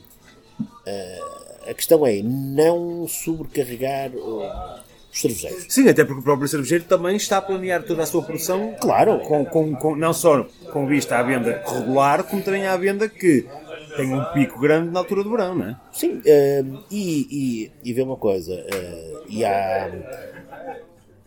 a 1.67 1.73
questão 1.73 2.05
é 2.05 2.21
não 2.21 3.07
sobrecarregar 3.07 4.11
os 4.15 5.19
cervejeiros. 5.21 5.65
Sim, 5.69 5.87
até 5.89 6.03
porque 6.03 6.19
o 6.19 6.23
próprio 6.23 6.47
cervejeiro 6.47 6.83
também 6.85 7.15
está 7.15 7.37
a 7.37 7.41
planear 7.41 7.83
toda 7.83 8.03
a 8.03 8.05
sua 8.05 8.23
produção. 8.23 8.75
Claro. 8.81 9.19
Com, 9.19 9.45
com, 9.45 9.75
com, 9.75 9.95
não 9.95 10.13
só 10.13 10.45
com 10.71 10.87
vista 10.87 11.17
à 11.17 11.23
venda 11.23 11.63
regular, 11.65 12.23
como 12.23 12.41
também 12.41 12.65
à 12.65 12.75
venda 12.75 13.07
que 13.07 13.47
tem 13.95 14.13
um 14.13 14.23
pico 14.33 14.59
grande 14.59 14.91
na 14.91 14.99
altura 14.99 15.23
do 15.23 15.29
verão, 15.29 15.55
não 15.55 15.69
é? 15.69 15.75
Sim, 15.91 16.17
uh, 16.17 16.83
e, 16.89 17.27
e, 17.31 17.71
e 17.83 17.93
vê 17.93 18.01
uma 18.01 18.17
coisa, 18.17 18.53
uh, 18.53 19.23
e 19.29 19.45
há. 19.45 19.91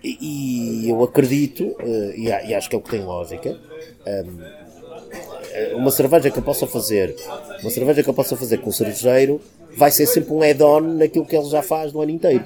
E, 0.03 0.89
eu 0.89 1.03
acredito, 1.03 1.65
uh, 1.65 2.13
e, 2.15 2.27
e, 2.27 2.55
acho 2.55 2.69
que 2.69 2.77
é 2.77 2.79
o 2.79 2.83
que 2.83 2.91
tem 2.91 3.05
lógica, 3.05 3.59
um, 4.07 5.79
uma 5.79 5.91
cerveja 5.91 6.31
que 6.31 6.39
eu 6.39 6.43
possa 6.43 6.67
fazer, 6.67 7.17
uma 7.61 7.71
cerveja 7.71 8.03
que 8.05 8.11
eu 8.11 8.15
possa 8.15 8.37
fazer 8.37 8.59
com 8.59 8.71
o 8.71 8.73
cervejeiro, 8.73 9.41
vai 9.77 9.91
ser 9.91 10.07
sempre 10.07 10.33
um 10.33 10.43
add-on 10.43 10.81
naquilo 10.81 11.27
que 11.27 11.37
ele 11.37 11.49
já 11.49 11.63
faz 11.63 11.93
no 11.93 12.01
ano 12.01 12.11
inteiro. 12.11 12.45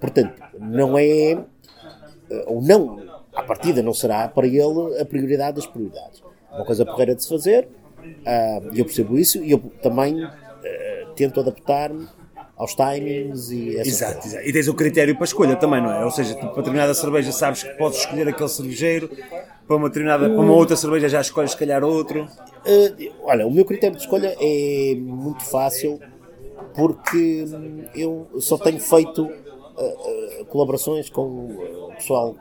Portanto, 0.00 0.42
não 0.58 0.98
é, 0.98 1.38
ou 2.46 2.60
não, 2.60 3.00
à 3.34 3.42
partida 3.42 3.82
não 3.82 3.94
será 3.94 4.28
para 4.28 4.46
ele 4.46 5.00
a 5.00 5.04
prioridade 5.04 5.56
das 5.56 5.66
prioridades. 5.66 6.22
Uma 6.52 6.64
coisa 6.64 6.84
porreira 6.84 7.14
de 7.14 7.22
se 7.22 7.28
fazer, 7.28 7.68
Uh, 8.02 8.70
eu 8.74 8.84
percebo 8.84 9.18
isso 9.18 9.42
e 9.42 9.52
eu 9.52 9.58
também 9.82 10.24
uh, 10.24 10.28
tento 11.14 11.40
adaptar-me 11.40 12.06
aos 12.56 12.74
timings 12.74 13.50
e 13.50 13.76
exato, 13.76 14.26
exato, 14.26 14.46
E 14.46 14.52
tens 14.52 14.68
o 14.68 14.74
critério 14.74 15.14
para 15.14 15.24
escolha 15.24 15.56
também, 15.56 15.80
não 15.80 15.92
é? 15.92 16.04
Ou 16.04 16.10
seja, 16.10 16.34
para 16.34 16.48
determinada 16.48 16.94
cerveja 16.94 17.32
sabes 17.32 17.62
que 17.62 17.70
podes 17.70 18.00
escolher 18.00 18.28
aquele 18.28 18.48
cervejeiro, 18.48 19.10
para 19.66 19.76
uma, 19.76 19.88
determinada, 19.88 20.28
para 20.28 20.40
uma 20.40 20.52
outra 20.52 20.76
cerveja 20.76 21.08
já 21.08 21.20
escolhes 21.20 21.52
se 21.52 21.56
calhar 21.56 21.82
outro. 21.82 22.24
Uh, 22.24 23.12
olha, 23.22 23.46
o 23.46 23.50
meu 23.50 23.64
critério 23.64 23.96
de 23.96 24.02
escolha 24.02 24.36
é 24.40 24.94
muito 24.96 25.44
fácil 25.44 26.00
porque 26.74 27.44
eu 27.94 28.28
só 28.40 28.56
tenho 28.58 28.80
feito 28.80 29.24
uh, 29.24 30.44
colaborações 30.46 31.08
com 31.08 31.22
o 31.22 31.92
pessoal 31.96 32.34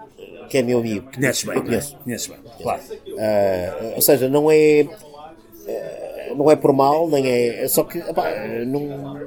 que 0.50 0.58
é 0.58 0.62
meu 0.62 0.80
amigo. 0.80 1.10
Conheces 1.14 1.44
bem, 1.44 1.56
eu 1.56 1.64
conheço. 1.64 1.96
É? 1.96 2.04
Conheces 2.04 2.28
bem, 2.28 2.40
claro. 2.62 2.82
ou 3.96 4.02
seja, 4.02 4.28
não 4.30 4.52
é 4.52 4.88
não 6.36 6.50
é 6.50 6.56
por 6.56 6.74
mal, 6.74 7.10
nem 7.10 7.28
é. 7.28 7.64
é 7.64 7.68
só 7.68 7.84
que 7.84 8.00
não, 8.66 9.20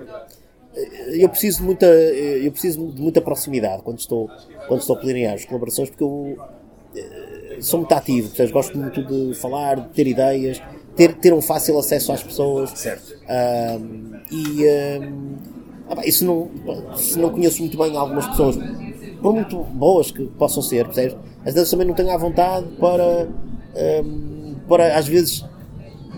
eu 1.09 1.29
preciso 1.29 1.59
de 1.59 1.65
muita 1.65 1.87
eu 1.87 2.51
preciso 2.51 2.87
de 2.89 3.01
muita 3.01 3.21
proximidade 3.21 3.83
quando 3.83 3.99
estou 3.99 4.29
quando 4.67 4.81
estou 4.81 4.97
a 4.97 4.99
planear 4.99 5.35
as 5.35 5.45
colaborações 5.45 5.89
porque 5.89 6.05
eu 6.05 6.37
eh, 6.97 7.59
sou 7.61 7.81
muito 7.81 7.93
ativo, 7.93 8.29
portanto, 8.29 8.53
gosto 8.53 8.79
muito 8.79 9.03
de 9.03 9.35
falar, 9.35 9.77
de 9.77 9.89
ter 9.89 10.07
ideias, 10.07 10.63
ter, 10.97 11.15
ter 11.15 11.33
um 11.33 11.41
fácil 11.41 11.79
acesso 11.79 12.13
às 12.13 12.23
pessoas. 12.23 12.71
Certo. 12.71 13.15
Um, 13.25 14.15
e 14.31 14.65
um, 15.01 15.37
ah, 15.89 16.07
isso 16.07 16.25
não, 16.25 16.51
se 16.97 17.19
não 17.19 17.31
conheço 17.31 17.61
muito 17.61 17.77
bem 17.77 17.97
algumas 17.97 18.27
pessoas, 18.27 18.57
por 19.21 19.35
muito 19.35 19.59
boas 19.59 20.11
que 20.11 20.25
possam 20.27 20.63
ser, 20.63 20.85
percebes? 20.87 21.17
Às 21.45 21.55
vezes 21.55 21.71
também 21.71 21.87
não 21.87 21.95
tenho 21.95 22.11
a 22.11 22.17
vontade 22.17 22.67
para, 22.79 23.29
um, 24.05 24.55
para 24.69 24.97
às 24.97 25.07
vezes 25.07 25.45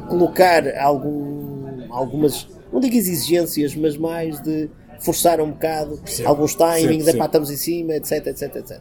colocar 0.09 0.77
algum, 0.79 1.93
algumas, 1.93 2.49
não 2.73 2.81
digo 2.81 2.97
exigências, 2.97 3.75
mas 3.75 3.97
mais 3.97 4.41
de 4.41 4.71
forçar 5.01 5.41
um 5.41 5.51
bocado 5.51 6.01
sim, 6.07 6.25
alguns 6.25 6.55
timings, 6.55 7.05
sim, 7.05 7.11
sim. 7.11 7.17
Epá, 7.17 7.27
estamos 7.27 7.51
em 7.51 7.57
cima, 7.57 7.95
etc, 7.95 8.27
etc, 8.29 8.57
etc. 8.57 8.81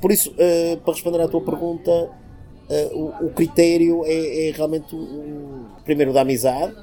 Por 0.00 0.12
isso, 0.12 0.30
uh, 0.30 0.76
para 0.78 0.94
responder 0.94 1.20
à 1.20 1.28
tua 1.28 1.42
pergunta, 1.42 2.10
o, 2.92 3.26
o, 3.26 3.30
critério 3.30 4.04
é, 4.04 4.48
é 4.48 4.50
realmente, 4.52 4.94
um, 4.94 5.64
primeiro, 5.84 6.12
da 6.12 6.20
amizade 6.20 6.74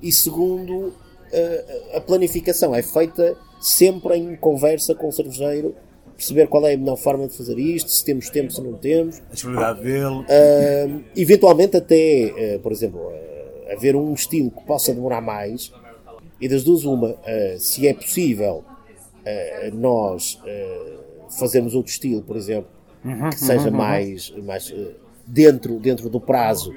e, 0.00 0.12
segundo, 0.12 0.88
uh, 0.88 1.96
a 1.96 2.00
planificação 2.00 2.74
é 2.74 2.82
feita 2.82 3.36
sempre 3.60 4.16
em 4.16 4.36
conversa 4.36 4.94
com 4.94 5.08
o 5.08 5.12
cervejeiro 5.12 5.74
perceber 6.22 6.46
qual 6.46 6.66
é 6.66 6.74
a 6.74 6.76
melhor 6.76 6.96
forma 6.96 7.26
de 7.26 7.36
fazer 7.36 7.58
isto, 7.58 7.90
se 7.90 8.04
temos 8.04 8.30
tempo, 8.30 8.52
se 8.52 8.62
não 8.62 8.74
temos. 8.74 9.20
A 9.30 9.34
disponibilidade 9.34 9.82
dele. 9.82 10.04
Uh, 10.06 11.04
eventualmente 11.16 11.76
até, 11.76 12.56
uh, 12.56 12.60
por 12.60 12.70
exemplo, 12.70 13.00
uh, 13.00 13.72
haver 13.72 13.96
um 13.96 14.12
estilo 14.14 14.50
que 14.50 14.64
possa 14.64 14.94
demorar 14.94 15.20
mais 15.20 15.72
e 16.40 16.48
das 16.48 16.62
duas 16.62 16.84
uma, 16.84 17.16
se 17.58 17.86
é 17.86 17.94
possível 17.94 18.64
nós 19.74 20.40
fazermos 21.38 21.72
outro 21.72 21.92
estilo, 21.92 22.20
por 22.20 22.36
exemplo, 22.36 22.68
uhum, 23.04 23.30
que 23.30 23.38
seja 23.38 23.70
uhum, 23.70 23.76
mais, 23.76 24.30
uhum. 24.30 24.42
mais 24.42 24.74
dentro, 25.26 25.78
dentro 25.78 26.08
do 26.08 26.20
prazo 26.20 26.72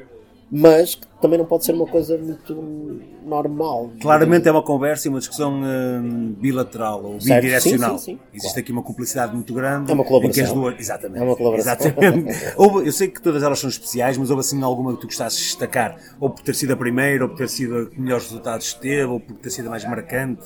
mas 0.51 0.97
também 1.21 1.39
não 1.39 1.45
pode 1.45 1.65
ser 1.65 1.73
uma 1.73 1.87
coisa 1.87 2.17
muito 2.17 3.01
normal. 3.25 3.91
Claramente 3.99 4.47
é 4.47 4.51
uma 4.51 4.61
conversa 4.61 5.07
e 5.07 5.09
uma 5.09 5.19
discussão 5.19 5.53
hum, 5.53 6.35
bilateral 6.37 7.03
ou 7.03 7.17
bidirecional. 7.17 7.97
Sim, 7.97 8.05
sim, 8.05 8.11
sim, 8.13 8.19
Existe 8.31 8.47
claro. 8.47 8.59
aqui 8.59 8.71
uma 8.71 8.83
cumplicidade 8.83 9.33
muito 9.33 9.53
grande. 9.53 9.91
É 9.91 9.93
uma 9.93 10.03
colaboração. 10.03 10.53
Duas... 10.53 10.79
Exatamente. 10.79 11.19
É 11.19 11.23
uma 11.23 11.35
colaboração. 11.35 11.73
Exatamente. 11.73 12.35
houve, 12.55 12.87
eu 12.87 12.91
sei 12.91 13.07
que 13.07 13.21
todas 13.21 13.41
elas 13.41 13.57
são 13.57 13.69
especiais, 13.69 14.17
mas 14.17 14.29
houve 14.29 14.41
assim 14.41 14.61
alguma 14.61 14.93
que 14.93 15.01
tu 15.01 15.07
gostasses 15.07 15.39
de 15.39 15.45
destacar? 15.45 15.97
Ou 16.19 16.29
por 16.29 16.43
ter 16.43 16.53
sido 16.53 16.73
a 16.73 16.77
primeira, 16.77 17.23
ou 17.23 17.29
por 17.29 17.37
ter 17.37 17.49
sido 17.49 17.77
a 17.77 17.85
que 17.87 17.99
melhores 17.99 18.25
resultados 18.25 18.73
teve, 18.75 19.05
ou 19.05 19.19
por 19.19 19.35
ter 19.37 19.49
sido 19.49 19.67
a 19.67 19.71
mais 19.71 19.83
marcante? 19.83 20.43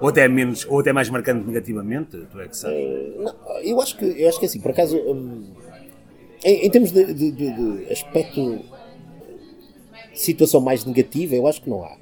Ou 0.00 0.10
até, 0.10 0.28
menos, 0.28 0.64
ou 0.68 0.78
até 0.78 0.92
mais 0.92 1.08
marcante 1.10 1.44
negativamente? 1.44 2.16
Tu 2.30 2.40
é 2.40 2.48
que 2.48 2.56
sabes? 2.56 2.76
Não, 3.16 3.34
eu, 3.62 3.80
acho 3.80 3.96
que, 3.96 4.04
eu 4.04 4.28
acho 4.28 4.38
que 4.38 4.44
é 4.44 4.48
assim, 4.48 4.60
por 4.60 4.70
acaso, 4.70 4.96
hum, 4.96 5.42
em, 6.44 6.66
em, 6.66 6.70
termos 6.70 6.92
de, 6.92 7.12
de, 7.12 7.30
de, 7.30 7.52
de 7.52 7.92
aspecto 7.92 8.60
situação 10.14 10.60
mais 10.60 10.84
negativa, 10.84 11.34
eu 11.34 11.46
acho 11.46 11.62
que 11.62 11.70
não 11.70 11.82
há. 11.84 11.96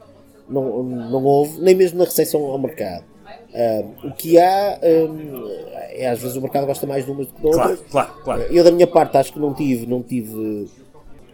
Não, 0.49 0.83
não 0.83 1.25
houve, 1.25 1.61
nem 1.61 1.75
mesmo 1.75 1.99
na 1.99 2.05
recepção 2.05 2.45
ao 2.45 2.59
mercado. 2.59 3.05
Uh, 3.53 4.09
o 4.09 4.13
que 4.13 4.39
há 4.39 4.79
um, 4.83 5.49
é 5.91 6.09
às 6.09 6.21
vezes 6.21 6.37
o 6.37 6.41
mercado 6.41 6.67
gosta 6.67 6.87
mais 6.87 7.05
de 7.05 7.11
umas 7.11 7.27
do 7.27 7.33
que 7.33 7.41
de 7.41 7.47
outras. 7.47 7.81
Claro, 7.91 7.91
claro, 7.91 8.23
claro. 8.23 8.43
Eu 8.43 8.63
da 8.63 8.71
minha 8.71 8.87
parte 8.87 9.17
acho 9.17 9.33
que 9.33 9.39
não 9.39 9.55
tive, 9.55 9.87
não 9.87 10.03
tive 10.03 10.69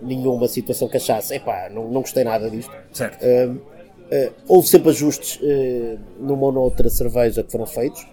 nenhuma 0.00 0.48
situação 0.48 0.88
que 0.88 0.96
achasse, 0.96 1.34
epá, 1.34 1.68
não, 1.70 1.88
não 1.88 2.00
gostei 2.00 2.24
nada 2.24 2.48
disto. 2.48 2.72
Certo. 2.92 3.22
Uh, 3.24 4.32
houve 4.46 4.68
sempre 4.68 4.90
ajustes 4.90 5.40
uh, 5.42 5.98
numa 6.20 6.46
ou 6.46 6.52
noutra 6.52 6.88
cerveja 6.88 7.42
que 7.42 7.50
foram 7.50 7.66
feitos 7.66 8.06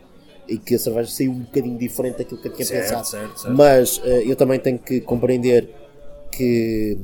e 0.50 0.58
que 0.58 0.76
a 0.76 0.80
cerveja 0.80 1.10
saiu 1.12 1.32
um 1.32 1.39
bocadinho 1.41 1.78
diferente 1.78 2.18
daquilo 2.18 2.41
que 2.41 2.47
eu 2.47 2.54
tinha 2.54 2.66
certo, 2.66 2.84
pensado. 2.84 3.08
Certo, 3.08 3.39
certo. 3.39 3.56
Mas 3.58 4.02
eu 4.26 4.36
também 4.36 4.60
tenho 4.60 4.80
que 4.80 5.00
compreender 5.02 5.70
que 6.32 6.97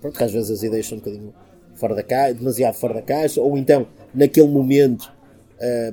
pronto, 0.00 0.16
que 0.18 0.24
às 0.24 0.32
vezes 0.32 0.50
as 0.50 0.62
ideias 0.62 0.86
são 0.86 0.98
um 0.98 1.00
bocadinho 1.00 1.32
fora 1.76 1.94
da 1.94 2.02
caixa, 2.02 2.34
demasiado 2.34 2.74
fora 2.74 2.94
da 2.94 3.02
caixa, 3.02 3.40
ou 3.40 3.56
então, 3.56 3.86
naquele 4.14 4.48
momento, 4.48 5.10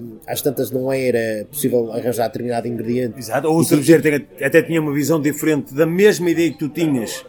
um, 0.01 0.17
às 0.27 0.41
tantas 0.41 0.71
não 0.71 0.91
era 0.91 1.45
possível 1.45 1.91
arranjar 1.91 2.27
determinado 2.27 2.67
ingrediente. 2.67 3.17
Exato, 3.19 3.47
ou 3.47 3.57
o 3.59 3.63
cervejeiro 3.63 4.25
até 4.43 4.61
tinha 4.61 4.81
uma 4.81 4.93
visão 4.93 5.21
diferente 5.21 5.73
da 5.73 5.85
mesma 5.85 6.29
ideia 6.29 6.51
que 6.51 6.57
tu 6.57 6.69
tinhas. 6.69 7.25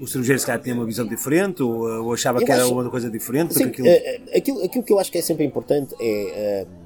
O 0.00 0.06
cervejeiro 0.08 0.40
se 0.40 0.46
calhar 0.46 0.60
tinha 0.60 0.74
uma 0.74 0.84
visão 0.84 1.06
diferente, 1.06 1.62
ou, 1.62 2.04
ou 2.04 2.12
achava 2.12 2.40
Eu 2.40 2.44
que 2.46 2.50
era 2.52 2.62
acho- 2.62 2.72
uma 2.72 2.90
coisa 2.90 3.08
diferente. 3.08 3.54
Sim, 3.54 3.64
aquilo... 3.66 3.86
eh, 3.86 4.20
eh, 4.32 4.38
aquilo, 4.38 4.64
aquilo 4.64 4.82
que 4.84 4.92
eu 4.92 4.98
acho 4.98 5.10
que 5.10 5.18
é 5.18 5.22
sempre 5.22 5.44
importante 5.44 5.94
é, 6.00 6.66
um, 6.68 6.83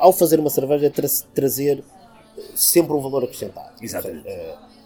ao 0.00 0.12
fazer 0.12 0.40
uma 0.40 0.50
cerveja, 0.50 0.90
tra- 0.90 1.06
trazer 1.34 1.84
sempre 2.54 2.92
um 2.92 3.00
valor 3.00 3.24
acrescentado. 3.24 3.70
Exatamente. 3.80 4.26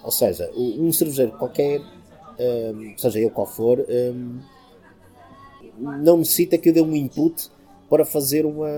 Ou 0.03 0.11
seja, 0.11 0.45
eh, 0.45 0.51
ou 0.53 0.61
seja, 0.61 0.81
um 0.81 0.93
cervejeiro 0.93 1.33
qualquer, 1.33 1.81
um, 1.81 2.95
seja 2.99 3.19
ele 3.21 3.31
qual 3.31 3.47
for, 3.47 3.79
um, 3.89 4.41
não 5.79 6.19
necessita 6.19 6.59
que 6.59 6.69
eu 6.69 6.73
dê 6.73 6.83
um 6.83 6.95
input 6.95 7.49
para 7.89 8.05
fazer 8.05 8.45
uma, 8.47 8.69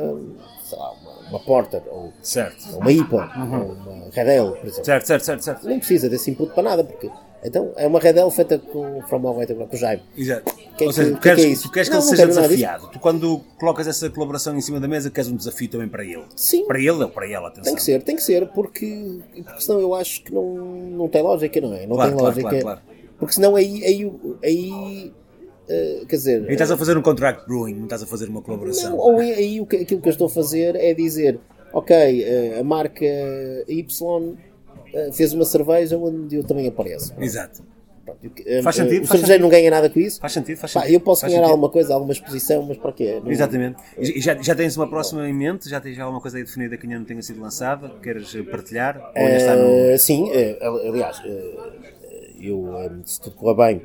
sei 0.62 0.78
lá, 0.78 0.92
uma, 0.92 1.12
uma 1.30 1.40
porter, 1.40 1.82
ou 1.88 2.12
Certo. 2.22 2.76
uma 2.76 2.90
IPA, 2.92 3.32
ou 3.36 3.72
uma 3.72 4.10
Red 4.12 4.38
Ale, 4.38 4.50
por 4.56 4.66
exemplo. 4.66 4.84
Certo, 4.84 5.06
certo, 5.06 5.24
certo, 5.24 5.42
certo. 5.42 5.66
Nem 5.66 5.78
precisa 5.78 6.08
desse 6.08 6.30
input 6.30 6.52
para 6.52 6.62
nada, 6.62 6.84
porque 6.84 7.10
então 7.46 7.72
é 7.76 7.86
uma 7.86 7.98
Red 8.00 8.14
feita 8.30 8.58
com 8.58 9.00
From 9.08 9.26
Away 9.26 9.46
com 9.46 9.68
o 9.72 9.76
Jaime. 9.76 10.02
Exato. 10.16 10.54
Que 10.76 10.84
é 10.84 10.86
Ou 10.88 10.92
seja, 10.92 11.08
que- 11.10 11.16
tu 11.16 11.20
que 11.22 11.28
é 11.30 11.34
queres, 11.36 11.44
que 11.44 11.52
é 11.52 11.62
tu 11.68 11.72
queres 11.72 11.88
que 11.88 11.94
Não, 11.94 12.00
ele 12.02 12.10
não 12.10 12.16
seja 12.16 12.26
desafiado. 12.26 12.88
Tu, 12.92 12.98
quando 12.98 13.40
colocas 13.58 13.86
essa 13.86 14.10
colaboração 14.10 14.54
em 14.56 14.60
cima 14.60 14.78
da 14.78 14.86
mesa, 14.86 15.10
queres 15.10 15.30
um 15.30 15.36
desafio 15.36 15.68
também 15.70 15.88
para 15.88 16.04
ele. 16.04 16.24
Sim. 16.36 16.66
Para 16.66 16.78
ele 16.78 16.90
ou 16.90 17.08
para 17.08 17.30
ela, 17.30 17.48
atenção. 17.48 17.64
Tem 17.64 17.74
que 17.74 17.82
ser, 17.82 18.02
tem 18.02 18.16
que 18.16 18.22
ser, 18.22 18.46
porque, 18.48 19.20
porque 19.34 19.60
senão 19.62 19.80
eu 19.80 19.94
acho 19.94 20.22
que 20.22 20.34
não, 20.34 20.44
não 20.54 21.08
tem 21.08 21.22
lógica, 21.22 21.60
não 21.62 21.72
é? 21.72 21.86
Não 21.86 21.96
Claro, 21.96 22.10
tem 22.10 22.18
claro, 22.18 22.34
lógica. 22.34 22.48
claro, 22.50 22.62
claro. 22.62 22.80
Porque 23.18 23.34
senão 23.34 23.56
aí, 23.56 23.82
aí, 23.84 24.12
aí 24.44 25.12
eh, 25.68 26.02
quer 26.06 26.16
dizer, 26.16 26.44
Aí 26.46 26.52
estás 26.52 26.70
a 26.70 26.76
fazer 26.76 26.98
um 26.98 27.02
contract 27.02 27.46
brewing, 27.46 27.74
não 27.74 27.84
estás 27.84 28.02
a 28.02 28.06
fazer 28.06 28.28
uma 28.28 28.42
colaboração. 28.42 28.90
não, 28.90 28.98
ou 28.98 29.18
aí, 29.18 29.32
aí 29.32 29.58
aquilo 29.60 30.02
que 30.02 30.08
eu 30.08 30.12
estou 30.12 30.26
a 30.26 30.30
fazer 30.30 30.76
é 30.76 30.92
dizer, 30.92 31.40
ok, 31.72 31.96
eh, 31.96 32.58
a 32.60 32.62
marca 32.62 33.04
Y 33.66 33.66
eh, 33.66 34.34
fez 35.12 35.32
uma 35.32 35.44
cerveja 35.44 35.96
onde 35.98 36.36
eu 36.36 36.44
também 36.44 36.66
apareço. 36.68 37.12
Exato. 37.20 37.62
Pronto, 38.04 38.18
eu- 38.22 38.30
eh, 38.46 38.62
Faz 38.62 38.78
eh, 38.78 38.82
sentido, 38.84 39.02
O 39.02 39.06
faz 39.06 39.18
cervejeiro 39.18 39.42
não 39.42 39.50
ganha 39.50 39.68
nada 39.68 39.90
com 39.90 39.98
isso. 39.98 40.20
Faz 40.20 40.32
sentido, 40.32 40.56
faz 40.58 40.72
Pá, 40.72 40.80
sentido. 40.82 40.94
eu 40.94 41.00
posso 41.00 41.22
Faz 41.22 41.32
ganhar 41.32 41.42
sentido. 41.42 41.52
alguma 41.54 41.68
coisa, 41.70 41.92
alguma 41.94 42.12
exposição, 42.12 42.62
mas 42.62 42.76
para 42.78 42.92
quê? 42.92 43.20
Não- 43.22 43.32
Exatamente. 43.32 43.82
E 43.98 44.20
já, 44.20 44.40
já 44.40 44.54
tens 44.54 44.76
uma 44.76 44.86
próxima 44.88 45.28
em 45.28 45.32
mente? 45.34 45.68
Já 45.68 45.80
tens 45.80 45.98
alguma 45.98 46.20
coisa 46.20 46.36
aí 46.36 46.44
definida 46.44 46.76
que 46.76 46.86
ainda 46.86 47.00
não 47.00 47.04
tenha 47.04 47.20
sido 47.22 47.40
lançada? 47.40 47.90
Queres 48.00 48.32
eh, 48.34 48.42
partilhar? 48.44 48.96
Ou 49.16 49.22
ainda 49.26 49.36
está 49.38 49.56
no... 49.56 49.64
Eh, 49.90 49.98
sim, 49.98 50.30
eh, 50.30 50.56
ali- 50.62 50.88
aliás, 50.88 51.20
eh, 51.24 51.72
eu, 52.40 52.78
eh, 52.78 52.90
se 53.04 53.20
tudo 53.20 53.34
correr 53.34 53.54
bem, 53.56 53.82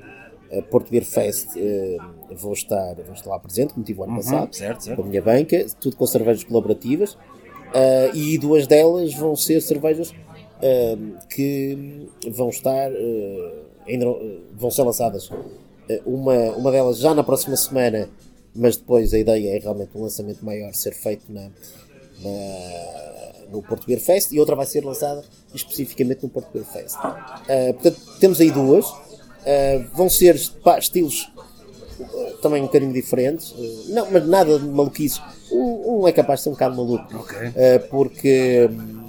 a 0.56 0.62
Porto 0.62 0.92
Beer 0.92 1.04
Fest 1.06 1.48
eh, 1.58 1.98
vou, 2.36 2.54
estar, 2.54 2.94
vou 2.96 3.14
estar 3.16 3.30
lá 3.32 3.40
presente, 3.40 3.74
como 3.74 3.84
tive 3.84 4.02
o 4.02 4.04
ano 4.04 4.18
passado, 4.18 4.48
Uhum, 4.48 4.54
certo, 4.54 4.84
certo. 4.84 4.98
com 4.98 5.04
a 5.04 5.10
minha 5.10 5.22
banca, 5.22 5.66
tudo 5.80 5.96
com 5.96 6.06
cervejas 6.06 6.44
colaborativas, 6.44 7.18
eh, 7.74 8.12
e 8.14 8.38
duas 8.38 8.68
delas 8.68 9.14
vão 9.16 9.36
ser 9.36 9.62
cervejas 9.62 10.14
eh, 10.14 10.31
que 11.30 12.08
vão 12.30 12.50
estar, 12.50 12.92
eh, 12.92 13.54
ainda 13.88 14.06
eh, 14.06 14.38
vão 14.56 14.70
ser 14.72 14.84
lançadas. 14.84 15.30
Eh, 15.90 16.02
uma, 16.06 16.34
uma 16.56 16.72
delas 16.72 16.98
já 17.00 17.14
na 17.14 17.24
próxima 17.24 17.56
semana, 17.58 18.10
mas 18.56 18.78
depois 18.78 19.14
a 19.14 19.20
ideia 19.20 19.56
é 19.58 19.60
realmente 19.60 19.92
um 19.96 20.02
lançamento 20.04 20.44
maior 20.46 20.74
ser 20.74 20.94
feito 20.94 21.24
na, 21.30 21.42
na- 22.22 23.32
no 23.52 23.62
Porto 23.62 23.86
Beer 23.86 24.00
Fest 24.00 24.32
e 24.32 24.40
outra 24.40 24.56
vai 24.56 24.66
ser 24.66 24.84
lançada 24.86 25.24
especificamente 25.54 26.24
no 26.24 26.30
Porto 26.30 26.50
Beer 26.54 26.66
Fest. 26.66 26.96
Uh, 26.96 27.74
portanto, 27.74 28.00
temos 28.20 28.40
aí 28.40 28.50
duas. 28.52 28.86
Uh, 28.90 29.84
vão 29.94 30.08
ser 30.10 30.40
pá, 30.64 30.78
estilos 30.78 31.30
também 32.42 32.62
um 32.62 32.66
bocadinho 32.66 32.94
diferentes. 32.94 33.54
Não, 33.90 34.10
mas 34.10 34.26
nada 34.28 34.58
de 34.58 34.66
maluquice. 34.66 35.20
Um, 35.52 36.02
um 36.02 36.08
é 36.08 36.12
capaz 36.12 36.40
de 36.40 36.44
ser 36.46 36.50
um 36.50 36.54
bocado 36.54 36.76
maluco. 36.78 37.18
Ok. 37.18 37.38
Uh, 37.38 37.90
porque 37.90 38.70
hum, 38.72 39.01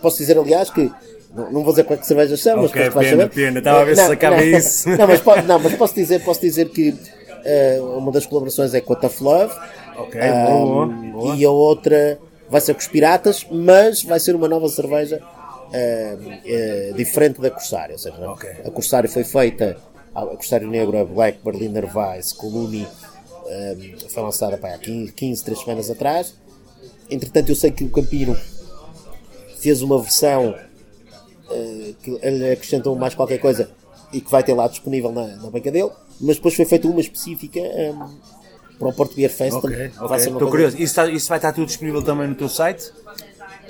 posso 0.00 0.18
dizer, 0.18 0.38
aliás, 0.38 0.70
que 0.70 0.90
não, 1.34 1.52
não 1.52 1.62
vou 1.62 1.72
dizer 1.72 1.84
qual 1.84 1.96
é 1.96 2.00
que 2.00 2.06
cervejas 2.06 2.40
são, 2.40 2.56
mas 2.56 2.70
Ok, 2.70 2.82
depois 2.84 3.08
tu 3.10 3.16
vais 3.16 3.28
pena, 3.28 3.28
pena. 3.28 3.58
Estava 3.58 3.80
a 3.80 3.84
ver 3.84 3.92
Uh, 3.92 3.96
se 3.96 4.00
não, 4.02 4.08
sacava 4.08 4.36
não. 4.36 4.42
isso. 4.44 4.88
Não, 4.90 5.06
mas, 5.06 5.44
não, 5.46 5.58
mas 5.58 5.74
posso 5.74 5.94
dizer, 5.94 6.24
posso 6.24 6.40
dizer 6.40 6.68
que 6.70 6.90
uh, 6.90 7.98
uma 7.98 8.10
das 8.12 8.26
colaborações 8.26 8.74
é 8.74 8.80
com 8.80 8.92
a 8.92 8.96
Tough 8.96 9.20
Love. 9.20 9.54
Ok, 9.96 10.20
Ah, 10.20 10.46
boa, 10.50 10.86
boa. 10.86 11.36
E 11.36 11.44
a 11.44 11.50
outra 11.50 12.18
vai 12.48 12.60
ser 12.60 12.74
com 12.74 12.80
os 12.80 12.88
Piratas, 12.88 13.46
mas 13.50 14.02
vai 14.02 14.18
ser 14.18 14.34
uma 14.34 14.48
nova 14.48 14.68
cerveja 14.68 15.20
ah, 15.22 15.68
ah, 15.72 16.96
diferente 16.96 17.40
da 17.40 17.50
Corsário. 17.50 17.92
Ou 17.92 17.98
seja, 17.98 18.16
Ok. 18.30 18.50
a 18.64 18.70
Corsário 18.70 19.08
foi 19.10 19.24
feita, 19.24 19.76
a 20.14 20.22
Corsário 20.26 20.68
Negro, 20.68 20.98
a 20.98 21.04
Black 21.04 21.38
Berliner 21.44 21.86
Weiss, 21.96 22.32
Coluni, 22.32 22.86
ah, 23.46 23.76
foi 24.08 24.22
lançada 24.22 24.58
há 24.62 24.78
15, 24.78 25.12
15, 25.12 25.44
3 25.44 25.60
semanas 25.60 25.90
atrás. 25.90 26.34
Entretanto, 27.10 27.50
eu 27.50 27.56
sei 27.56 27.70
que 27.70 27.84
o 27.84 27.88
Campino 27.90 28.36
fez 29.60 29.82
uma 29.82 30.00
versão 30.00 30.54
ah, 31.50 31.92
que 32.02 32.10
lhe 32.10 32.50
acrescentou 32.52 32.96
mais 32.96 33.14
qualquer 33.14 33.38
coisa 33.38 33.70
e 34.12 34.20
que 34.20 34.30
vai 34.30 34.42
ter 34.42 34.54
lá 34.54 34.66
disponível 34.68 35.12
na, 35.12 35.26
na 35.36 35.50
banca 35.50 35.70
dele, 35.70 35.90
mas 36.20 36.36
depois 36.36 36.54
foi 36.54 36.64
feita 36.64 36.88
uma 36.88 37.00
específica 37.00 37.60
ah, 37.60 38.08
para 38.78 38.88
o 38.88 38.92
Porto 38.92 39.14
Beer 39.14 39.30
Fest. 39.30 39.56
Ok, 39.56 39.70
também. 39.70 39.86
ok. 39.96 40.08
Vai 40.08 40.18
ser 40.18 40.28
uma 40.30 40.36
Estou 40.36 40.48
curioso. 40.50 40.76
Isso, 40.76 40.84
está- 40.84 41.06
isso 41.06 41.28
vai 41.28 41.38
estar 41.38 41.52
tudo 41.52 41.66
disponível 41.66 42.02
também 42.02 42.26
no 42.28 42.34
teu 42.34 42.48
site? 42.48 42.90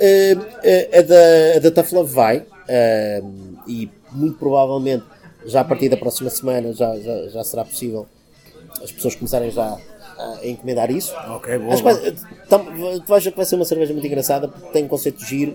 Uh, 0.01 0.41
uh, 0.41 0.99
a 0.99 1.03
da, 1.03 1.57
a 1.57 1.59
da 1.59 1.71
Tough 1.71 1.93
Love 1.93 2.15
vai 2.15 2.39
uh, 2.39 3.59
e 3.67 3.91
muito 4.13 4.39
provavelmente 4.39 5.05
já 5.45 5.61
a 5.61 5.65
partir 5.65 5.91
da 5.91 5.97
próxima 5.97 6.31
semana 6.31 6.73
já, 6.73 6.99
já, 6.99 7.29
já 7.29 7.45
será 7.45 7.65
possível 7.67 8.07
as 8.83 8.91
pessoas 8.91 9.15
começarem 9.15 9.51
já 9.51 9.77
a 10.19 10.47
encomendar 10.47 10.91
isso. 10.91 11.15
Ok, 11.29 11.59
boa, 11.59 11.75
Acho 11.75 11.83
que 11.83 11.93
vai, 11.93 12.13
tam- 12.49 12.65
tu 13.01 13.07
vais 13.09 13.23
ver 13.25 13.31
que 13.31 13.37
vai 13.37 13.45
ser 13.47 13.57
uma 13.57 13.65
cerveja 13.67 13.93
muito 13.93 14.07
engraçada 14.07 14.49
porque 14.49 14.69
tem 14.69 14.85
um 14.85 14.89
conceito 14.89 15.23
giro, 15.25 15.55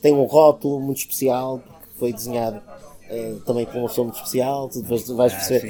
tem 0.00 0.12
um 0.14 0.24
rótulo 0.24 0.80
muito 0.80 0.98
especial, 0.98 1.58
porque 1.58 1.86
foi 1.98 2.12
desenhado 2.12 2.58
uh, 2.58 3.40
também 3.40 3.66
com 3.66 3.84
um 3.84 3.88
som 3.88 4.04
muito 4.04 4.16
especial. 4.16 4.68
Tu 4.68 4.82
depois 4.82 5.06
vais 5.08 5.32
perceber, 5.32 5.60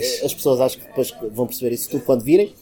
fixe. 0.00 0.24
as 0.24 0.34
pessoas 0.34 0.60
acho 0.60 0.78
que 0.78 0.86
depois 0.86 1.14
vão 1.32 1.46
perceber 1.46 1.74
isso 1.74 1.90
tudo 1.90 2.04
quando 2.04 2.22
virem. 2.22 2.54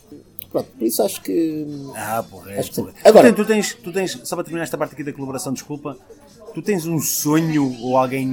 Pronto, 0.51 0.71
por 0.79 0.87
isso 0.87 1.03
acho 1.03 1.21
que 1.21 1.67
Ah, 1.95 2.25
porra. 2.29 2.53
Acho 2.59 2.73
que. 2.73 2.81
Agora- 3.05 3.33
tu, 3.33 3.45
tens, 3.45 3.75
tu, 3.75 3.93
tens, 3.93 4.09
tu 4.09 4.17
tens, 4.17 4.29
só 4.29 4.35
para 4.35 4.45
terminar 4.45 4.65
esta 4.65 4.79
parte 4.79 4.95
aqui 4.95 5.05
da 5.05 5.13
colaboração, 5.13 5.53
desculpa, 5.53 5.95
tu 6.55 6.63
tens 6.63 6.87
um 6.87 6.99
sonho 6.99 7.77
ou 7.83 7.99
alguém 7.99 8.27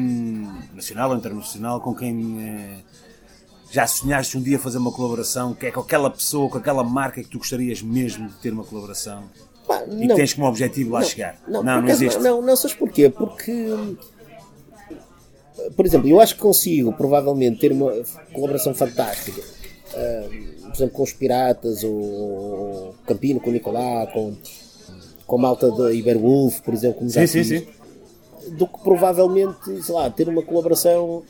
nacional 0.73 1.09
ou 1.11 1.17
internacional 1.17 1.81
com 1.81 1.93
quem 1.93 2.37
eh, 2.41 2.77
já 3.69 3.85
sonhaste 3.85 4.37
um 4.37 4.41
dia 4.41 4.57
fazer 4.57 4.77
uma 4.77 4.93
colaboração, 4.93 5.53
que 5.53 5.65
é 5.65 5.71
com 5.71 5.81
aquela 5.81 6.09
pessoa, 6.09 6.49
com 6.49 6.57
aquela 6.57 6.85
marca 6.85 7.21
que 7.21 7.27
tu 7.29 7.39
gostarias 7.39 7.81
mesmo 7.81 8.29
de 8.29 8.35
ter 8.35 8.53
uma 8.53 8.63
colaboração 8.63 9.25
pá, 9.65 9.83
e 9.89 10.07
não. 10.07 10.15
tens 10.15 10.33
como 10.33 10.47
objetivo 10.47 10.91
lá 10.91 11.03
chegar? 11.03 11.39
Não, 11.47 11.63
não, 11.63 11.81
não 11.81 11.89
existe. 11.89 12.19
Não, 12.21 12.41
não, 12.41 12.55
sabes 12.55 12.75
porquê? 12.75 13.09
Porque, 13.09 13.69
por 15.75 15.85
exemplo, 15.85 16.07
eu 16.07 16.19
acho 16.19 16.35
que 16.35 16.41
consigo 16.41 16.93
provavelmente 16.93 17.59
ter 17.59 17.71
uma 17.71 17.91
colaboração 18.33 18.73
fantástica, 18.73 19.41
ah, 19.93 20.29
por 20.63 20.75
exemplo, 20.75 20.93
com 20.95 21.03
os 21.03 21.13
Piratas, 21.13 21.83
ou 21.83 22.95
Campino, 23.05 23.39
com 23.39 23.49
o 23.49 23.53
Nicolá, 23.53 24.07
com, 24.07 24.35
com 25.25 25.35
a 25.37 25.39
malta 25.39 25.71
da 25.71 25.93
Iberwolf, 25.93 26.61
por 26.61 26.73
exemplo, 26.73 26.99
como 26.99 27.09
já 27.09 27.21
Sim, 27.21 27.27
sim, 27.27 27.43
fiz, 27.43 27.59
sim. 27.61 28.51
do 28.57 28.67
que 28.67 28.79
provavelmente, 28.83 29.83
sei 29.83 29.95
lá, 29.95 30.09
ter 30.09 30.27
uma 30.27 30.43
colaboração 30.43 31.23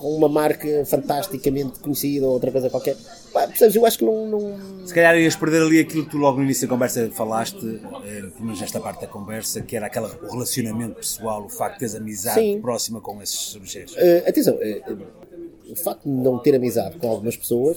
com 0.00 0.16
uma 0.16 0.28
marca 0.30 0.66
fantasticamente 0.86 1.78
conhecida 1.78 2.26
ou 2.26 2.32
outra 2.32 2.50
coisa 2.50 2.70
qualquer. 2.70 2.96
Pá, 3.32 3.46
percebes? 3.46 3.76
Eu 3.76 3.84
acho 3.84 3.98
que 3.98 4.04
não- 4.04 4.26
não, 4.26 4.86
Se 4.86 4.94
calhar 4.94 5.14
ias 5.18 5.36
perder 5.36 5.60
ali 5.62 5.78
aquilo 5.78 6.04
que 6.04 6.10
tu 6.10 6.16
logo 6.16 6.38
no 6.38 6.44
início 6.44 6.66
da 6.66 6.72
conversa 6.72 7.10
falaste, 7.12 7.58
eh, 8.04 8.20
pelo 8.34 8.44
menos 8.46 8.60
nesta 8.60 8.80
parte 8.80 9.02
da 9.02 9.06
conversa, 9.06 9.60
que 9.60 9.76
era 9.76 9.86
aquela, 9.86 10.08
o 10.22 10.32
relacionamento 10.32 10.94
pessoal, 10.96 11.44
o 11.44 11.50
facto 11.50 11.74
de 11.74 11.78
teres 11.80 11.94
amizade 11.94 12.40
Sim. 12.40 12.60
próxima 12.62 13.00
com 13.00 13.20
esses 13.22 13.52
cervejeiros. 13.52 13.92
Uh, 13.94 14.26
atenção, 14.26 14.54
uh, 14.54 14.92
uh, 14.92 15.72
o 15.72 15.76
facto 15.76 16.02
de 16.04 16.10
não 16.10 16.38
ter 16.38 16.54
amizade 16.54 16.96
com 16.96 17.10
algumas 17.10 17.36
pessoas 17.36 17.76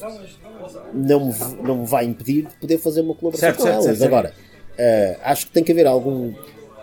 não 0.93 1.27
me, 1.27 1.33
não 1.61 1.77
me 1.79 1.85
vai 1.85 2.05
impedir 2.05 2.47
de 2.47 2.55
poder 2.55 2.77
fazer 2.77 3.01
uma 3.01 3.13
colaboração 3.13 3.49
Certo, 3.49 3.57
com 3.57 3.63
certo, 3.63 3.83
elas. 3.85 3.97
certo. 3.97 4.03
Agora, 4.05 4.33
acho 5.23 5.47
que 5.47 5.51
tem 5.51 5.63
que 5.63 5.71
haver 5.73 5.85
algum. 5.87 6.33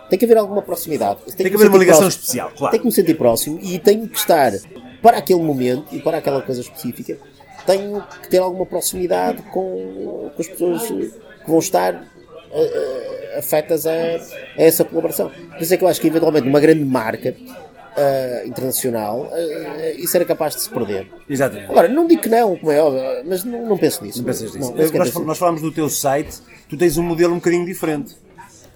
Tem 0.09 0.19
que 0.19 0.25
haver 0.25 0.37
alguma 0.37 0.61
proximidade. 0.61 1.19
Tem 1.35 1.45
me 1.45 1.49
que 1.49 1.55
haver 1.55 1.69
uma 1.69 1.77
ligação 1.77 2.01
próximo. 2.03 2.21
especial, 2.21 2.51
claro. 2.55 2.71
Tem 2.71 2.79
que 2.79 2.85
me 2.85 2.91
sentir 2.91 3.17
próximo 3.17 3.59
e 3.61 3.79
tenho 3.79 4.07
que 4.07 4.17
estar 4.17 4.51
para 5.01 5.17
aquele 5.17 5.41
momento 5.41 5.85
e 5.91 5.99
para 5.99 6.17
aquela 6.17 6.41
coisa 6.41 6.61
específica. 6.61 7.17
Tenho 7.65 8.01
que 8.21 8.29
ter 8.29 8.39
alguma 8.39 8.65
proximidade 8.65 9.41
com, 9.43 10.31
com 10.35 10.41
as 10.41 10.47
pessoas 10.47 10.83
que 10.83 11.11
vão 11.47 11.59
estar 11.59 11.93
uh, 11.93 13.37
afetas 13.37 13.85
a, 13.85 13.91
a 13.91 14.19
essa 14.57 14.83
colaboração. 14.83 15.29
Por 15.29 15.61
isso 15.61 15.73
é 15.73 15.77
que 15.77 15.83
eu 15.83 15.87
acho 15.87 16.01
que 16.01 16.07
eventualmente 16.07 16.47
uma 16.47 16.59
grande 16.59 16.83
marca 16.83 17.35
uh, 17.35 18.47
internacional 18.47 19.31
uh, 19.31 19.97
isso 19.97 20.15
era 20.15 20.25
capaz 20.25 20.55
de 20.55 20.61
se 20.61 20.69
perder. 20.69 21.07
Exatamente. 21.29 21.69
Agora, 21.69 21.87
não 21.87 22.07
digo 22.07 22.21
que 22.21 22.29
não, 22.29 22.57
como 22.57 22.71
é 22.71 22.81
óbvio, 22.81 23.01
mas 23.25 23.43
não, 23.43 23.67
não 23.67 23.77
penso 23.77 24.03
nisso. 24.03 24.19
Não 24.19 24.25
pensas 24.25 24.55
nisso. 24.55 24.71
Não, 24.71 24.77
nós, 24.77 24.91
penso 24.91 25.23
nós 25.23 25.37
falámos 25.37 25.61
do 25.61 25.71
teu 25.71 25.89
site, 25.89 26.39
tu 26.69 26.77
tens 26.77 26.97
um 26.97 27.03
modelo 27.03 27.33
um 27.33 27.37
bocadinho 27.37 27.65
diferente. 27.65 28.15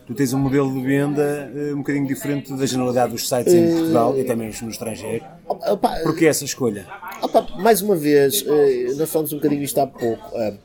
Tu 0.05 0.13
tens 0.13 0.33
um 0.33 0.39
modelo 0.39 0.71
de 0.73 0.81
venda 0.81 1.51
uh, 1.53 1.73
um 1.73 1.77
bocadinho 1.77 2.05
diferente 2.07 2.53
da 2.53 2.65
generalidade 2.65 3.11
dos 3.11 3.27
sites 3.27 3.53
em 3.53 3.69
Portugal 3.75 4.17
e 4.17 4.21
até 4.21 4.35
mesmo 4.35 4.65
no 4.67 4.71
estrangeiro. 4.71 5.25
Opa, 5.47 5.99
Porquê 6.03 6.25
essa 6.27 6.43
escolha? 6.45 6.85
opa, 7.21 7.41
mais 7.57 7.81
uma 7.81 7.95
vez, 7.95 8.41
uh, 8.41 8.97
nós 8.97 9.09
falamos 9.09 9.33
um 9.33 9.37
bocadinho 9.37 9.63
isto 9.63 9.77
há 9.79 9.87
pouco. 9.87 10.23
Uh, 10.37 10.57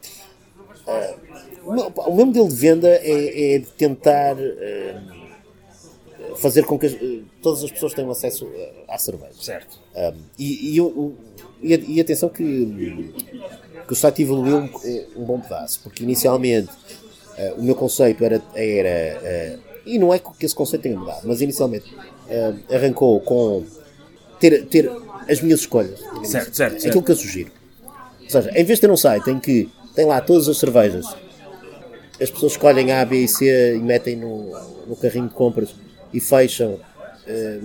o 1.64 1.72
meu- 1.72 1.90
modelo 2.26 2.48
de 2.48 2.54
venda 2.54 2.88
é, 2.88 3.54
é 3.56 3.60
tentar 3.76 4.36
fazer 6.36 6.64
com 6.64 6.78
que 6.78 6.86
as- 6.86 6.96
todas 7.42 7.62
as 7.64 7.70
pessoas 7.70 7.92
tenham 7.94 8.10
acesso 8.10 8.48
à 8.88 8.96
cerveja. 8.98 9.34
Certo. 9.40 9.78
E, 10.38 10.78
e, 11.62 11.94
e, 11.96 12.00
atenção 12.00 12.28
que, 12.28 13.12
que 13.86 13.92
o 13.92 13.96
site 13.96 14.22
evoluiu 14.22 14.68
um, 15.16 15.24
bom 15.24 15.38
pedaço, 15.40 15.80
porque 15.82 16.02
inicialmente 16.02 16.70
o 17.56 17.62
meu 17.62 17.74
conceito 17.74 18.24
era, 18.24 18.40
era 18.54 19.56
uh, 19.56 19.60
e 19.86 19.98
não 19.98 20.12
é 20.12 20.18
que 20.18 20.44
esse 20.46 20.54
conceito 20.54 20.82
tenha 20.82 20.98
mudado, 20.98 21.20
mas 21.24 21.40
inicialmente 21.40 21.92
uh, 21.94 22.74
arrancou 22.74 23.20
com 23.20 23.64
ter, 24.38 24.64
ter 24.66 24.90
as 25.28 25.40
minhas 25.40 25.60
escolhas. 25.60 25.98
digamos 25.98 26.28
Certo, 26.30 26.46
assim. 26.48 26.54
certo, 26.54 26.76
Aquilo 26.76 26.92
certo. 26.92 27.02
que 27.04 27.12
eu 27.12 27.16
sugiro. 27.16 27.50
Ou 28.24 28.30
seja, 28.30 28.50
em 28.50 28.64
vez 28.64 28.78
de 28.78 28.80
ter 28.82 28.90
um 28.90 28.96
site 28.96 29.30
em 29.30 29.38
que 29.40 29.68
tem 29.94 30.04
lá 30.06 30.20
todas 30.20 30.48
as 30.48 30.58
cervejas, 30.58 31.06
as 32.20 32.30
pessoas 32.30 32.52
escolhem 32.52 32.92
A, 32.92 33.04
B 33.04 33.24
e 33.24 33.28
C 33.28 33.74
e 33.76 33.78
metem 33.78 34.16
no, 34.16 34.50
no 34.86 34.94
carrinho 34.96 35.28
de 35.28 35.34
compras 35.34 35.74
e 36.12 36.20
fecham, 36.20 36.78
eh, 37.26 37.58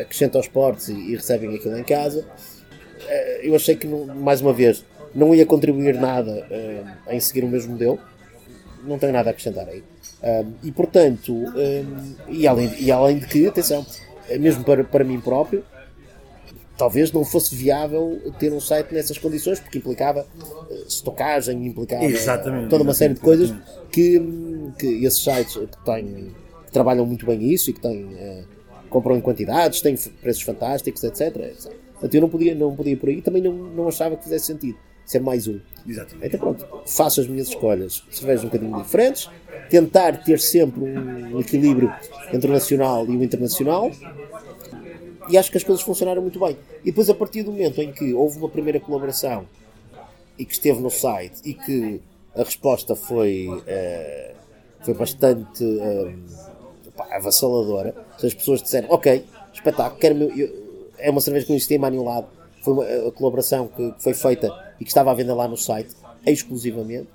acrescentam 0.00 0.40
os 0.40 0.48
portos 0.48 0.88
e, 0.88 0.92
e 0.94 1.16
recebem 1.16 1.54
aquilo 1.54 1.76
em 1.76 1.84
casa. 1.84 2.24
Eh, 3.06 3.40
eu 3.42 3.54
achei 3.56 3.74
que, 3.74 3.86
não- 3.86 4.06
mais 4.06 4.40
uma 4.40 4.52
vez, 4.52 4.84
não 5.14 5.34
ia 5.34 5.44
contribuir 5.44 5.94
nada 6.00 6.46
eh, 6.50 6.82
em 7.10 7.20
seguir 7.20 7.44
o 7.44 7.48
mesmo 7.48 7.72
modelo. 7.72 7.98
Não 8.84 8.98
tenho 8.98 9.12
nada 9.12 9.30
a 9.30 9.32
acrescentar 9.32 9.68
aí. 9.68 9.82
Ah, 10.22 10.44
e 10.62 10.72
portanto, 10.72 11.34
ah, 11.48 12.28
e, 12.28 12.46
além, 12.46 12.74
e 12.78 12.90
além 12.90 13.18
de 13.18 13.26
que, 13.26 13.46
atenção, 13.46 13.84
eh, 14.28 14.38
mesmo 14.38 14.64
para, 14.64 14.84
para 14.84 15.04
mim 15.04 15.20
próprio, 15.20 15.64
talvez 16.76 17.10
não 17.12 17.24
fosse 17.24 17.54
viável 17.54 18.20
ter 18.38 18.52
um 18.52 18.60
site 18.60 18.92
nessas 18.94 19.18
condições, 19.18 19.60
porque 19.60 19.78
implicava 19.78 20.26
eh, 20.70 20.84
estocagem, 20.86 21.66
implicava 21.66 22.04
Exatamente, 22.04 22.68
toda 22.68 22.82
uma 22.82 22.94
série 22.94 23.14
de 23.14 23.20
coisas 23.20 23.52
que, 23.90 24.20
que 24.78 25.04
esses 25.04 25.22
sites 25.22 25.56
que, 25.56 25.84
têm, 25.84 26.34
que 26.66 26.72
trabalham 26.72 27.04
muito 27.06 27.26
bem 27.26 27.52
isso 27.52 27.70
e 27.70 27.72
que 27.72 27.80
têm, 27.80 28.08
eh, 28.16 28.44
compram 28.90 29.16
em 29.16 29.20
quantidades, 29.20 29.80
têm 29.80 29.96
preços 30.20 30.42
fantásticos, 30.42 31.02
etc. 31.04 31.36
etc. 31.36 31.72
Portanto, 31.92 32.14
eu 32.14 32.20
não 32.20 32.28
podia, 32.28 32.54
não 32.54 32.76
podia 32.76 32.92
ir 32.92 32.96
por 32.96 33.08
aí, 33.08 33.20
também 33.20 33.42
não, 33.42 33.52
não 33.52 33.88
achava 33.88 34.16
que 34.16 34.22
fizesse 34.22 34.46
sentido 34.46 34.78
ser 35.10 35.20
mais 35.20 35.46
um. 35.48 35.58
Exatamente. 35.86 36.26
Então 36.26 36.40
pronto, 36.40 36.66
faço 36.86 37.20
as 37.20 37.26
minhas 37.26 37.48
escolhas, 37.48 38.02
cervejas 38.10 38.44
um 38.44 38.48
bocadinho 38.48 38.74
diferentes, 38.82 39.30
tentar 39.68 40.22
ter 40.22 40.38
sempre 40.40 40.80
um 40.82 41.40
equilíbrio 41.40 41.94
entre 42.32 42.50
o 42.50 42.52
nacional 42.52 43.08
e 43.10 43.16
o 43.16 43.22
internacional, 43.24 43.96
e 45.28 45.36
acho 45.36 45.50
que 45.50 45.58
as 45.58 45.64
coisas 45.64 45.82
funcionaram 45.84 46.22
muito 46.22 46.38
bem. 46.38 46.56
E 46.82 46.86
depois, 46.86 47.10
a 47.10 47.14
partir 47.14 47.42
do 47.42 47.52
momento 47.52 47.80
em 47.82 47.92
que 47.92 48.14
houve 48.14 48.38
uma 48.38 48.48
primeira 48.48 48.80
colaboração 48.80 49.46
e 50.38 50.44
que 50.44 50.52
esteve 50.54 50.80
no 50.80 50.90
site 50.90 51.40
e 51.44 51.54
que 51.54 52.00
a 52.34 52.42
resposta 52.44 52.96
foi, 52.96 53.62
eh, 53.66 54.34
foi 54.82 54.94
bastante 54.94 55.64
eh, 55.64 56.12
pá, 56.96 57.08
avassaladora, 57.16 57.94
se 58.18 58.26
as 58.26 58.34
pessoas 58.34 58.62
disseram, 58.62 58.88
ok, 58.90 59.24
espetáculo, 59.52 60.00
quero 60.00 60.16
eu- 60.38 60.68
é 60.98 61.10
uma 61.10 61.20
cerveja 61.20 61.46
que 61.46 61.52
não 61.52 61.56
existia 61.56 61.76
em 61.76 61.80
mais 61.80 61.92
nenhum 61.92 62.06
lado, 62.06 62.26
foi 62.62 62.72
uma 62.74 62.84
a 63.08 63.12
colaboração 63.12 63.68
que, 63.68 63.92
que 63.92 64.02
foi 64.02 64.14
feita 64.14 64.52
e 64.80 64.84
que 64.84 64.90
estava 64.90 65.10
à 65.10 65.14
venda 65.14 65.34
lá 65.34 65.48
no 65.48 65.56
site, 65.56 65.94
exclusivamente. 66.26 67.08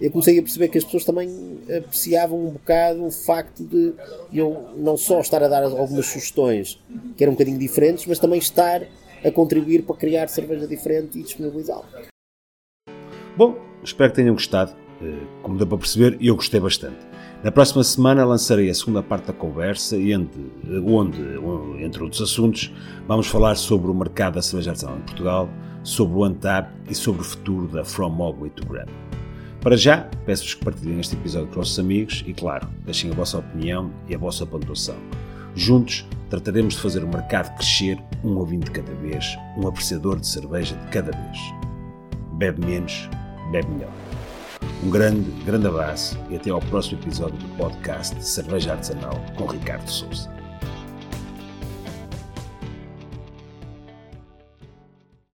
Eu 0.00 0.10
comecei 0.10 0.38
a 0.38 0.42
perceber 0.42 0.68
que 0.68 0.78
as 0.78 0.84
pessoas 0.84 1.04
também 1.04 1.60
apreciavam 1.78 2.46
um 2.46 2.50
bocado 2.50 3.04
o 3.04 3.10
facto 3.10 3.62
de 3.62 3.92
eu 4.32 4.70
não 4.76 4.96
só 4.96 5.20
estar 5.20 5.42
a 5.42 5.48
dar 5.48 5.62
algumas 5.62 6.06
sugestões 6.06 6.80
que 7.16 7.22
eram 7.22 7.32
um 7.32 7.36
bocadinho 7.36 7.58
diferentes, 7.58 8.06
mas 8.06 8.18
também 8.18 8.38
estar 8.38 8.82
a 9.24 9.30
contribuir 9.30 9.82
para 9.82 9.94
criar 9.94 10.28
cerveja 10.28 10.66
diferente 10.66 11.18
e 11.18 11.22
disponibilizá-la. 11.22 11.84
Bom, 13.36 13.56
espero 13.84 14.10
que 14.10 14.16
tenham 14.16 14.34
gostado. 14.34 14.74
Eh, 15.00 15.26
Como 15.42 15.56
deu 15.56 15.66
para 15.66 15.78
perceber, 15.78 16.18
eu 16.20 16.34
gostei 16.34 16.58
bastante. 16.58 16.98
Na 17.42 17.50
próxima 17.50 17.82
semana 17.82 18.24
lançarei 18.24 18.70
a 18.70 18.74
segunda 18.74 19.02
parte 19.02 19.26
da 19.26 19.32
conversa, 19.32 19.96
onde, 19.96 20.38
onde, 20.86 21.84
entre 21.84 22.02
outros 22.02 22.22
assuntos, 22.22 22.72
vamos 23.06 23.26
falar 23.26 23.56
sobre 23.56 23.90
o 23.90 23.94
mercado 23.94 24.34
da 24.34 24.42
cerveja 24.42 24.70
artesanal 24.70 24.98
em 24.98 25.02
Portugal, 25.02 25.48
sobre 25.82 26.16
o 26.16 26.24
Antap 26.24 26.70
e 26.88 26.94
sobre 26.94 27.22
o 27.22 27.24
futuro 27.24 27.68
da 27.68 27.84
From 27.84 28.10
Mogwai 28.10 28.50
to 28.50 28.66
Gram. 28.66 28.86
Para 29.60 29.76
já, 29.76 30.08
peço-vos 30.26 30.54
que 30.54 30.64
partilhem 30.64 30.98
este 30.98 31.14
episódio 31.14 31.46
com 31.46 31.52
os 31.52 31.68
vossos 31.68 31.78
amigos 31.78 32.24
e, 32.26 32.34
claro, 32.34 32.68
deixem 32.84 33.10
a 33.10 33.14
vossa 33.14 33.38
opinião 33.38 33.92
e 34.08 34.14
a 34.14 34.18
vossa 34.18 34.44
pontuação. 34.44 34.96
Juntos, 35.54 36.04
trataremos 36.28 36.74
de 36.74 36.80
fazer 36.80 37.04
o 37.04 37.08
mercado 37.08 37.54
crescer 37.56 37.98
um 38.24 38.36
ouvinte 38.38 38.64
de 38.64 38.70
cada 38.72 38.92
vez, 38.94 39.36
um 39.56 39.68
apreciador 39.68 40.18
de 40.18 40.26
cerveja 40.26 40.74
de 40.74 40.86
cada 40.88 41.12
vez. 41.12 41.38
Bebe 42.32 42.66
menos, 42.66 43.08
bebe 43.52 43.68
melhor. 43.68 43.92
Um 44.82 44.90
grande, 44.90 45.30
grande 45.44 45.68
abraço 45.68 46.18
e 46.28 46.34
até 46.34 46.50
ao 46.50 46.60
próximo 46.60 47.00
episódio 47.00 47.38
do 47.38 47.48
podcast 47.56 48.20
Cerveja 48.24 48.72
Artesanal 48.72 49.24
com 49.36 49.46
Ricardo 49.46 49.88
Souza. 49.88 50.41